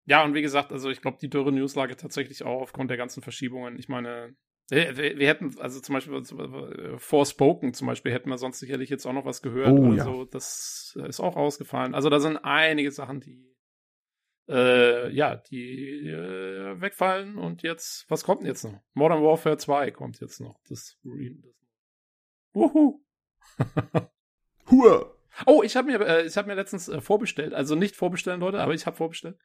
[0.07, 3.23] ja, und wie gesagt, also ich glaube, die dürre Newslage tatsächlich auch aufgrund der ganzen
[3.23, 3.79] Verschiebungen.
[3.79, 4.35] Ich meine,
[4.71, 8.89] wir, wir wir hätten, also zum Beispiel äh, Forspoken zum Beispiel, hätten wir sonst sicherlich
[8.91, 10.05] jetzt auch noch was gehört Oh, oder ja.
[10.05, 10.25] so.
[10.25, 11.95] Das ist auch ausgefallen.
[11.95, 13.51] Also da sind einige Sachen, die
[14.49, 18.79] äh, ja, die äh, wegfallen und jetzt, was kommt denn jetzt noch?
[18.93, 20.61] Modern Warfare 2 kommt jetzt noch.
[20.69, 21.35] Das, Re-
[22.53, 23.01] Wuhu.
[24.71, 25.11] Hua!
[25.47, 28.61] Oh, ich habe mir, äh, ich habe mir letztens äh, vorbestellt, also nicht vorbestellen, Leute,
[28.61, 29.39] aber ich habe vorbestellt.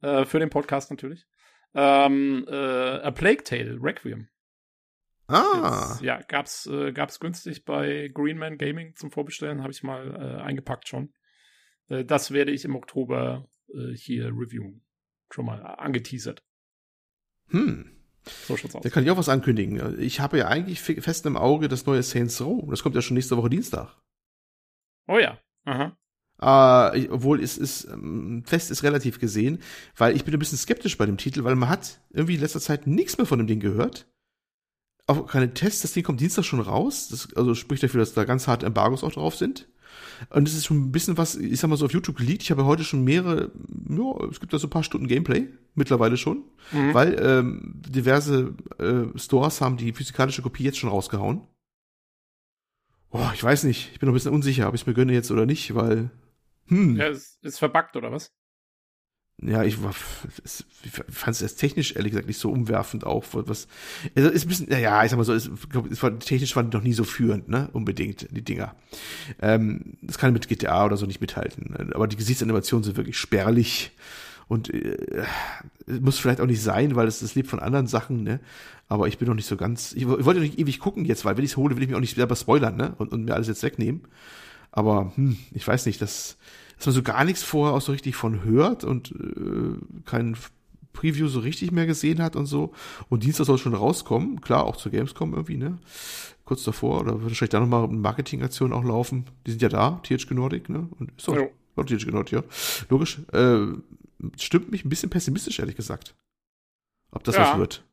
[0.00, 1.26] Äh, für den Podcast natürlich.
[1.74, 4.28] Ähm, äh, A Plague Tale Requiem.
[5.28, 10.14] Ah, Jetzt, ja, gab's, äh, gab's günstig bei Greenman Gaming zum Vorbestellen, habe ich mal
[10.14, 11.12] äh, eingepackt schon.
[11.88, 14.84] Äh, das werde ich im Oktober äh, hier reviewen.
[15.30, 16.42] Schon mal angeteasert.
[17.50, 17.94] hm.
[18.46, 18.82] So schaut's aus.
[18.82, 19.98] Da kann ich auch was ankündigen.
[20.00, 22.68] Ich habe ja eigentlich fest im Auge das neue Saints Row.
[22.68, 23.96] Das kommt ja schon nächste Woche Dienstag.
[25.06, 25.38] Oh ja.
[25.64, 25.96] Aha.
[26.92, 29.62] Äh, ich- obwohl es ist, ähm, fest ist relativ gesehen,
[29.96, 32.60] weil ich bin ein bisschen skeptisch bei dem Titel, weil man hat irgendwie in letzter
[32.60, 34.06] Zeit nichts mehr von dem Ding gehört.
[35.08, 37.08] Auch keine Tests, das Ding kommt Dienstag schon raus.
[37.08, 39.66] Das, also spricht dafür, dass da ganz harte Embargos auch drauf sind.
[40.30, 42.42] Und es ist schon ein bisschen was, ich sag mal so auf YouTube geleakt.
[42.42, 43.50] Ich habe heute schon mehrere,
[43.88, 46.92] ja, es gibt da so ein paar Stunden Gameplay, mittlerweile schon, Mhm.
[46.94, 51.40] weil ähm, diverse äh, Stores haben die physikalische Kopie jetzt schon rausgehauen.
[53.10, 55.14] Boah, ich weiß nicht, ich bin noch ein bisschen unsicher, ob ich es mir gönne
[55.14, 56.10] jetzt oder nicht, weil,
[56.66, 58.30] hm, Ja, ist, ist verbuggt, oder was?
[59.40, 59.94] Ja, ich war,
[60.44, 60.64] es-
[61.10, 63.68] fand es erst technisch ehrlich gesagt nicht so umwerfend auch, was,
[64.16, 66.56] also ist ein bisschen, ja, ja, ich sag mal so, es, glaub, es war, technisch
[66.56, 68.74] waren die noch nie so führend, ne, unbedingt, die Dinger.
[69.40, 73.92] Ähm, das kann mit GTA oder so nicht mithalten, aber die Gesichtsanimationen sind wirklich spärlich
[74.48, 75.24] und äh,
[76.00, 78.40] muss vielleicht auch nicht sein, weil es das lebt von anderen Sachen, ne,
[78.88, 81.36] aber ich bin noch nicht so ganz, ich, ich wollte nicht ewig gucken jetzt, weil
[81.36, 83.34] wenn ich es hole, will ich mich auch nicht selber spoilern, ne, und, und mir
[83.34, 84.02] alles jetzt wegnehmen.
[84.72, 86.36] Aber hm, ich weiß nicht, dass,
[86.78, 90.36] dass man so gar nichts vorher auch so richtig von hört und äh, kein
[90.92, 92.72] Preview so richtig mehr gesehen hat und so.
[93.08, 95.78] Und Dienstag soll schon rauskommen, klar, auch zur Gamescom irgendwie, ne?
[96.44, 99.26] Kurz davor, oder wird wahrscheinlich da nochmal eine Marketingaktion auch laufen.
[99.46, 100.88] Die sind ja da, THG Nordic, ne?
[100.98, 101.50] Und ist Jo.
[101.76, 102.42] doch THG Nordic, ja.
[102.88, 103.20] Logisch.
[103.32, 103.66] Äh,
[104.38, 106.14] stimmt mich ein bisschen pessimistisch, ehrlich gesagt.
[107.10, 107.42] Ob das Ja.
[107.52, 107.84] was wird.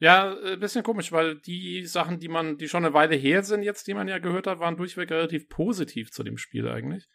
[0.00, 3.62] Ja, äh, bisschen komisch, weil die Sachen, die man, die schon eine Weile her sind
[3.62, 7.08] jetzt, die man ja gehört hat, waren durchweg relativ positiv zu dem Spiel eigentlich.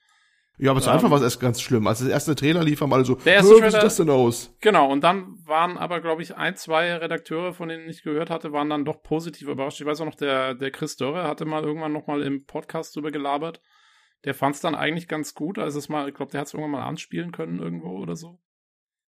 [0.58, 1.86] Ja, aber zu Ähm, Anfang war es erst ganz schlimm.
[1.88, 3.98] Als das erste Trailer lief, haben alle so, Der erste "Hä, wie Trailer- sieht das
[3.98, 4.56] denn aus?
[4.62, 8.52] Genau, und dann waren aber, glaube ich, ein, zwei Redakteure, von denen ich gehört hatte,
[8.54, 9.82] waren dann doch positiv überrascht.
[9.82, 12.96] Ich weiß auch noch, der, der Chris Dörre hatte mal irgendwann noch mal im Podcast
[12.96, 13.62] drüber gelabert.
[14.24, 16.54] Der fand es dann eigentlich ganz gut, als es mal, ich glaube, der hat es
[16.54, 18.40] irgendwann mal anspielen können irgendwo oder so.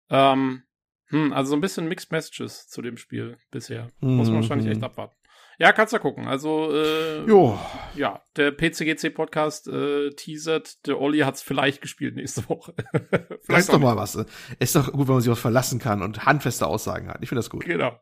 [0.09, 0.63] Ähm,
[1.09, 3.87] hm, also so ein bisschen Mixed Messages zu dem Spiel bisher.
[3.99, 4.41] Muss man Mhm.
[4.41, 5.15] wahrscheinlich echt abwarten.
[5.59, 6.27] Ja, kannst du gucken.
[6.27, 7.59] Also, äh, Jo,
[7.95, 12.73] ja, der PCGC-Podcast äh, teasert, der Olli hat's vielleicht gespielt nächste Woche.
[12.91, 13.01] Das
[13.43, 14.15] vielleicht ist doch mal was.
[14.59, 17.19] Ist doch gut, wenn man sich was verlassen kann und handfeste Aussagen hat.
[17.21, 17.65] Ich finde das gut.
[17.65, 17.99] Genau.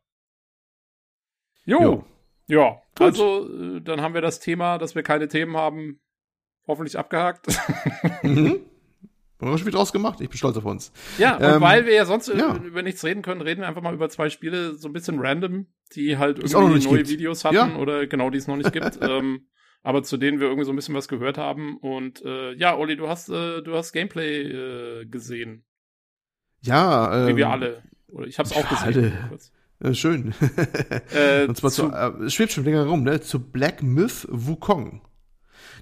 [1.65, 1.81] Jo.
[1.81, 2.05] Jo.
[2.47, 3.01] Ja, Gut.
[3.07, 6.01] also äh, dann haben wir das Thema, dass wir keine Themen haben,
[6.67, 7.47] hoffentlich abgehakt.
[8.23, 8.59] Mhm.
[9.41, 10.22] Haben wir schon viel draus gemacht.
[10.22, 10.91] Ich bin stolz auf uns.
[11.18, 12.55] Ja, und Ähm, weil wir ja sonst äh, ja.
[12.57, 15.65] über nichts reden können, reden wir einfach mal über zwei Spiele, so ein bisschen random,
[15.95, 17.09] die halt irgendwie neue gibt.
[17.09, 17.76] Videos hatten Ja.
[17.76, 18.97] oder genau, die es noch nicht gibt.
[19.01, 19.47] ähm,
[19.84, 21.77] aber zu denen wir irgendwie so ein bisschen was gehört haben.
[21.77, 24.41] Und äh, ja, Olli, du hast, äh, du hast Gameplay
[25.01, 25.65] äh, gesehen.
[26.61, 27.81] Ja, Wie ähm, wir alle.
[28.07, 29.13] Oder ich hab's auch gesehen.
[29.80, 29.91] alle.
[29.91, 30.34] Äh, schön.
[31.15, 33.19] Äh, Und zwar zu, zu- es schwebt schon länger rum, ne?
[33.22, 35.01] Zu Black Myth Wukong.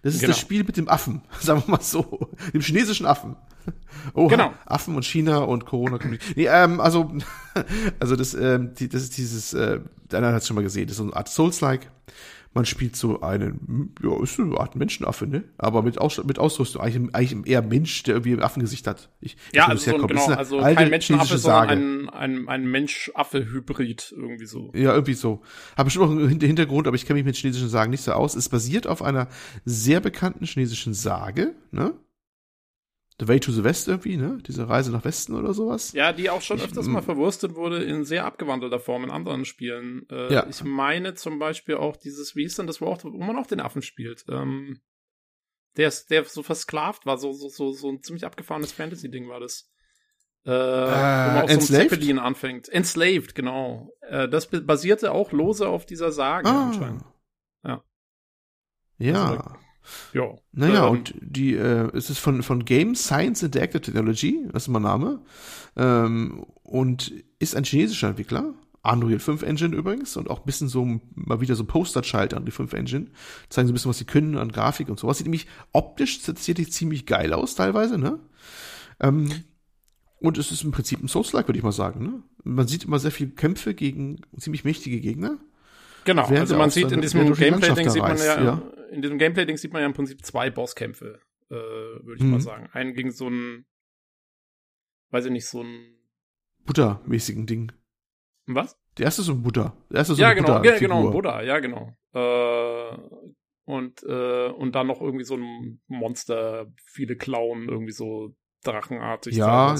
[0.01, 0.31] Das ist Genau.
[0.31, 2.31] das Spiel mit dem Affen, sagen wir mal so.
[2.53, 3.35] Dem chinesischen Affen.
[4.14, 4.53] Oh, Genau.
[4.65, 5.99] Affen und China und Corona.
[6.35, 7.11] nee, ähm, also,
[7.99, 9.80] also das, ähm, die, das ist dieses, äh,
[10.11, 11.91] der hat es schon mal gesehen, das ist so eine Art Souls-like.
[12.53, 15.43] Man spielt so einen, ja, ist so eine Art Menschenaffe, ne?
[15.59, 16.81] Aber mit, Aus mit Ausrüstung.
[16.81, 19.09] Eigentlich, eigentlich eher Mensch, der irgendwie ein Affengesicht hat.
[19.21, 21.71] Ich, ja, ich also, so ein, genau, also kein Menschenaffe, sondern Sage.
[21.73, 24.71] ein, ein, ein Mensch-Affe-Hybrid irgendwie so.
[24.73, 25.41] Ja, irgendwie so.
[25.77, 28.13] Habe schon noch einen Hin- Hintergrund, aber ich kenne mich mit chinesischen Sagen nicht so
[28.13, 28.35] aus.
[28.35, 29.27] Es basiert auf einer
[29.65, 31.93] sehr bekannten chinesischen Sage, ne?
[33.19, 34.37] The Way to the West irgendwie, ne?
[34.47, 35.91] Diese Reise nach Westen oder sowas.
[35.91, 39.43] Ja, die auch schon Ich- öfters mal verwurstet wurde in sehr abgewandelter Form in anderen
[39.45, 40.07] Spielen.
[40.09, 40.47] Äh, Ja.
[40.47, 43.47] Ich meine zum Beispiel auch dieses, wie ist denn das, wo, auch, wo man auch
[43.47, 44.23] den Affen spielt?
[44.29, 44.79] Ähm,
[45.75, 49.69] der, der so versklavt war, so, so, so, so ein ziemlich abgefahrenes Fantasy-Ding war das.
[50.45, 51.89] Äh, wo man so einem Enslaved?
[51.89, 52.69] Zeppelin anfängt.
[52.69, 53.91] Enslaved, genau.
[54.01, 57.03] Äh, das basierte auch lose auf dieser Sage anscheinend.
[57.65, 57.83] Ja.
[58.97, 59.29] Ja.
[59.31, 59.43] Also,
[60.14, 60.36] Ja.
[60.52, 64.68] Naja, Ähm, und die, äh, es ist von, von Game Science Interactive Technology, das ist
[64.70, 65.22] mein Name,
[65.76, 68.53] ähm, und ist ein chinesischer Entwickler.
[68.82, 72.74] Unreal 5 Engine übrigens und auch ein bisschen so mal wieder so Poster-Child die 5
[72.74, 73.07] Engine.
[73.49, 75.18] Zeigen so ein bisschen, was sie können an Grafik und sowas.
[75.18, 78.20] Sieht nämlich optisch tatsächlich ziemlich geil aus, teilweise, ne?
[79.02, 79.30] Ähm,
[80.20, 82.24] und es ist im Prinzip ein Souls-like, würde ich mal sagen, ne?
[82.44, 85.38] Man sieht immer sehr viel Kämpfe gegen ziemlich mächtige Gegner.
[86.05, 88.61] Genau, also man sieht seine- in diesem Gameplay-Ding sieht man ja,
[88.91, 91.19] in diesem Gameplay-Ding sieht man ja im Prinzip zwei Bosskämpfe,
[91.49, 92.31] äh, würde ich Mhm.
[92.31, 92.69] mal sagen.
[92.73, 93.65] Einen gegen so einen,
[95.11, 95.95] weiß ich nicht, so ein,
[96.65, 97.71] Buddha-mäßigen Ding.
[98.45, 98.77] was?
[98.97, 99.76] Der erste ist so ein Buddha.
[99.89, 100.88] Der erste ist so ja, eine genau, ge- Buddha-Figur.
[100.97, 101.95] genau, Buddha, ja, genau.
[102.13, 102.97] Äh,
[103.65, 109.35] und, äh, und dann noch irgendwie so ein Monster, viele Klauen, irgendwie so drachenartig.
[109.35, 109.76] Ja,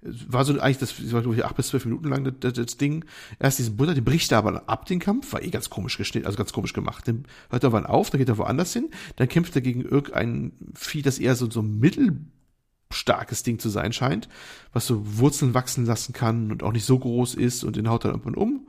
[0.00, 3.04] war so eigentlich, das war glaube ich acht bis zwölf Minuten lang das, das Ding.
[3.38, 6.26] Erst diesen Buddha, den bricht er aber ab den Kampf, war eh ganz komisch geschnitten,
[6.26, 7.08] also ganz komisch gemacht.
[7.08, 10.52] Dann hört er wann auf, dann geht er woanders hin, dann kämpft er gegen irgendein
[10.74, 14.28] Vieh, das eher so, so mittelstarkes Ding zu sein scheint,
[14.72, 18.04] was so Wurzeln wachsen lassen kann und auch nicht so groß ist und den haut
[18.04, 18.68] er irgendwann um,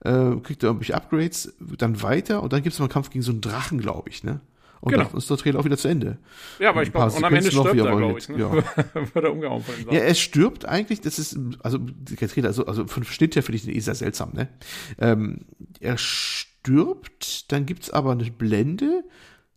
[0.00, 3.22] äh, kriegt er irgendwelche Upgrades, dann weiter und dann gibt es mal einen Kampf gegen
[3.22, 4.40] so einen Drachen, glaube ich, ne?
[4.80, 5.04] Und Genau.
[5.04, 6.18] dann ist der Trailer auch wieder zu Ende.
[6.58, 8.38] ja, aber ich glaube, und am Ende stirbt er, glaube ich, ne?
[8.38, 8.52] Ja.
[9.14, 12.64] Wird er umgehauen von dem Ja, er stirbt eigentlich, das ist, also, der Trailer, also,
[12.66, 14.48] also von Schnitt her finde ich den eh sehr seltsam, ne?
[14.98, 15.40] Ähm,
[15.80, 19.04] er stirbt, dann gibt's aber eine Blende,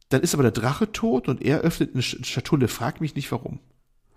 [0.10, 3.32] dann ist aber der Drache tot und er öffnet eine Sch- Schatulle, frag mich nicht
[3.32, 3.60] warum.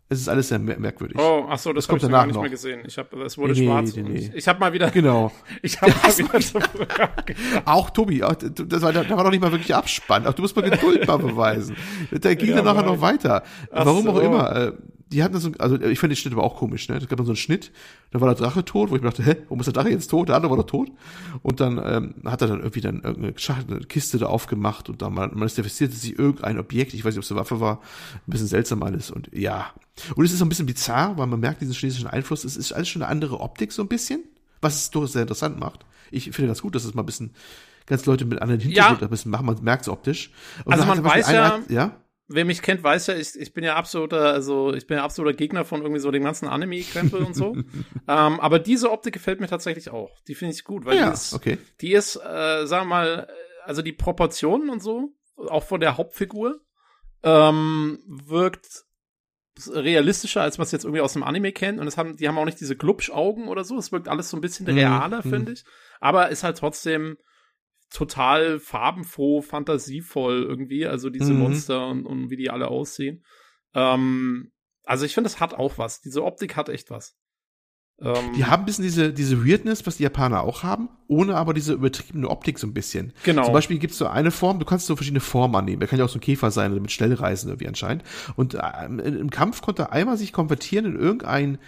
[0.08, 1.18] Es ist alles sehr mer merkwürdig.
[1.18, 2.42] Oh, ach so, das, Das kommt habe ich gar danach nicht noch.
[2.42, 2.80] mehr gesehen.
[2.86, 3.96] Ich habe, es wurde Nee, schwarz.
[3.96, 4.18] nee, nee.
[4.18, 5.32] Ich, ich habe mal wieder, Genau.
[5.62, 6.60] ich habe mal wieder so
[7.64, 10.24] Auch Tobi, auch, das war, da war noch nicht mal wirklich Abspann.
[10.26, 11.76] Auch du musst mal Geduld mal beweisen.
[12.12, 13.42] Da ging Ja, dann nachher noch weiter.
[13.72, 14.20] Ach Warum auch so.
[14.20, 14.72] immer.
[15.12, 16.98] Die hatten so, also ich fand den Schnitt aber auch komisch, ne?
[16.98, 17.70] Da gab dann so einen Schnitt,
[18.10, 20.08] da war der Drache tot, wo ich mir dachte, hä, warum ist der Drache jetzt
[20.08, 20.28] tot?
[20.28, 20.90] Der andere war doch tot.
[21.42, 25.00] Und dann ähm, hat er dann irgendwie dann irgendeine Schachtel, eine Kiste da aufgemacht und
[25.02, 27.80] man- manifestierte sich irgendein Objekt, ich weiß nicht, ob es eine Waffe war,
[28.14, 29.70] ein bisschen seltsam alles und ja.
[30.16, 32.72] Und es ist so ein bisschen bizarr, weil man merkt diesen chinesischen Einfluss, es ist
[32.72, 34.24] alles schon eine andere Optik so ein bisschen,
[34.60, 35.86] was es durchaus sehr interessant macht.
[36.10, 37.30] Ich finde ganz gut, dass es mal ein bisschen
[37.86, 40.30] ganz Leute mit anderen Hintergrund ein bisschen machen, man merkt es optisch.
[40.64, 41.96] Und Also man hat weiß ja- einen- ja,
[42.28, 45.36] Wer mich kennt, weiß ja, ich, ich bin ja absoluter, also ich bin ja absoluter
[45.36, 47.55] Gegner von irgendwie so dem ganzen Anime-Krempel und so.
[48.09, 50.20] ähm, aber diese Optik gefällt mir tatsächlich auch.
[50.27, 51.59] Die finde ich gut, weil ja, die ist, okay.
[51.81, 53.28] die ist, äh, sagen wir mal,
[53.65, 56.61] also die Proportionen und so, auch von der Hauptfigur,
[57.23, 58.86] ähm, wirkt
[59.70, 61.81] realistischer, als man es jetzt irgendwie aus dem Anime kennt.
[61.81, 63.78] Und es haben, die haben auch nicht diese Glubschaugen oder so.
[63.78, 65.31] Es wirkt alles so ein bisschen Mhm, realer, mhm.
[65.31, 65.65] finde ich.
[66.01, 67.16] Aber ist halt trotzdem
[67.90, 70.86] total farbenfroh, fantasievoll irgendwie.
[70.86, 71.40] Also diese Mhm.
[71.40, 73.24] Monster und, und wie die alle aussehen.
[73.74, 74.52] Ähm,
[74.84, 76.00] also ich finde, das hat auch was.
[76.00, 77.16] Diese Optik hat echt was.
[78.00, 81.54] Ähm, Die haben ein bisschen diese, diese Weirdness, was die Japaner auch haben, ohne aber
[81.54, 83.12] diese übertriebene Optik so ein bisschen.
[83.24, 83.44] Genau.
[83.44, 85.80] Zum Beispiel gibt es so eine Form, du kannst so verschiedene Formen annehmen.
[85.80, 88.04] Der kann ja auch so ein Käfer sein oder mit Schnellreisen irgendwie anscheinend.
[88.36, 91.58] Und äh, im, Kampf konnte er einmal sich konvertieren in irgendein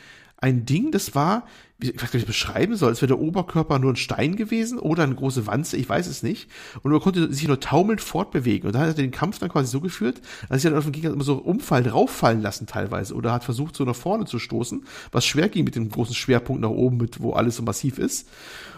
[0.40, 1.47] ein Ding, das war,
[1.79, 4.81] wie, ich weiß gar nicht, beschreiben soll, als wäre der Oberkörper nur ein Stein gewesen
[4.81, 6.51] oder eine große Wanze, ich weiß es nicht.
[6.83, 8.67] Und er konnte sich nur taumelnd fortbewegen.
[8.67, 10.93] Und da hat er den Kampf dann quasi so geführt, dass er dann auf den
[10.93, 13.15] Gegner immer so umfallen, rauffallen lassen teilweise.
[13.15, 16.63] Oder hat versucht, so nach vorne zu stoßen, was schwer ging mit dem großen Schwerpunkt
[16.63, 18.29] nach oben, mit, wo alles so massiv ist.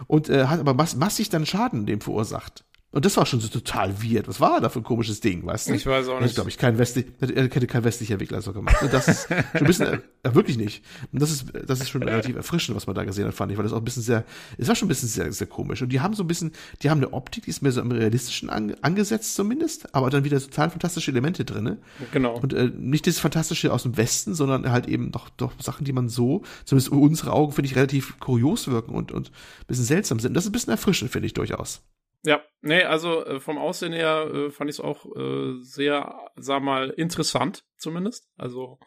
[0.06, 2.64] Und äh, hat aber mass massig dann Schaden dem verursacht.
[2.92, 4.26] Und das war schon so total weird.
[4.26, 5.74] Was war da für ein komisches Ding, weißt du?
[5.74, 6.34] Ich weiß auch nicht.
[6.34, 8.82] glaube ich, kein westlich, er hätte kein westlicher Entwickler so gemacht.
[8.82, 9.86] Und das ist schon ein bisschen,
[10.24, 10.84] äh, wirklich nicht.
[11.12, 13.58] Und das ist, das ist schon relativ erfrischend, was man da gesehen hat, fand ich,
[13.58, 14.24] weil das auch ein bisschen sehr,
[14.58, 15.82] es war schon ein bisschen sehr, sehr komisch.
[15.82, 16.50] Und die haben so ein bisschen,
[16.82, 20.24] die haben eine Optik, die ist mehr so im realistischen an, angesetzt zumindest, aber dann
[20.24, 21.78] wieder total fantastische Elemente drinne.
[22.10, 22.40] Genau.
[22.40, 25.92] Und äh, nicht das Fantastische aus dem Westen, sondern halt eben doch, doch Sachen, die
[25.92, 30.18] man so, zumindest unsere Augen, finde ich, relativ kurios wirken und, und ein bisschen seltsam
[30.18, 30.34] sind.
[30.34, 31.82] Das ist ein bisschen erfrischend, finde ich durchaus.
[32.24, 36.62] Ja, nee, also äh, vom Aussehen her äh, fand ich es auch äh, sehr, sag
[36.62, 38.28] mal, interessant zumindest.
[38.36, 38.78] Also,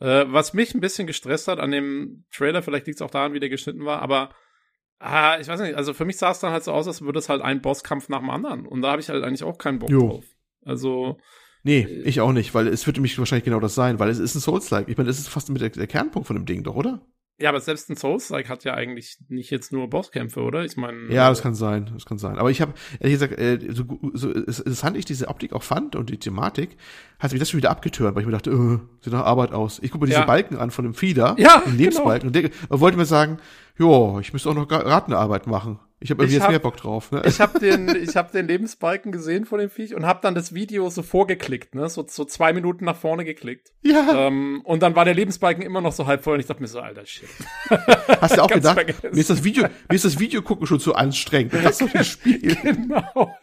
[0.00, 3.32] äh, was mich ein bisschen gestresst hat an dem Trailer, vielleicht liegt es auch daran,
[3.32, 4.32] wie der geschnitten war, aber
[5.00, 7.18] ah, ich weiß nicht, also für mich sah es dann halt so aus, als würde
[7.18, 8.66] es halt ein Bosskampf nach dem anderen.
[8.66, 10.08] Und da habe ich halt eigentlich auch keinen Bock Jo.
[10.08, 10.24] drauf.
[10.64, 11.18] Also,
[11.64, 14.34] Nee, ich auch nicht, weil es wird nämlich wahrscheinlich genau das sein, weil es ist
[14.34, 14.88] ein Souls-like.
[14.88, 17.04] Ich meine, das ist fast mit der, der Kernpunkt von dem Ding, doch, oder?
[17.40, 20.64] Ja, aber selbst ein Souls-like hat ja eigentlich nicht jetzt nur Bosskämpfe, oder?
[20.64, 21.12] Ich meine.
[21.12, 22.36] Ja, das kann sein, das kann sein.
[22.38, 25.94] Aber ich habe, ehrlich gesagt, äh, so, so es- interessant ich diese Optik auch fand
[25.96, 26.76] und die Thematik,
[27.18, 29.78] hat mich das schon wieder abgetört, weil ich mir dachte, äh, sieht nach Arbeit aus.
[29.82, 30.26] Ich gucke mir diese Ja.
[30.26, 33.38] Balken an von dem Fieder, Ja, den Lebensbalken, und, denke, und wollte mir sagen,
[33.78, 35.78] jo, ich müsste auch noch Ratenarbeit machen.
[36.00, 37.10] Ich habe irgendwie Ich jetzt hab- mehr Bock drauf.
[37.10, 37.22] Ne?
[37.26, 40.54] Ich habe den, ich hab den Lebensbalken gesehen von dem Viech und habe dann das
[40.54, 41.88] Video so vorgeklickt, ne?
[41.88, 43.72] So, so zwei Minuten nach vorne geklickt.
[43.82, 46.60] ja, Ähm, und dann war der Lebensbalken immer noch so halb voll und ich dachte
[46.62, 47.28] mir so, alter Shit.
[48.20, 49.10] hast du auch gedacht, vergessen.
[49.12, 51.52] mir ist das Video, mir ist das Video gucken schon zu anstrengend.
[51.54, 52.54] Das ist ein Spiel.
[52.62, 53.34] genau.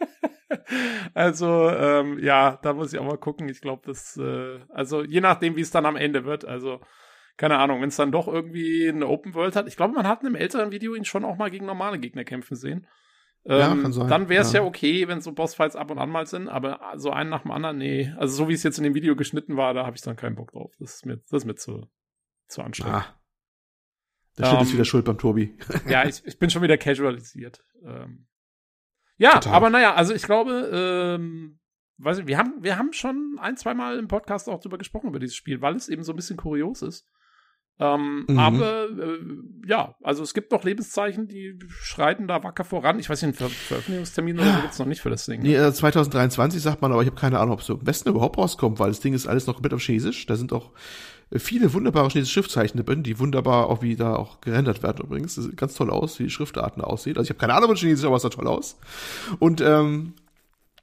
[1.14, 3.48] Also, ähm, ja, da muss ich auch mal gucken.
[3.48, 6.80] Ich glaube, das, äh, also je nachdem, wie es dann am Ende wird, also
[7.36, 9.68] keine Ahnung, wenn es dann doch irgendwie eine Open World hat.
[9.68, 12.24] Ich glaube, man hat in einem älteren Video ihn schon auch mal gegen normale Gegner
[12.24, 12.86] kämpfen sehen.
[13.44, 14.60] Ja, Ähm, Dann wäre es ja.
[14.60, 14.66] ja.
[14.66, 17.78] okay, wenn so Bossfights ab und an mal sind, aber so einen nach dem anderen,
[17.78, 18.12] nee.
[18.16, 20.34] Also so wie es jetzt in dem Video geschnitten war, da habe ich dann keinen
[20.34, 20.74] Bock drauf.
[20.80, 21.86] Das ist mir, das ist mir zu,
[22.48, 23.02] zu anstrengend.
[23.02, 23.20] Ah.
[24.38, 25.56] Der Schnitt ist Ähm, wieder schuld beim Tobi.
[25.88, 27.64] Ja, ich, ich bin schon wieder casualisiert.
[27.84, 28.26] Ähm,
[29.16, 29.54] ja, Total.
[29.54, 31.60] aber naja, also ich glaube, ähm,
[31.98, 35.08] weiß ich, wir haben, wir haben schon ein, zwei Mal im Podcast auch drüber gesprochen,
[35.08, 37.08] über dieses Spiel, weil es eben so ein bisschen kurios ist.
[37.78, 38.38] Ähm, Mhm.
[38.38, 39.18] Aber äh,
[39.66, 42.98] ja, also es gibt noch Lebenszeichen, die schreiten da wacker voran.
[42.98, 45.42] Ich weiß nicht, einen Ver Veröffentlichungstermin oder so gibt's noch nicht für das Ding.
[45.42, 48.08] Nee, äh, 2023 sagt man, aber ich habe keine Ahnung, ob es so im Westen
[48.08, 50.24] überhaupt rauskommt, weil das Ding ist alles noch komplett auf Chinesisch.
[50.24, 50.70] Da sind auch
[51.30, 55.34] äh, viele wunderbare chinesische Schriftzeichen drin, die wunderbar auch wie da auch gerendert werden übrigens.
[55.34, 57.18] Das sieht ganz toll aus, wie die Schriftarten aussieht.
[57.18, 58.78] Also ich habe keine Ahnung von Chinesisch, aber es sah toll aus.
[59.38, 60.14] Und ähm,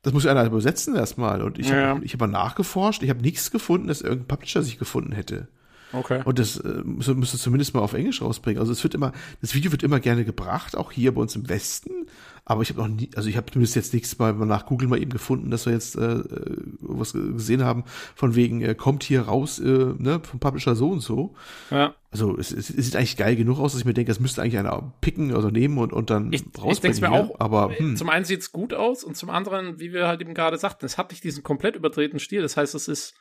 [0.03, 1.41] das muss ja einer übersetzen erstmal.
[1.41, 1.87] Und ich Ja.
[1.87, 5.47] habe ich hab mal nachgeforscht, ich habe nichts gefunden, dass irgendein Publisher sich gefunden hätte.
[5.93, 6.21] Okay.
[6.25, 8.59] Und das äh, müsste, müsste zumindest mal auf Englisch rausbringen.
[8.59, 9.11] Also es wird immer,
[9.41, 12.07] das Video wird immer gerne gebracht, auch hier bei uns im Westen.
[12.45, 15.01] Aber ich habe noch nie, also ich habe zumindest jetzt nichts bei nach Google mal
[15.01, 19.21] eben gefunden, dass wir jetzt äh, äh, was gesehen haben, von wegen, äh, kommt hier
[19.21, 19.63] raus, äh,
[19.97, 21.35] ne, vom Publisher so und so.
[21.71, 21.95] Ja.
[22.11, 24.41] Also es, es, es sieht eigentlich geil genug aus, dass ich mir denke, das müsste
[24.41, 26.99] eigentlich einer picken oder nehmen und, und dann Ich, ich rausbringen.
[26.99, 30.07] denke mir auch, aber hm, zum einen sieht's gut aus und zum anderen, wie wir
[30.07, 32.41] halt eben gerade sagten, es hat nicht diesen komplett überdrehten Stil.
[32.41, 33.13] Das heißt, es ist,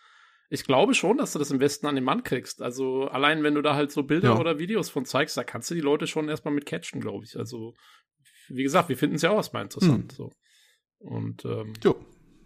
[0.53, 2.61] ich glaube schon, dass du das im Westen an den Mann kriegst.
[2.61, 4.39] Also allein wenn du da halt so Bilder Ja.
[4.39, 7.39] oder Videos von zeigst, da kannst du die Leute schon erstmal mit catchen, glaube ich.
[7.39, 7.75] Also,
[8.49, 10.13] wie gesagt, wir finden es ja auch erstmal interessant.
[10.13, 10.31] So.
[10.99, 11.97] Und ähm, jo.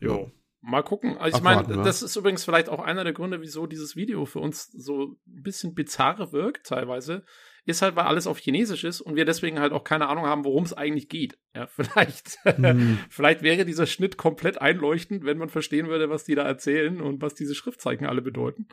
[0.01, 0.31] Jo.
[0.61, 1.19] Mal gucken.
[1.19, 4.39] Also ich meine, das ist übrigens vielleicht auch einer der Gründe, wieso dieses Video für
[4.39, 7.25] uns so ein bisschen bizarre wirkt, teilweise.
[7.67, 10.45] Ist halt, weil alles auf Chinesisch ist und wir deswegen halt auch keine Ahnung haben,
[10.45, 11.37] worum es eigentlich geht.
[11.55, 12.99] Ja, vielleicht, Hm.
[13.11, 17.21] vielleicht wäre dieser Schnitt komplett einleuchtend, wenn man verstehen würde, was die da erzählen und
[17.23, 18.69] was diese Schriftzeichen alle bedeuten.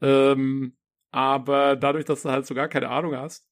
[0.00, 0.76] Ähm,
[1.10, 3.48] aber dadurch, dass du halt so gar keine Ahnung hast,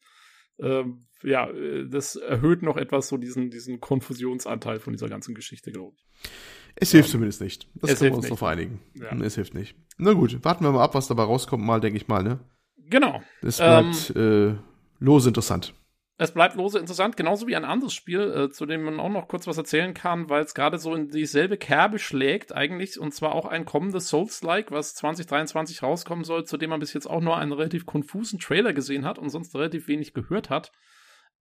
[0.59, 5.71] ähm, ja, äh, das erhöht noch etwas so diesen, diesen Konfusionsanteil von dieser ganzen Geschichte,
[5.73, 6.31] glaube ich.
[6.77, 7.69] Es hilft zumindest nicht.
[7.75, 8.41] Das Es können wir hilft uns nicht.
[8.41, 8.81] noch einigen.
[8.95, 9.15] Ja.
[9.25, 9.77] Es hilft nicht.
[9.99, 12.41] Na gut, warten wir mal ab, was dabei rauskommt, mal, denke ich mal, ne?
[12.89, 13.23] Genau.
[13.43, 14.55] Das bleibt äh,
[15.01, 15.75] lose interessant.
[16.23, 19.27] Es bleibt lose interessant, genauso wie ein anderes Spiel, äh, zu dem man auch noch
[19.27, 23.35] kurz was erzählen kann, weil es gerade so in dieselbe Kerbe schlägt eigentlich, und zwar
[23.35, 27.39] auch ein kommendes Souls-like, was 2023 rauskommen soll, zu dem man bis jetzt auch nur
[27.39, 30.73] einen relativ konfusen Trailer gesehen hat und sonst relativ wenig gehört hat.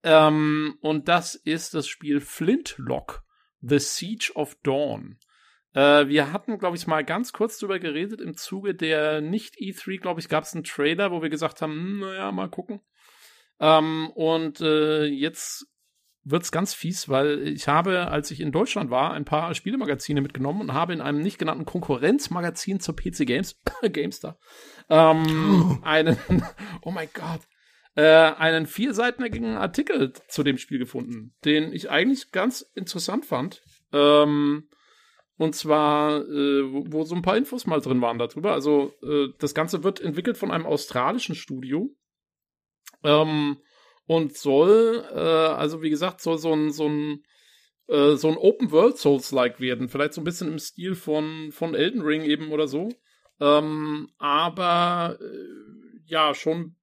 [0.04, 3.24] Ähm, und das ist das Spiel Flintlock,
[3.60, 5.18] The Siege of Dawn.
[5.74, 8.20] Äh, wir hatten, glaube ich, mal ganz kurz drüber geredet.
[8.20, 11.98] Im Zuge der Nicht-E3, glaube ich, gab es einen Trailer, wo wir gesagt haben, hm,
[11.98, 12.80] naja, mal gucken.
[13.60, 15.66] Ähm, und äh, jetzt
[16.24, 20.60] wird's ganz fies, weil ich habe, als ich in Deutschland war, ein paar Spielemagazine mitgenommen
[20.60, 23.56] und habe in einem nicht genannten Konkurrenzmagazin zur PC Games,
[23.92, 24.38] Gamestar,
[24.90, 26.18] ähm, einen,
[26.82, 27.40] oh mein Gott,
[27.94, 33.62] äh, einen vierseitigen Artikel zu dem Spiel gefunden, den ich eigentlich ganz interessant fand.
[33.92, 34.68] Ähm,
[35.36, 38.52] und zwar, äh, wo, wo so ein paar Infos mal drin waren darüber.
[38.52, 41.94] Also, äh, das Ganze wird entwickelt von einem australischen Studio.
[43.04, 43.58] Ähm,
[44.06, 47.22] und soll, äh, also wie gesagt, soll so ein, so ein
[47.88, 49.88] äh, so ein Open World Souls-like werden.
[49.88, 52.90] Vielleicht so ein bisschen im Stil von, von Elden Ring eben oder so.
[53.40, 56.76] Ähm, aber äh, ja, schon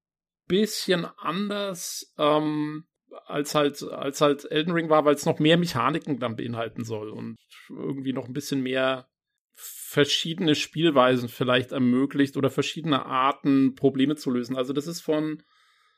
[0.47, 2.85] bisschen anders ähm,
[3.25, 7.09] als halt als halt Elden Ring war, weil es noch mehr Mechaniken dann beinhalten soll
[7.09, 7.37] und
[7.69, 9.07] irgendwie noch ein bisschen mehr
[9.55, 14.57] verschiedene Spielweisen vielleicht ermöglicht oder verschiedene Arten Probleme zu lösen.
[14.57, 15.41] Also das ist von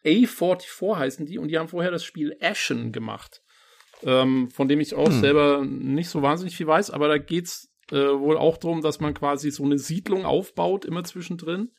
[0.05, 3.41] A44 heißen die und die haben vorher das Spiel Ashen gemacht,
[4.03, 5.19] ähm, von dem ich auch hm.
[5.19, 9.13] selber nicht so wahnsinnig viel weiß, aber da geht's äh, wohl auch darum, dass man
[9.13, 11.71] quasi so eine Siedlung aufbaut immer zwischendrin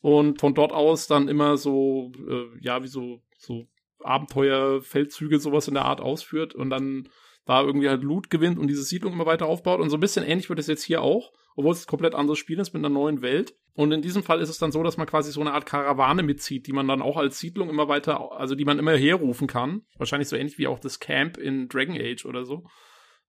[0.00, 3.66] und von dort aus dann immer so äh, ja wie so so
[4.00, 7.08] Abenteuerfeldzüge sowas in der Art ausführt und dann
[7.44, 9.80] da irgendwie halt Loot gewinnt und diese Siedlung immer weiter aufbaut.
[9.80, 12.38] Und so ein bisschen ähnlich wird es jetzt hier auch, obwohl es ein komplett anderes
[12.38, 13.54] Spiel ist mit einer neuen Welt.
[13.76, 16.22] Und in diesem Fall ist es dann so, dass man quasi so eine Art Karawane
[16.22, 19.82] mitzieht, die man dann auch als Siedlung immer weiter, also die man immer herrufen kann.
[19.98, 22.64] Wahrscheinlich so ähnlich wie auch das Camp in Dragon Age oder so.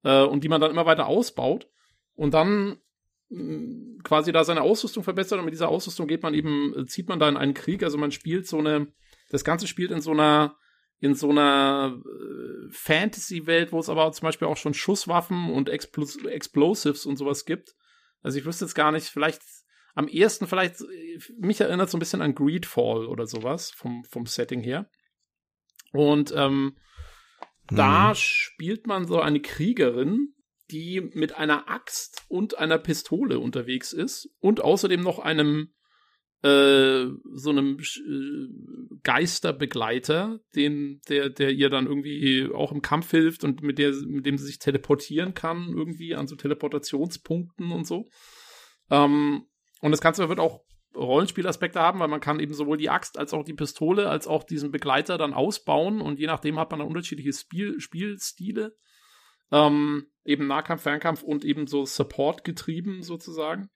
[0.04, 1.68] Äh, und die man dann immer weiter ausbaut.
[2.14, 2.78] Und dann
[3.30, 7.20] mm, quasi da seine Ausrüstung verbessert und mit dieser Ausrüstung geht man eben, zieht man
[7.20, 7.82] da in einen Krieg.
[7.82, 8.94] Also man spielt so eine,
[9.32, 10.58] das Ganze spielt in so einer
[11.00, 16.24] in so einer äh, Fantasy-Welt, wo es aber zum Beispiel auch schon Schusswaffen und Explos
[16.24, 17.76] Explosives und sowas gibt.
[18.22, 19.42] Also ich wüsste jetzt gar nicht, vielleicht
[19.96, 24.26] am ehesten vielleicht, äh, mich erinnert so ein bisschen an Greedfall oder sowas vom, vom
[24.28, 24.90] Setting her.
[25.92, 26.76] Und ähm,
[27.70, 27.78] hm.
[27.78, 30.34] da spielt man so eine Kriegerin,
[30.72, 35.72] die mit einer Axt und einer Pistole unterwegs ist und außerdem noch einem
[36.42, 43.44] äh, so einem äh, Geisterbegleiter, den, der, der ihr dann irgendwie auch im Kampf hilft
[43.44, 48.10] und mit, der, mit dem sie sich teleportieren kann, irgendwie an so Teleportationspunkten und so.
[48.92, 49.46] Ähm,
[49.82, 50.62] und das Ganze wird auch
[50.96, 54.44] Rollenspielaspekte haben, weil man kann eben sowohl die Axt als auch die Pistole als auch
[54.44, 58.76] diesen Begleiter dann ausbauen und je nachdem hat man dann unterschiedliche Spiel Spielstile.
[59.52, 63.70] Ähm, eben Nahkampf, Fernkampf und eben so Support getrieben sozusagen.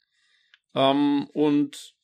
[0.73, 1.95] Ähm, und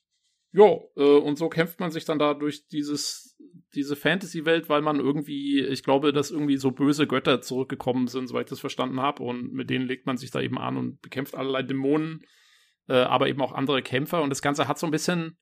[0.51, 3.35] ja, äh, und so kämpft man sich dann da durch dieses,
[3.73, 8.45] diese Fantasy-Welt, weil man irgendwie, ich glaube, dass irgendwie so böse Götter zurückgekommen sind, soweit
[8.45, 9.23] ich das verstanden habe.
[9.23, 12.21] Und mit denen legt man sich da eben an und bekämpft allerlei Dämonen,
[12.87, 14.21] äh, aber eben auch andere Kämpfer.
[14.21, 15.37] Und das Ganze hat so ein bisschen,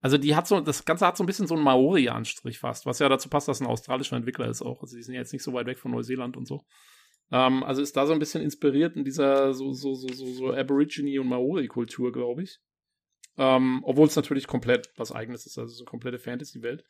[0.00, 2.98] also die hat so, das Ganze hat so ein bisschen so einen Maori-Anstrich fast, was
[2.98, 4.82] ja dazu passt, dass ein australischer Entwickler ist auch.
[4.82, 6.62] Also die sind ja jetzt nicht so weit weg von Neuseeland und so.
[7.32, 10.52] Ähm, also ist da so ein bisschen inspiriert in dieser so, so, so, so, so
[10.52, 12.58] Aborigine- und Maori-Kultur, glaube ich.
[13.38, 16.84] Ähm, Obwohl es natürlich komplett was eigenes ist, also so eine komplette Fantasy-Welt.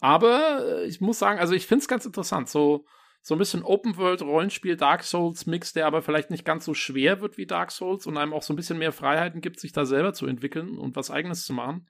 [0.00, 2.48] Aber äh, ich muss sagen, also ich finde es ganz interessant.
[2.48, 2.86] So,
[3.22, 7.46] so ein bisschen Open-World-Rollenspiel, Dark Souls-Mix, der aber vielleicht nicht ganz so schwer wird wie
[7.46, 10.26] Dark Souls und einem auch so ein bisschen mehr Freiheiten gibt, sich da selber zu
[10.26, 11.88] entwickeln und was eigenes zu machen.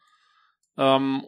[0.76, 1.24] Ähm,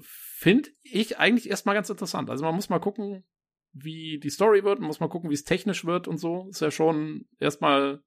[0.00, 2.30] finde ich eigentlich erstmal ganz interessant.
[2.30, 3.24] Also man muss mal gucken,
[3.72, 6.48] wie die Story wird, man muss mal gucken, wie es technisch wird und so.
[6.50, 8.02] Ist ja schon erstmal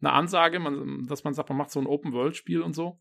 [0.00, 3.00] eine Ansage, man, dass man sagt, man macht so ein Open-World-Spiel und so.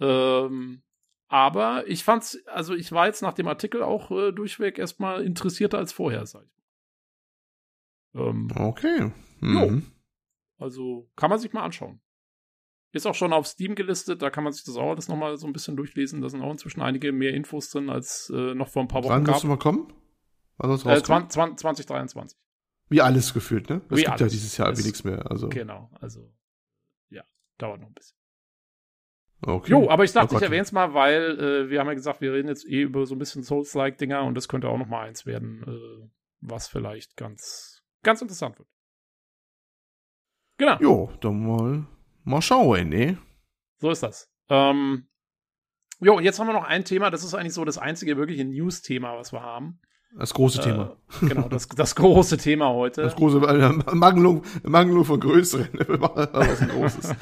[0.00, 0.82] Ähm,
[1.28, 5.78] aber ich fand's, also ich war jetzt nach dem Artikel auch äh, durchweg erstmal interessierter
[5.78, 6.50] als vorher, sag ich
[8.14, 8.28] mal.
[8.28, 9.12] Ähm, okay.
[9.40, 9.92] Mhm.
[10.56, 12.00] Also kann man sich mal anschauen.
[12.92, 15.46] Ist auch schon auf Steam gelistet, da kann man sich das auch alles nochmal so
[15.46, 16.22] ein bisschen durchlesen.
[16.22, 19.12] Da sind auch inzwischen einige mehr Infos drin, als äh, noch vor ein paar Wochen
[19.12, 19.26] Wann.
[19.26, 19.92] Wann du mal kommen?
[20.56, 22.38] Wann äh, 20, 2023.
[22.88, 23.82] Wie alles gefühlt, ne?
[23.90, 24.20] Es gibt alles.
[24.20, 25.30] ja dieses Jahr wie nichts mehr.
[25.30, 25.50] Also.
[25.50, 26.32] Genau, also
[27.10, 27.22] ja,
[27.58, 28.17] dauert noch ein bisschen.
[29.40, 29.70] Okay.
[29.70, 32.20] Jo, aber ich dachte, oh ich erwähne es mal, weil äh, wir haben ja gesagt,
[32.20, 35.06] wir reden jetzt eh über so ein bisschen Souls-like-Dinger und das könnte auch noch mal
[35.06, 36.08] eins werden, äh,
[36.40, 38.68] was vielleicht ganz, ganz interessant wird.
[40.56, 40.76] Genau.
[40.80, 41.86] Jo, dann mal,
[42.24, 43.18] mal schauen, ne?
[43.76, 44.28] So ist das.
[44.48, 45.06] Ähm,
[46.00, 48.44] jo, und jetzt haben wir noch ein Thema, das ist eigentlich so das einzige wirkliche
[48.44, 49.80] News-Thema, was wir haben.
[50.16, 50.96] Das große Thema.
[51.22, 53.02] Äh, genau, das, das große Thema heute.
[53.02, 55.68] Das große, äh, Mangelung, Mangelung von Größeren.
[56.00, 57.14] was ein großes.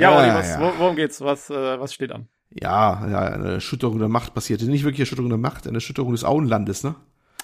[0.00, 0.74] Ja, Olli, was, ja.
[0.78, 1.20] worum geht's?
[1.20, 2.28] Was, äh, was steht an?
[2.50, 4.64] Ja, ja, eine Erschütterung der Macht passierte.
[4.66, 6.96] Nicht wirklich Erschütterung der Macht, eine Erschütterung des Auenlandes, ne?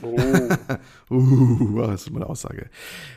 [0.02, 0.16] Oh.
[1.10, 2.68] uh, das ist meine Aussage.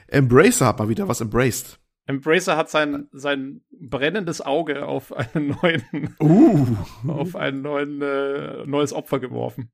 [0.08, 1.80] Embracer hat mal wieder was embraced.
[2.06, 6.66] Embracer hat sein, sein brennendes Auge auf einen neuen, uh.
[7.08, 9.72] auf ein neuen, äh, neues Opfer geworfen.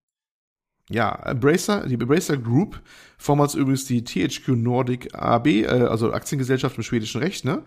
[0.89, 2.81] Ja, Embracer, die Embracer Group,
[3.17, 7.63] vormals übrigens die THQ Nordic AB, äh, also Aktiengesellschaft im schwedischen Recht, ne,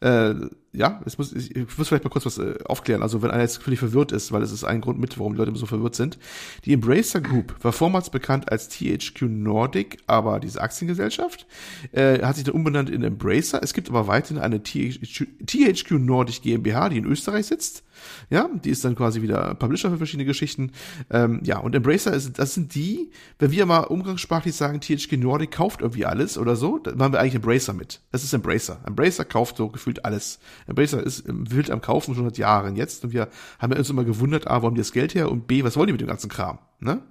[0.00, 0.34] äh,
[0.74, 3.02] ja, es muss, ich, ich muss vielleicht mal kurz was äh, aufklären.
[3.02, 5.38] Also wenn einer jetzt völlig verwirrt ist, weil es ist ein Grund mit, warum die
[5.38, 6.18] Leute immer so verwirrt sind.
[6.64, 11.46] Die Embracer Group war vormals bekannt als THQ Nordic, aber diese Aktiengesellschaft
[11.92, 13.62] äh, hat sich dann umbenannt in Embracer.
[13.62, 17.84] Es gibt aber weiterhin eine THQ, THQ Nordic GmbH, die in Österreich sitzt.
[18.30, 20.72] Ja, die ist dann quasi wieder Publisher für verschiedene Geschichten.
[21.10, 25.50] Ähm, ja, und Embracer, ist, das sind die, wenn wir mal umgangssprachlich sagen, THQ Nordic
[25.50, 28.00] kauft irgendwie alles oder so, dann machen wir eigentlich Embracer mit.
[28.10, 28.80] Das ist Embracer.
[28.86, 30.38] Embracer kauft so gefühlt alles.
[30.66, 33.28] Embracer ist wild am Kaufen schon seit Jahren jetzt und wir
[33.58, 35.88] haben uns immer gewundert, A, wo haben die das Geld her und B, was wollen
[35.88, 36.58] die mit dem ganzen Kram?
[36.80, 37.02] Ne?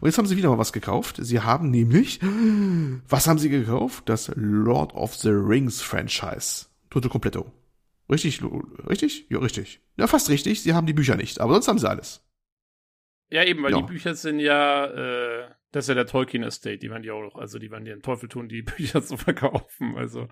[0.00, 1.16] Und jetzt haben sie wieder mal was gekauft.
[1.20, 2.20] Sie haben nämlich,
[3.08, 4.08] was haben sie gekauft?
[4.08, 6.66] Das Lord of the Rings Franchise.
[6.90, 7.52] Toto completo.
[8.10, 8.40] Richtig,
[8.88, 9.26] richtig?
[9.28, 9.80] Ja, richtig.
[9.96, 10.62] Ja, fast richtig.
[10.62, 12.22] Sie haben die Bücher nicht, aber sonst haben sie alles.
[13.30, 13.78] Ja, eben, weil ja.
[13.78, 17.36] die Bücher sind ja, äh, das ist ja der Tolkien Estate, die werden die auch,
[17.36, 19.96] also die werden den Teufel tun, die Bücher zu verkaufen.
[19.96, 20.28] Also,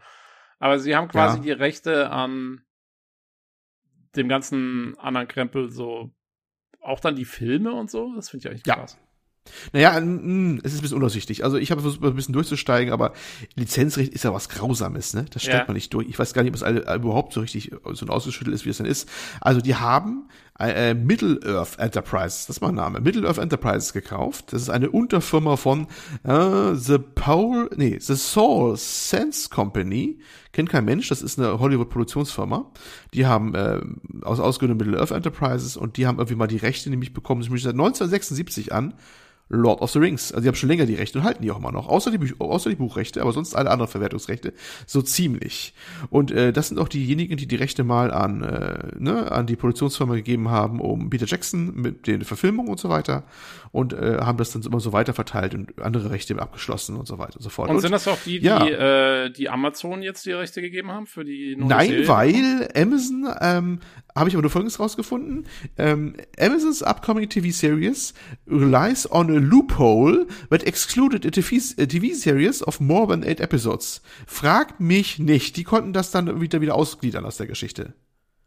[0.59, 1.43] aber sie haben quasi ja.
[1.43, 2.65] die Rechte an
[4.17, 6.15] dem ganzen anderen Krempel, so
[6.81, 8.15] auch dann die Filme und so.
[8.15, 8.77] Das finde ich eigentlich ja.
[8.77, 8.99] krass.
[9.73, 11.45] Naja, es ist ein bisschen unaussichtlich.
[11.45, 13.13] Also ich habe versucht, ein bisschen durchzusteigen, aber
[13.57, 15.27] Lizenzrecht ist ja was Grausames, ne?
[15.31, 15.65] Das stellt ja.
[15.67, 16.09] man nicht durch.
[16.09, 18.71] Ich weiß gar nicht, ob es alle, überhaupt so richtig so ein ausgeschüttelt ist, wie
[18.71, 19.11] es denn ist.
[19.41, 24.53] Also die haben äh, äh Middle-earth Enterprises, das ist mein Name, Middle-earth Enterprises gekauft.
[24.53, 25.87] Das ist eine Unterfirma von
[26.25, 30.19] äh, The Paul, nee, The Soul Sense Company.
[30.53, 32.71] Kennt kein Mensch, das ist eine Hollywood-Produktionsfirma.
[33.13, 33.81] Die haben äh,
[34.23, 37.73] aus ausgegründet Middle-earth Enterprises und die haben irgendwie mal die Rechte nämlich bekommen, das seit
[37.73, 38.95] 1976 an
[39.49, 40.33] Lord of the Rings.
[40.33, 41.89] Also die haben schon länger die Rechte und halten die auch immer noch.
[41.89, 44.55] Außer die, Buch, außer die Buchrechte, aber sonst alle anderen Verwertungsrechte.
[44.87, 45.75] So ziemlich.
[46.11, 49.57] Und äh, das sind auch diejenigen, die die Rechte mal an, äh, ne, an die
[49.57, 53.25] Produktionsfirma gegeben haben, um Peter Jackson mit den Verfilmungen und so weiter.
[53.75, 57.19] Und äh, haben das dann immer so weiter verteilt und andere Rechte abgeschlossen und so
[57.19, 57.71] weiter und so fort.
[57.71, 59.25] Und, und sind das auch die, die, ja.
[59.25, 62.09] äh, die Amazon jetzt die Rechte gegeben haben für die neue Nein, Serie?
[62.09, 63.81] weil Amazon ähm,
[64.15, 65.47] habe ich aber nur Folgendes rausgefunden.
[65.77, 68.15] Ähm, Amazon's upcoming TV series
[68.47, 73.41] relies on a loophole that excluded a TV, a TV series of more than eight
[73.41, 74.03] episodes.
[74.29, 75.57] Frag mich nicht.
[75.57, 77.95] Die konnten das dann wieder wieder ausgliedern aus der Geschichte.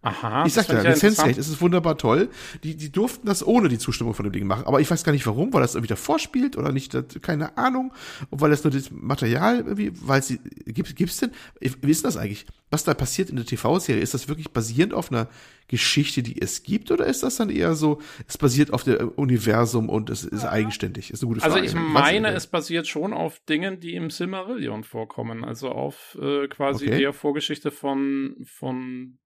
[0.02, 0.46] Aha.
[0.46, 2.30] Ich sag ja, Lizenzrecht, es ist wunderbar toll.
[2.64, 4.66] Die, die durften das ohne die Zustimmung von dem Ding machen.
[4.66, 7.92] Aber ich weiß gar nicht warum, weil das irgendwie davor spielt oder nicht, keine Ahnung.
[8.30, 12.16] Und weil das nur das Material irgendwie, weil sie, gibt, gibt's denn, wie ist das
[12.16, 12.46] eigentlich?
[12.70, 14.02] Was da passiert in der TV-Serie?
[14.02, 15.28] Ist das wirklich basierend auf einer
[15.68, 16.92] Geschichte, die es gibt?
[16.92, 21.12] Oder ist das dann eher so, es basiert auf dem Universum und es ist eigenständig?
[21.12, 21.68] Ist eine gute also Frage.
[21.68, 25.44] Also ich meine, es basiert schon auf Dingen, die im Silmarillion vorkommen.
[25.44, 27.00] Also auf äh, quasi okay.
[27.00, 29.18] der Vorgeschichte von, von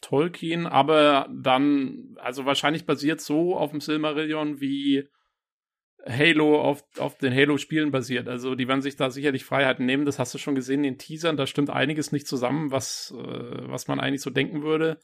[0.00, 5.08] Tolkien, aber dann, also wahrscheinlich basiert so auf dem Silmarillion wie
[6.06, 8.28] Halo auf, auf den Halo-Spielen basiert.
[8.28, 10.04] Also die werden sich da sicherlich Freiheiten nehmen.
[10.04, 11.36] Das hast du schon gesehen in den Teasern.
[11.36, 15.00] Da stimmt einiges nicht zusammen, was, äh, was man eigentlich so denken würde.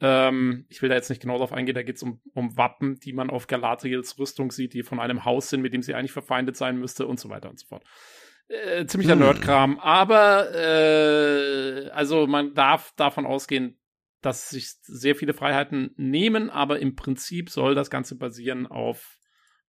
[0.00, 1.74] Ähm, ich will da jetzt nicht genau drauf eingehen.
[1.74, 5.24] Da geht es um, um Wappen, die man auf Galadriels Rüstung sieht, die von einem
[5.24, 7.84] Haus sind, mit dem sie eigentlich verfeindet sein müsste und so weiter und so fort.
[8.48, 9.20] Äh, ziemlicher hm.
[9.20, 9.78] Nerdkram.
[9.78, 13.77] Aber äh, also man darf davon ausgehen,
[14.20, 19.18] dass sich sehr viele Freiheiten nehmen, aber im Prinzip soll das Ganze basieren auf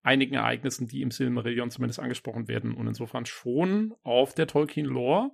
[0.02, 5.32] einigen Ereignissen, die im Silmarillion zumindest angesprochen werden und insofern schon auf der Tolkien-Lore.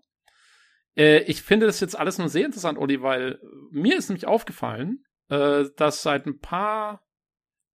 [0.97, 3.39] Äh, ich finde das jetzt alles nur sehr interessant, Olli, weil
[3.71, 7.05] mir ist nämlich aufgefallen, äh, dass seit ein paar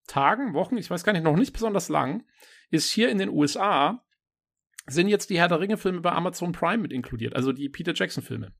[0.07, 2.25] Tagen, Wochen, ich weiß gar nicht, noch nicht besonders lang,
[2.71, 4.05] ist hier in den USA
[4.87, 8.53] sind jetzt die Herr der Ringe-Filme bei Amazon Prime mit inkludiert, also die Peter Jackson-Filme.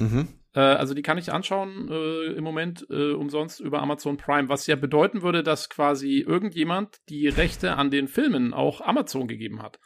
[0.00, 0.28] Mhm.
[0.54, 4.66] Äh, also die kann ich anschauen äh, im Moment äh, umsonst über Amazon Prime, was
[4.66, 9.78] ja bedeuten würde, dass quasi irgendjemand die Rechte an den Filmen auch Amazon gegeben hat.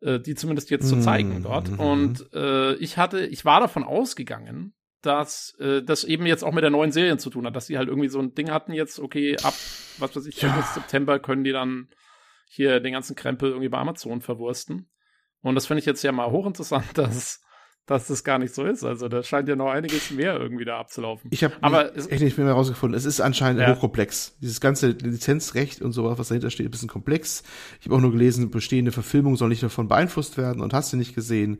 [0.00, 1.42] Äh, die zumindest jetzt zu zeigen mhm.
[1.42, 1.78] dort.
[1.78, 6.62] Und äh, ich hatte, ich war davon ausgegangen, dass äh, das eben jetzt auch mit
[6.62, 9.00] der neuen Serie zu tun hat, dass die halt irgendwie so ein Ding hatten jetzt,
[9.00, 9.54] okay, ab,
[9.98, 10.62] was weiß ich, ja.
[10.74, 11.88] September können die dann
[12.48, 14.88] hier den ganzen Krempel irgendwie bei Amazon verwursten.
[15.40, 17.40] Und das finde ich jetzt ja mal hochinteressant, dass
[17.88, 18.84] dass das gar nicht so ist.
[18.84, 21.30] Also da scheint ja noch einiges mehr irgendwie da abzulaufen.
[21.32, 22.96] Ich habe echt nicht mehr herausgefunden.
[22.96, 23.74] Es ist anscheinend ja.
[23.74, 24.36] hochkomplex.
[24.42, 27.42] Dieses ganze Lizenzrecht und sowas, was dahinter steht, ist ein bisschen komplex.
[27.80, 30.98] Ich habe auch nur gelesen, bestehende Verfilmungen sollen nicht davon beeinflusst werden und hast du
[30.98, 31.58] nicht gesehen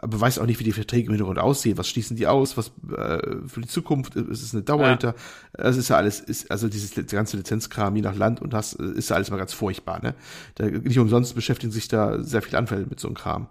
[0.00, 1.78] aber weiß auch nicht, wie die Verträge im Hintergrund aussehen.
[1.78, 2.56] Was schließen die aus?
[2.56, 4.90] Was äh, für die Zukunft ist es eine Dauer ja.
[4.90, 5.14] hinter?
[5.54, 9.10] Es ist ja alles, ist, also dieses ganze Lizenzkram je nach Land und das ist
[9.10, 10.02] ja alles mal ganz furchtbar.
[10.02, 10.14] Ne?
[10.56, 13.48] Da, nicht umsonst beschäftigen sich da sehr viele Anfälle mit so einem Kram.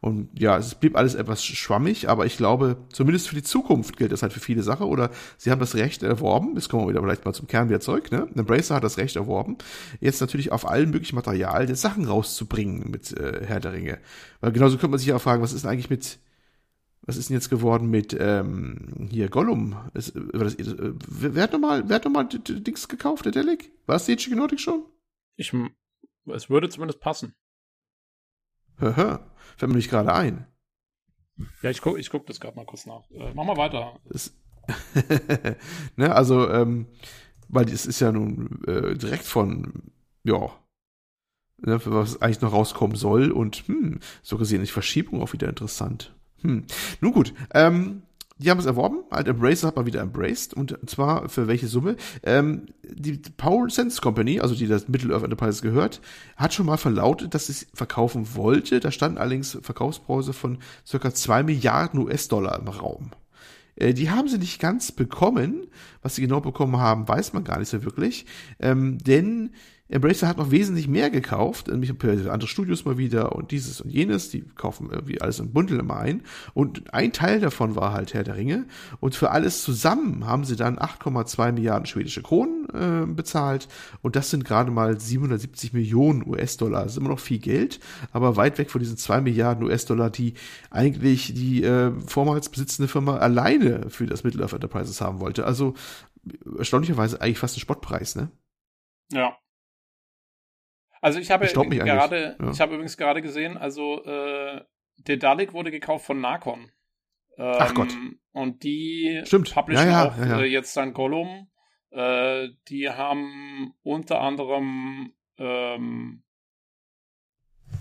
[0.00, 4.12] Und ja, es blieb alles etwas schwammig, aber ich glaube, zumindest für die Zukunft gilt
[4.12, 4.86] das halt für viele Sachen.
[4.86, 7.80] Oder sie haben das Recht erworben, jetzt kommen wir wieder vielleicht mal zum Kern wieder
[7.80, 8.28] zurück, ne?
[8.36, 9.58] Embracer hat das Recht erworben,
[10.00, 13.98] jetzt natürlich auf allen möglichen Materialien Sachen rauszubringen mit äh, Herr der Ringe.
[14.40, 16.20] Weil genauso könnte man sich ja auch fragen, was ist denn eigentlich mit
[17.08, 19.76] was ist denn jetzt geworden mit ähm, hier Gollum?
[19.94, 23.72] Ist, äh, das, äh, wer hat nochmal, wer hat nochmal Dings gekauft, der Delic?
[23.86, 24.84] War es die Chicken schon?
[25.36, 25.50] Ich,
[26.26, 27.34] es würde zumindest passen.
[28.78, 29.20] Hör,
[29.56, 30.46] fällt mir nicht gerade ein.
[31.62, 33.10] Ja, ich guck, ich guck das gerade mal kurz nach.
[33.10, 33.98] Äh, mach mal weiter.
[35.96, 36.86] ne, also, ähm,
[37.48, 39.92] weil es ist ja nun äh, direkt von,
[40.24, 40.50] ja,
[41.58, 46.14] ne, was eigentlich noch rauskommen soll und hm, so gesehen ist Verschiebung auch wieder interessant.
[46.42, 46.66] Hm.
[47.00, 48.02] Nun gut, ähm,
[48.38, 51.96] die haben es erworben, halt Embracer hat mal wieder embraced und zwar für welche Summe?
[52.22, 56.00] Ähm, die Power Sense Company, also die das Middle-earth Enterprise gehört,
[56.36, 58.80] hat schon mal verlautet, dass es verkaufen wollte.
[58.80, 63.10] Da standen allerdings Verkaufspreise von circa zwei Milliarden US-Dollar im Raum.
[63.74, 65.66] Äh, die haben sie nicht ganz bekommen.
[66.02, 68.26] Was sie genau bekommen haben, weiß man gar nicht so wirklich.
[68.60, 69.50] Ähm, denn
[69.90, 74.28] Embracer hat noch wesentlich mehr gekauft, nämlich andere Studios mal wieder und dieses und jenes,
[74.28, 76.22] die kaufen irgendwie alles im Bundel immer ein.
[76.52, 78.66] Und ein Teil davon war halt Herr der Ringe.
[79.00, 83.68] Und für alles zusammen haben sie dann 8,2 Milliarden schwedische Kronen äh, bezahlt.
[84.02, 86.82] Und das sind gerade mal 770 Millionen US-Dollar.
[86.82, 87.80] Das ist immer noch viel Geld,
[88.12, 90.34] aber weit weg von diesen 2 Milliarden US-Dollar, die
[90.70, 95.46] eigentlich die äh, vormals besitzende Firma alleine für das Middle-earth Enterprises haben wollte.
[95.46, 95.74] Also
[96.58, 98.30] erstaunlicherweise eigentlich fast ein Spottpreis, ne?
[99.10, 99.34] Ja,
[101.00, 102.50] also ich habe gerade, ja.
[102.50, 104.62] ich habe übrigens gerade gesehen, also äh,
[104.98, 106.70] der Dalek wurde gekauft von Narcon.
[107.36, 107.96] Ähm, Ach Gott.
[108.32, 109.52] Und die Stimmt.
[109.54, 111.50] publishen ja, ja, auch äh, jetzt sein Gollum.
[111.90, 116.22] Äh, die haben unter anderem ähm,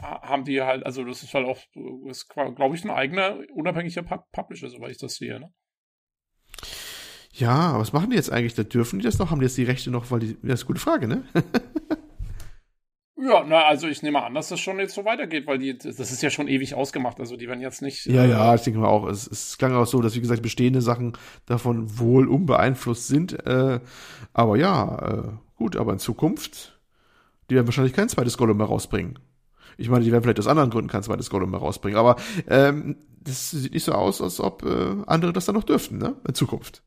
[0.02, 1.60] haben die halt, also das ist halt auch,
[2.08, 5.54] ist, glaube ich, ein eigener, unabhängiger Publisher, soweit ich das sehe, ne?
[7.34, 8.56] Ja, was machen die jetzt eigentlich?
[8.56, 9.30] Da dürfen die das noch?
[9.30, 10.10] Haben die jetzt die Rechte noch?
[10.10, 11.24] Weil die, das ist eine gute Frage, ne?
[13.20, 16.00] Ja, na, also ich nehme an, dass das schon jetzt so weitergeht, weil die, das
[16.00, 17.20] ist ja schon ewig ausgemacht.
[17.20, 18.06] Also die werden jetzt nicht.
[18.06, 19.08] Ja, äh, ja, ich denke mal auch.
[19.08, 21.14] Es, es klang auch so, dass, wie gesagt, bestehende Sachen
[21.48, 23.34] davon wohl unbeeinflusst sind.
[23.48, 23.80] Äh,
[24.34, 26.80] aber ja, äh, gut, aber in Zukunft,
[27.50, 29.18] die werden wahrscheinlich kein zweites Gollum mehr rausbringen.
[29.78, 32.18] Ich meine, die werden vielleicht aus anderen Gründen kein zweites Gollum mehr rausbringen, aber
[32.48, 36.16] ähm, das sieht nicht so aus, als ob äh, andere das dann noch dürften, ne?
[36.28, 36.84] In Zukunft.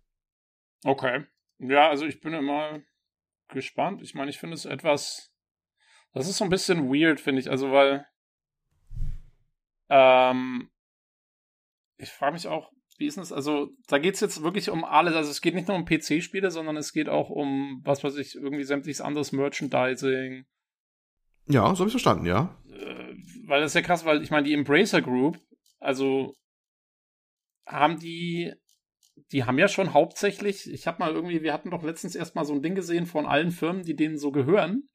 [0.84, 1.24] Okay.
[1.58, 2.80] Ja, also ich bin immer
[3.48, 4.00] gespannt.
[4.02, 5.29] Ich meine, ich finde es etwas
[6.12, 7.50] das ist so ein bisschen weird, finde ich.
[7.50, 8.06] Also, weil.
[9.88, 10.70] Ähm,
[11.96, 13.32] ich frage mich auch, wie ist das?
[13.32, 15.14] Also, da geht es jetzt wirklich um alles.
[15.14, 18.34] Also, es geht nicht nur um PC-Spiele, sondern es geht auch um, was weiß ich,
[18.34, 20.44] irgendwie sämtliches anderes Merchandising.
[21.46, 22.56] Ja, so habe ich verstanden, ja.
[22.68, 23.14] Äh,
[23.46, 25.38] weil das ist ja krass, weil ich meine, die Embracer Group,
[25.78, 26.34] also
[27.66, 28.52] haben die,
[29.32, 32.54] die haben ja schon hauptsächlich, ich habe mal irgendwie, wir hatten doch letztens erstmal so
[32.54, 34.88] ein Ding gesehen von allen Firmen, die denen so gehören.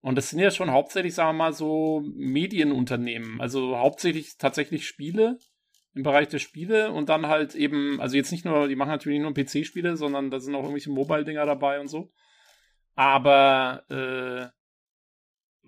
[0.00, 3.40] Und das sind ja schon hauptsächlich, sagen wir mal, so Medienunternehmen.
[3.40, 5.38] Also hauptsächlich tatsächlich Spiele
[5.94, 9.18] im Bereich der Spiele und dann halt eben, also jetzt nicht nur, die machen natürlich
[9.18, 12.12] nicht nur PC-Spiele, sondern da sind auch irgendwelche Mobile-Dinger dabei und so.
[12.94, 14.48] Aber, äh,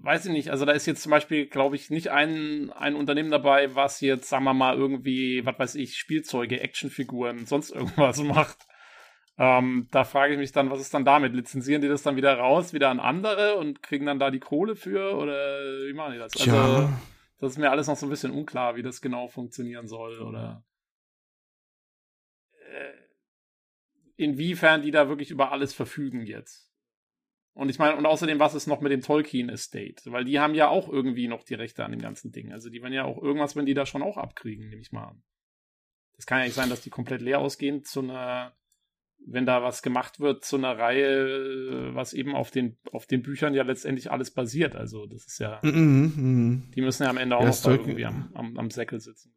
[0.02, 3.30] weiß ich nicht, also da ist jetzt zum Beispiel, glaube ich, nicht ein, ein Unternehmen
[3.30, 8.58] dabei, was jetzt, sagen wir mal, irgendwie, was weiß ich, Spielzeuge, Actionfiguren, sonst irgendwas macht.
[9.42, 11.32] Ähm, da frage ich mich dann, was ist dann damit?
[11.32, 14.76] Lizenzieren die das dann wieder raus, wieder an andere und kriegen dann da die Kohle
[14.76, 15.16] für?
[15.16, 15.32] Oder
[15.88, 16.36] wie machen die das?
[16.36, 17.00] Also, ja.
[17.38, 20.62] das ist mir alles noch so ein bisschen unklar, wie das genau funktionieren soll oder
[22.70, 22.92] äh,
[24.16, 26.70] inwiefern die da wirklich über alles verfügen jetzt.
[27.54, 30.12] Und ich meine, und außerdem, was ist noch mit dem Tolkien Estate?
[30.12, 32.52] Weil die haben ja auch irgendwie noch die Rechte an dem ganzen Ding.
[32.52, 35.08] Also die werden ja auch irgendwas, wenn die da schon auch abkriegen, nehme ich mal
[35.08, 35.22] an.
[36.16, 38.54] Das kann ja nicht sein, dass die komplett leer ausgehen zu einer
[39.26, 43.54] wenn da was gemacht wird zu einer Reihe, was eben auf den, auf den Büchern
[43.54, 44.76] ja letztendlich alles basiert.
[44.76, 46.74] Also das ist ja, mm -hmm.
[46.74, 49.34] die müssen ja am Ende auch ja, noch irgendwie am, am, am Säckel sitzen.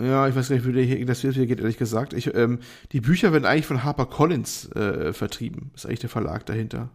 [0.00, 2.14] Ja, ich weiß gar nicht, wie das hier geht, ehrlich gesagt.
[2.14, 2.60] Ich, ähm,
[2.92, 5.70] die Bücher werden eigentlich von Harper Collins äh, vertrieben.
[5.74, 6.90] Ist eigentlich der Verlag dahinter.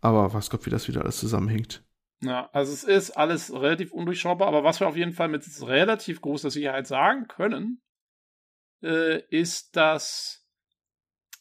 [0.00, 1.84] Aber was Gott, wie das wieder alles zusammenhängt.
[2.20, 6.20] Ja, also es ist alles relativ undurchschaubar, aber was wir auf jeden Fall mit relativ
[6.20, 7.80] großer Sicherheit sagen können,
[8.82, 10.47] äh, ist, dass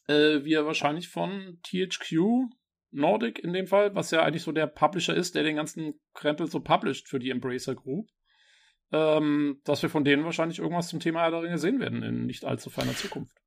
[0.07, 2.49] äh, wir wahrscheinlich von THQ
[2.91, 6.49] Nordic in dem Fall, was ja eigentlich so der Publisher ist, der den ganzen Krempel
[6.49, 8.09] so published für die Embracer Group,
[8.91, 12.45] ähm, dass wir von denen wahrscheinlich irgendwas zum Thema der Ringe sehen werden in nicht
[12.45, 13.37] allzu ferner Zukunft.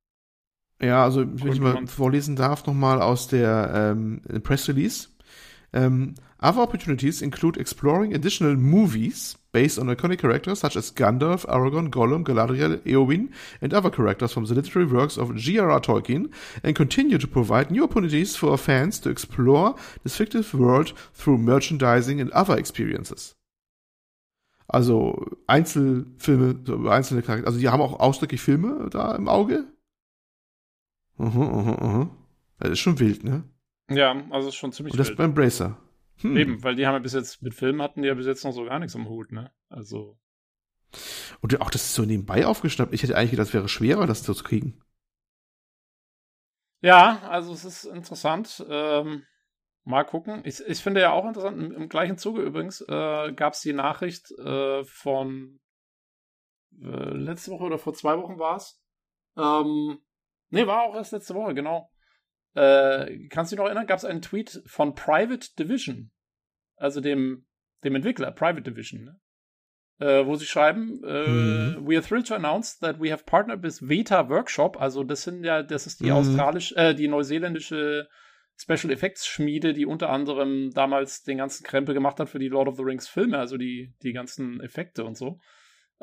[0.81, 5.09] Ja, also wenn ich mal vorlesen darf, nochmal aus der ähm, Press Release.
[5.73, 11.89] Um, other opportunities include exploring additional movies based on iconic characters such as Gandalf, Aragorn,
[11.89, 13.29] Gollum, Galadriel, Eowyn,
[13.61, 15.79] and other characters from the literary works of J.R.R.
[15.81, 16.31] Tolkien,
[16.63, 22.19] and continue to provide new opportunities for fans to explore this fictive world through merchandising
[22.19, 23.35] and other experiences.
[24.67, 27.47] Also Einzelfilme, so über einzelne Charaktere.
[27.47, 29.65] Also die haben auch ausdrücklich Filme da im Auge.
[31.17, 32.09] Mhm, mhm, mhm.
[32.57, 33.43] Das ist schon wild, ne?
[33.89, 35.17] Ja, also schon ziemlich Und das wild.
[35.17, 35.77] beim Bracer.
[36.21, 36.37] Hm.
[36.37, 38.51] Eben, weil die haben ja bis jetzt, mit Filmen hatten die ja bis jetzt noch
[38.51, 39.51] so gar nichts am Hut, ne?
[39.69, 40.17] Also.
[41.41, 42.93] Und auch das ist so nebenbei aufgeschnappt.
[42.93, 44.81] Ich hätte eigentlich gedacht, es wäre schwerer, das zu kriegen.
[46.81, 48.65] Ja, also es ist interessant.
[48.69, 49.23] Ähm,
[49.83, 50.41] mal gucken.
[50.45, 53.73] Ich, ich finde ja auch interessant, im, im gleichen Zuge übrigens äh, gab es die
[53.73, 55.59] Nachricht äh, von
[56.81, 58.81] äh, letzte Woche oder vor zwei Wochen war es.
[59.37, 59.99] Ähm,
[60.49, 61.90] nee, war auch erst letzte Woche, genau.
[62.53, 63.87] Äh, kannst du dich noch erinnern?
[63.87, 66.11] Gab es einen Tweet von Private Division,
[66.75, 67.45] also dem,
[67.83, 69.19] dem Entwickler Private Division, ne?
[69.99, 71.87] äh, wo sie schreiben, äh, Mhm.
[71.87, 75.43] we are thrilled to announce that we have partnered with Veta Workshop, also das sind
[75.43, 76.11] ja, das ist die Mhm.
[76.13, 78.07] australische, äh, die neuseeländische
[78.57, 82.67] Special Effects Schmiede, die unter anderem damals den ganzen Krempel gemacht hat für die Lord
[82.67, 85.39] of the Rings Filme, also die, die ganzen Effekte und so.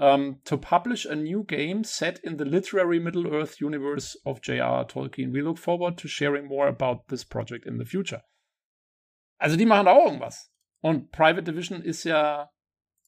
[0.01, 4.85] Um, to publish a new game set in the literary Middle Earth universe of J.R.R.
[4.85, 5.33] Tolkien.
[5.33, 8.23] We look forward to sharing more about this project in the future.
[9.41, 10.53] Also die machen da auch irgendwas.
[10.81, 12.49] Und Private Division ist ja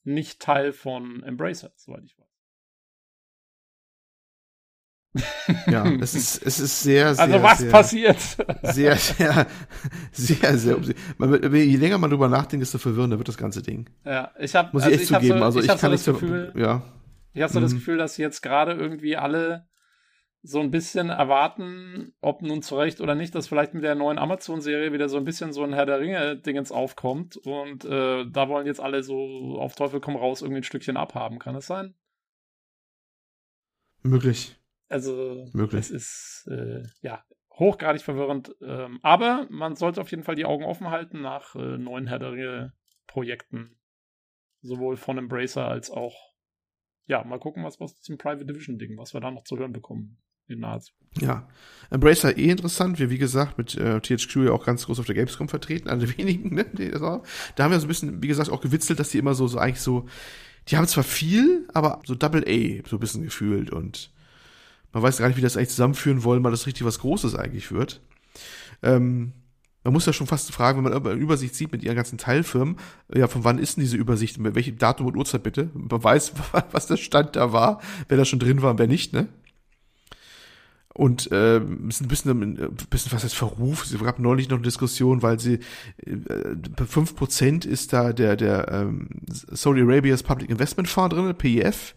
[0.02, 2.29] nicht Teil von Embracer, soweit ich weiß.
[5.66, 7.24] Ja, es ist, es ist sehr, sehr.
[7.24, 8.18] also was sehr, passiert?
[8.62, 9.46] Sehr, sehr,
[10.12, 10.76] sehr, sehr.
[11.18, 13.90] Man, je länger man drüber nachdenkt, desto verwirrender wird das ganze Ding.
[14.04, 15.38] ja, ich habe Muss also ich echt hab zugeben.
[15.40, 16.82] So, also ich, hab kann so nicht das so, Gefühl, ja.
[17.32, 17.76] Ich habe so das Mhm.
[17.78, 19.66] Gefühl, dass jetzt gerade irgendwie alle
[20.42, 24.18] so ein bisschen erwarten, ob nun zu Recht oder nicht, dass vielleicht mit der neuen
[24.18, 28.66] Amazon-Serie wieder so ein bisschen so ein Herr der Ringe-Dingens aufkommt und äh, da wollen
[28.66, 31.38] jetzt alle so auf Teufel komm raus irgendwie ein Stückchen abhaben.
[31.38, 31.94] Kann das sein?
[34.02, 34.56] Möglich.
[34.90, 35.80] Also, Möglich.
[35.80, 37.24] es ist äh, ja
[37.60, 38.54] hochgradig verwirrend.
[38.60, 42.18] Ähm, aber man sollte auf jeden Fall die Augen offen halten nach äh, neuen Herr
[42.18, 43.76] der Ringe-Projekten.
[44.62, 46.34] Sowohl von Embracer als auch,
[47.06, 50.18] ja, mal gucken, was aus diesem Private Division-Ding, was wir da noch zu hören bekommen
[50.48, 51.22] in naher Zukunft.
[51.22, 51.48] Ja.
[51.90, 52.98] Embracer eh interessant.
[52.98, 56.18] Wir, wie gesagt, mit äh, THQ ja auch ganz groß auf der Gamescom vertreten, der
[56.18, 56.64] wenigen, ne?
[56.64, 57.00] Das.
[57.54, 59.58] Da haben wir so ein bisschen, wie gesagt, auch gewitzelt, dass die immer so, so
[59.58, 60.08] eigentlich so,
[60.68, 64.12] die haben zwar viel, aber so Double A, so ein bisschen gefühlt und
[64.92, 67.72] man weiß gar nicht, wie das eigentlich zusammenführen wollen, weil das richtig was Großes eigentlich
[67.72, 68.00] wird.
[68.82, 69.32] Ähm,
[69.82, 72.76] man muss ja schon fast fragen, wenn man eine Übersicht sieht mit ihren ganzen Teilfirmen,
[73.14, 75.70] ja, von wann ist denn diese Übersicht, mit welchem Datum und Uhrzeit bitte?
[75.74, 76.32] Man weiß,
[76.72, 79.28] was der Stand da war, wer da schon drin war und wer nicht, ne?
[80.92, 83.84] Und ähm, ist ein bisschen, ein bisschen was heißt Verruf.
[83.84, 85.60] Es gab neulich noch eine Diskussion, weil sie
[86.04, 91.94] äh, 5% ist da der, der ähm, Saudi Arabia's Public Investment Fund drin, PIF.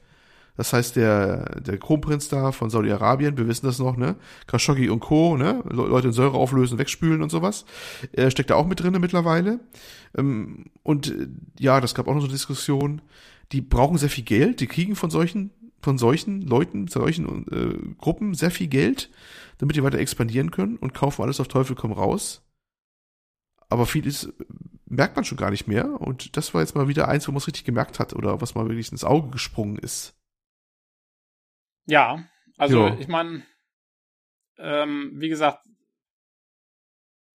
[0.55, 4.15] Das heißt, der, der Kronprinz da von Saudi-Arabien, wir wissen das noch, ne?
[4.45, 5.63] Khashoggi und Co., ne?
[5.67, 7.65] Le Leute in Säure auflösen, wegspülen und sowas.
[8.11, 9.59] Er steckt da auch mit drinne mittlerweile.
[10.15, 11.27] Ähm, und äh,
[11.59, 13.01] ja, das gab auch noch so eine Diskussion.
[13.51, 15.51] Die brauchen sehr viel Geld, die kriegen von solchen,
[15.81, 19.09] von solchen Leuten, solchen äh, Gruppen sehr viel Geld,
[19.57, 22.43] damit die weiter expandieren können und kaufen alles auf Teufel komm raus.
[23.69, 24.31] Aber vieles
[24.85, 25.99] merkt man schon gar nicht mehr.
[25.99, 28.53] Und das war jetzt mal wieder eins, wo man es richtig gemerkt hat oder was
[28.53, 30.13] mal wirklich ins Auge gesprungen ist.
[31.85, 32.23] Ja,
[32.57, 32.97] also Ja.
[32.99, 33.43] ich meine,
[34.57, 35.65] ähm, wie gesagt,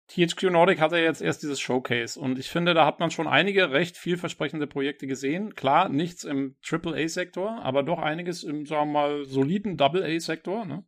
[0.08, 3.70] THQ Nordic hatte jetzt erst dieses Showcase und ich finde, da hat man schon einige
[3.70, 5.54] recht vielversprechende Projekte gesehen.
[5.54, 10.84] Klar, nichts im AAA-Sektor, aber doch einiges im, sagen wir mal, soliden Double-A-Sektor, ne?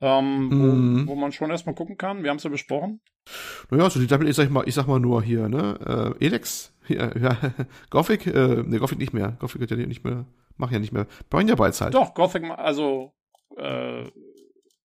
[0.00, 1.06] Ähm, Mhm.
[1.06, 2.22] wo, wo man schon erstmal gucken kann.
[2.22, 3.00] Wir haben es ja besprochen.
[3.70, 6.72] Naja, so die Double, ich sag mal, ich sag mal nur hier, ne, äh, Elex,
[6.88, 7.36] ja, ja,
[7.90, 9.36] Gothic, äh, ne, Gothic nicht mehr.
[9.40, 10.26] Gothic hat ja nicht mehr,
[10.58, 11.06] mach ja nicht mehr.
[11.30, 11.94] Brain ja Bytes halt.
[11.94, 13.12] Doch, Gothic, also,
[13.56, 14.04] äh,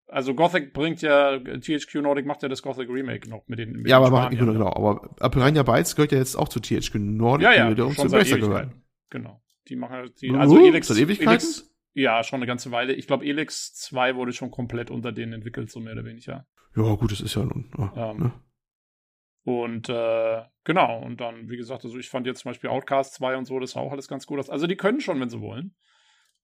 [0.07, 3.87] also Gothic bringt ja, THQ Nordic macht ja das Gothic Remake noch mit den, mit
[3.89, 4.73] Ja, aber mach, Spaniern, genau, ne?
[4.73, 4.73] genau.
[5.19, 8.03] Aber Piranha Bytes gehört ja jetzt auch zu THQ Nordic, Ja, ja, die wiederum zu
[8.03, 8.83] Embracer gehören.
[9.09, 9.41] Genau.
[9.67, 11.29] Die machen ja- die, Uh, also Elix, seit Ewigkeiten?
[11.31, 12.93] Elix, ja, schon eine ganze Weile.
[12.93, 16.45] Ich glaube, Elix 2 wurde schon komplett unter denen entwickelt, so mehr oder weniger.
[16.75, 17.71] Ja, gut, das ist ja nun.
[17.77, 18.31] Ja, Ähm, ne?
[19.45, 23.37] Und äh, genau, und dann, wie gesagt, also ich fand jetzt zum Beispiel Outcast 2
[23.37, 24.49] und so, das sah auch alles ganz gut aus.
[24.49, 25.75] Also die können schon, wenn sie wollen.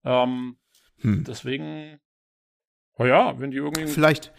[0.03, 0.57] Ähm,
[0.99, 1.23] hm.
[1.25, 1.99] deswegen,
[2.97, 3.87] oh ja, wenn die irgendwie.
[3.87, 4.33] Vielleicht,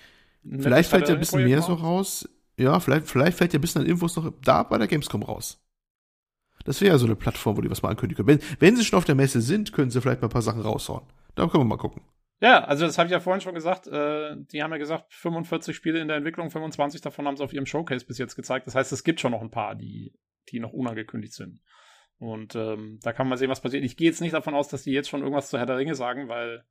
[0.45, 2.29] vielleicht fällt ja ein bisschen mehr so raus.
[2.59, 5.65] Ja, vielleicht, vielleicht fällt ja ein bisschen an Infos noch da bei der Gamescom raus.
[6.65, 8.41] Das wäre ja so eine Plattform, wo die was mal ankündigen können.
[8.41, 10.61] Wenn, wenn sie schon auf der Messe sind, können sie vielleicht mal ein paar Sachen
[10.61, 11.05] raushauen.
[11.35, 12.03] Da können wir mal gucken.
[12.41, 13.87] Ja, also das habe ich ja vorhin schon gesagt.
[13.87, 17.53] Äh, die haben ja gesagt, 45 Spiele in der Entwicklung, 25 davon haben sie auf
[17.53, 18.67] ihrem Showcase bis jetzt gezeigt.
[18.67, 20.15] Das heißt, es gibt schon noch ein paar, die,
[20.49, 21.61] die noch unangekündigt sind.
[22.19, 23.85] Und ähm, da kann man sehen, was passiert.
[23.85, 25.95] Ich gehe jetzt nicht davon aus, dass die jetzt schon irgendwas zu Herr der Ringe
[25.95, 26.65] sagen, weil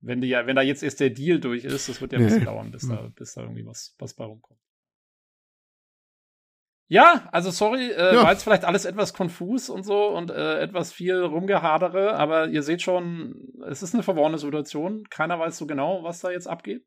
[0.00, 2.24] wenn die ja, wenn da jetzt erst der Deal durch ist, das wird ja ein
[2.24, 4.60] bisschen dauern, bis da, bis da irgendwie was, was bei rumkommt.
[6.90, 8.22] Ja, also sorry, äh, Ja.
[8.22, 12.62] war jetzt vielleicht alles etwas konfus und so und äh, etwas viel rumgehadere, aber ihr
[12.62, 15.04] seht schon, es ist eine verworrene Situation.
[15.10, 16.86] Keiner weiß so genau, was da jetzt abgeht.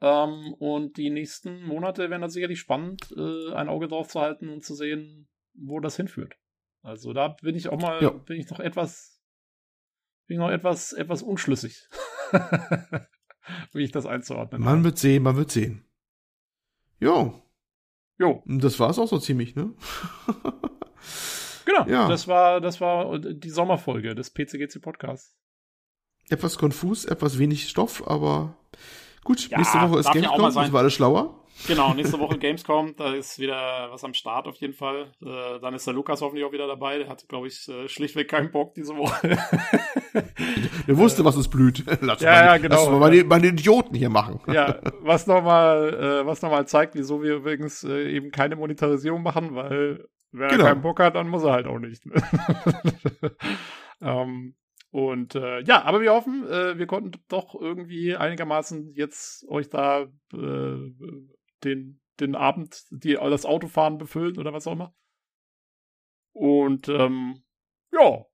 [0.00, 4.48] Ähm, und die nächsten Monate werden dann sicherlich spannend, äh, ein Auge drauf zu halten
[4.48, 6.34] und zu sehen, wo das hinführt.
[6.82, 8.10] Also da bin ich auch mal, Ja.
[8.10, 9.22] bin ich noch etwas,
[10.26, 11.86] bin ich noch etwas, etwas unschlüssig,
[13.72, 14.84] wie ich das einzuordnen Man habe.
[14.84, 15.84] wird sehen, man wird sehen.
[16.98, 17.42] Jo,
[18.18, 19.72] Jo, das war's auch so ziemlich, ne?
[21.64, 21.86] genau.
[21.86, 22.08] Ja.
[22.08, 25.36] Das war, das war die Sommerfolge des PCGC Podcasts.
[26.28, 28.56] etwas konfus, etwas wenig Stoff, aber
[29.24, 30.64] gut, Ja, nächste Woche ist ja Gamescom, sein.
[30.64, 31.41] sind wir alle schlauer.
[31.68, 35.12] Genau, nächste Woche Gamescom, da ist wieder was am Start auf jeden Fall.
[35.24, 36.98] Äh, dann ist der Lukas hoffentlich auch wieder dabei.
[36.98, 39.38] Der hatte, glaube ich, äh, schlichtweg keinen Bock diese Woche.
[40.88, 41.84] Der wusste, was uns blüht.
[42.00, 42.74] Lass Ja, mal, ja, genau.
[42.76, 44.40] Lass mal meine, meine Idioten hier machen.
[44.52, 49.22] ja, was nochmal, äh, was noch mal zeigt, wieso wir übrigens äh, eben keine Monetarisierung
[49.22, 50.64] machen, weil wer Genau.
[50.64, 52.02] keinen Bock hat, dann muss er halt auch nicht.
[54.00, 54.54] ähm,
[54.90, 60.02] und äh, ja, aber wir hoffen, äh, wir konnten doch irgendwie einigermaßen jetzt euch da
[60.34, 60.90] äh,
[61.64, 64.94] den, den Abend, die, das Autofahren befüllen oder was auch immer.
[66.32, 67.42] Und ähm,
[67.92, 68.24] ja,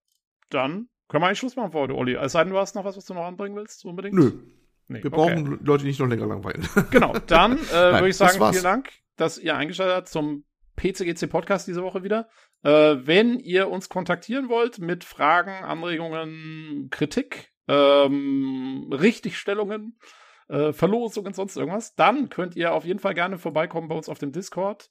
[0.51, 2.15] dann können wir eigentlich Schluss machen für heute, Olli.
[2.15, 4.15] Es sei denn, du hast noch was, was du noch anbringen willst, unbedingt?
[4.15, 4.33] Nö,
[4.89, 5.17] Nee, wir okay.
[5.17, 6.67] brauchen Leute nicht noch länger langweilen.
[6.91, 10.45] Genau, dann äh, würde ich sagen, vielen Dank, dass ihr eingeschaltet habt zum
[10.77, 12.29] PCGC Podcast diese Woche wieder.
[12.63, 19.99] Äh, wenn ihr uns kontaktieren wollt mit Fragen, Anregungen, Kritik, ähm, Richtigstellungen,
[20.49, 24.19] äh, Verlosungen, sonst irgendwas, dann könnt ihr auf jeden Fall gerne vorbeikommen bei uns auf
[24.19, 24.91] dem Discord.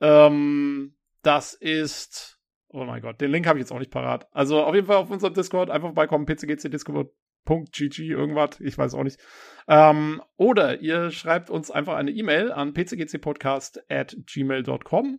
[0.00, 4.28] Ähm, das ist, oh mein Gott, den Link habe ich jetzt auch nicht parat.
[4.32, 9.04] Also auf jeden Fall auf unserem Discord einfach vorbeikommen, pcgc Discord.gg irgendwas, ich weiß auch
[9.04, 9.18] nicht.
[9.66, 15.18] Ähm, oder ihr schreibt uns einfach eine E-Mail an pcgcpodcast at gmail.com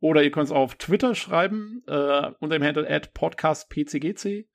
[0.00, 4.48] oder ihr könnt es auf Twitter schreiben äh, unter dem Handle at podcastpcgc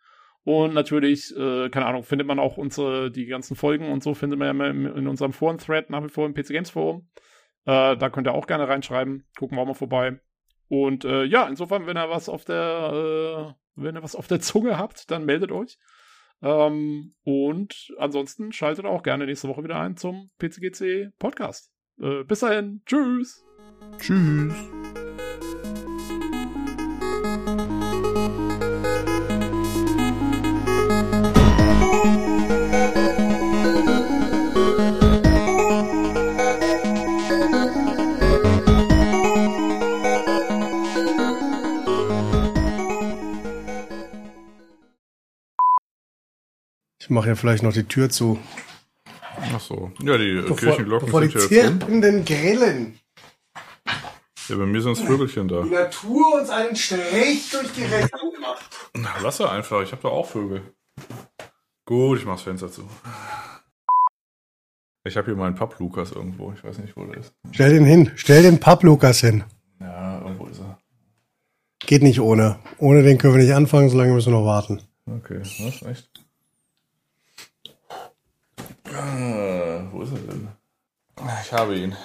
[0.45, 4.39] und natürlich, äh, keine Ahnung, findet man auch unsere, die ganzen Folgen und so findet
[4.39, 7.09] man ja in in unserem Foren-Thread nach wie vor im PC Games Forum.
[7.65, 9.25] Äh, da könnt ihr auch gerne reinschreiben.
[9.37, 10.19] Gucken wir auch mal vorbei.
[10.67, 14.39] Und äh, ja, insofern, wenn ihr was auf der, äh, wenn ihr was auf der
[14.39, 15.79] Zunge habt, dann meldet euch.
[16.43, 21.71] Ähm, und ansonsten schaltet auch gerne nächste Woche wieder ein zum PCGC Podcast.
[21.99, 23.43] Äh, bis dahin, tschüss.
[23.97, 24.74] Tschüss.
[47.15, 48.37] Mache ja vielleicht noch die Tür zu.
[49.53, 49.91] Ach so.
[50.01, 51.49] Ja, die Bevor, Kirchenglocken bevor die sind rum.
[51.49, 52.99] zirpenden Grillen
[54.47, 55.63] Ja, bei mir sind es Vögelchen da.
[55.63, 58.69] die Natur uns einen Strich durch die Rechnung macht.
[58.95, 60.61] Na, lass er einfach, ich habe doch auch Vögel.
[61.85, 62.87] Gut, ich mach's Fenster zu.
[65.07, 67.33] Ich habe hier meinen Papp Lukas irgendwo, ich weiß nicht, wo der ist.
[67.51, 68.11] Stell den hin.
[68.15, 69.43] Stell den Papp Lukas hin.
[69.79, 70.79] Ja, irgendwo ist er.
[71.85, 72.57] Geht nicht ohne.
[72.79, 74.81] Ohne den können wir nicht anfangen, solange müssen wir noch warten.
[75.07, 76.09] Okay, was, echt?
[78.97, 80.47] Ah, wo ist er denn?
[81.43, 81.95] Ich habe ihn.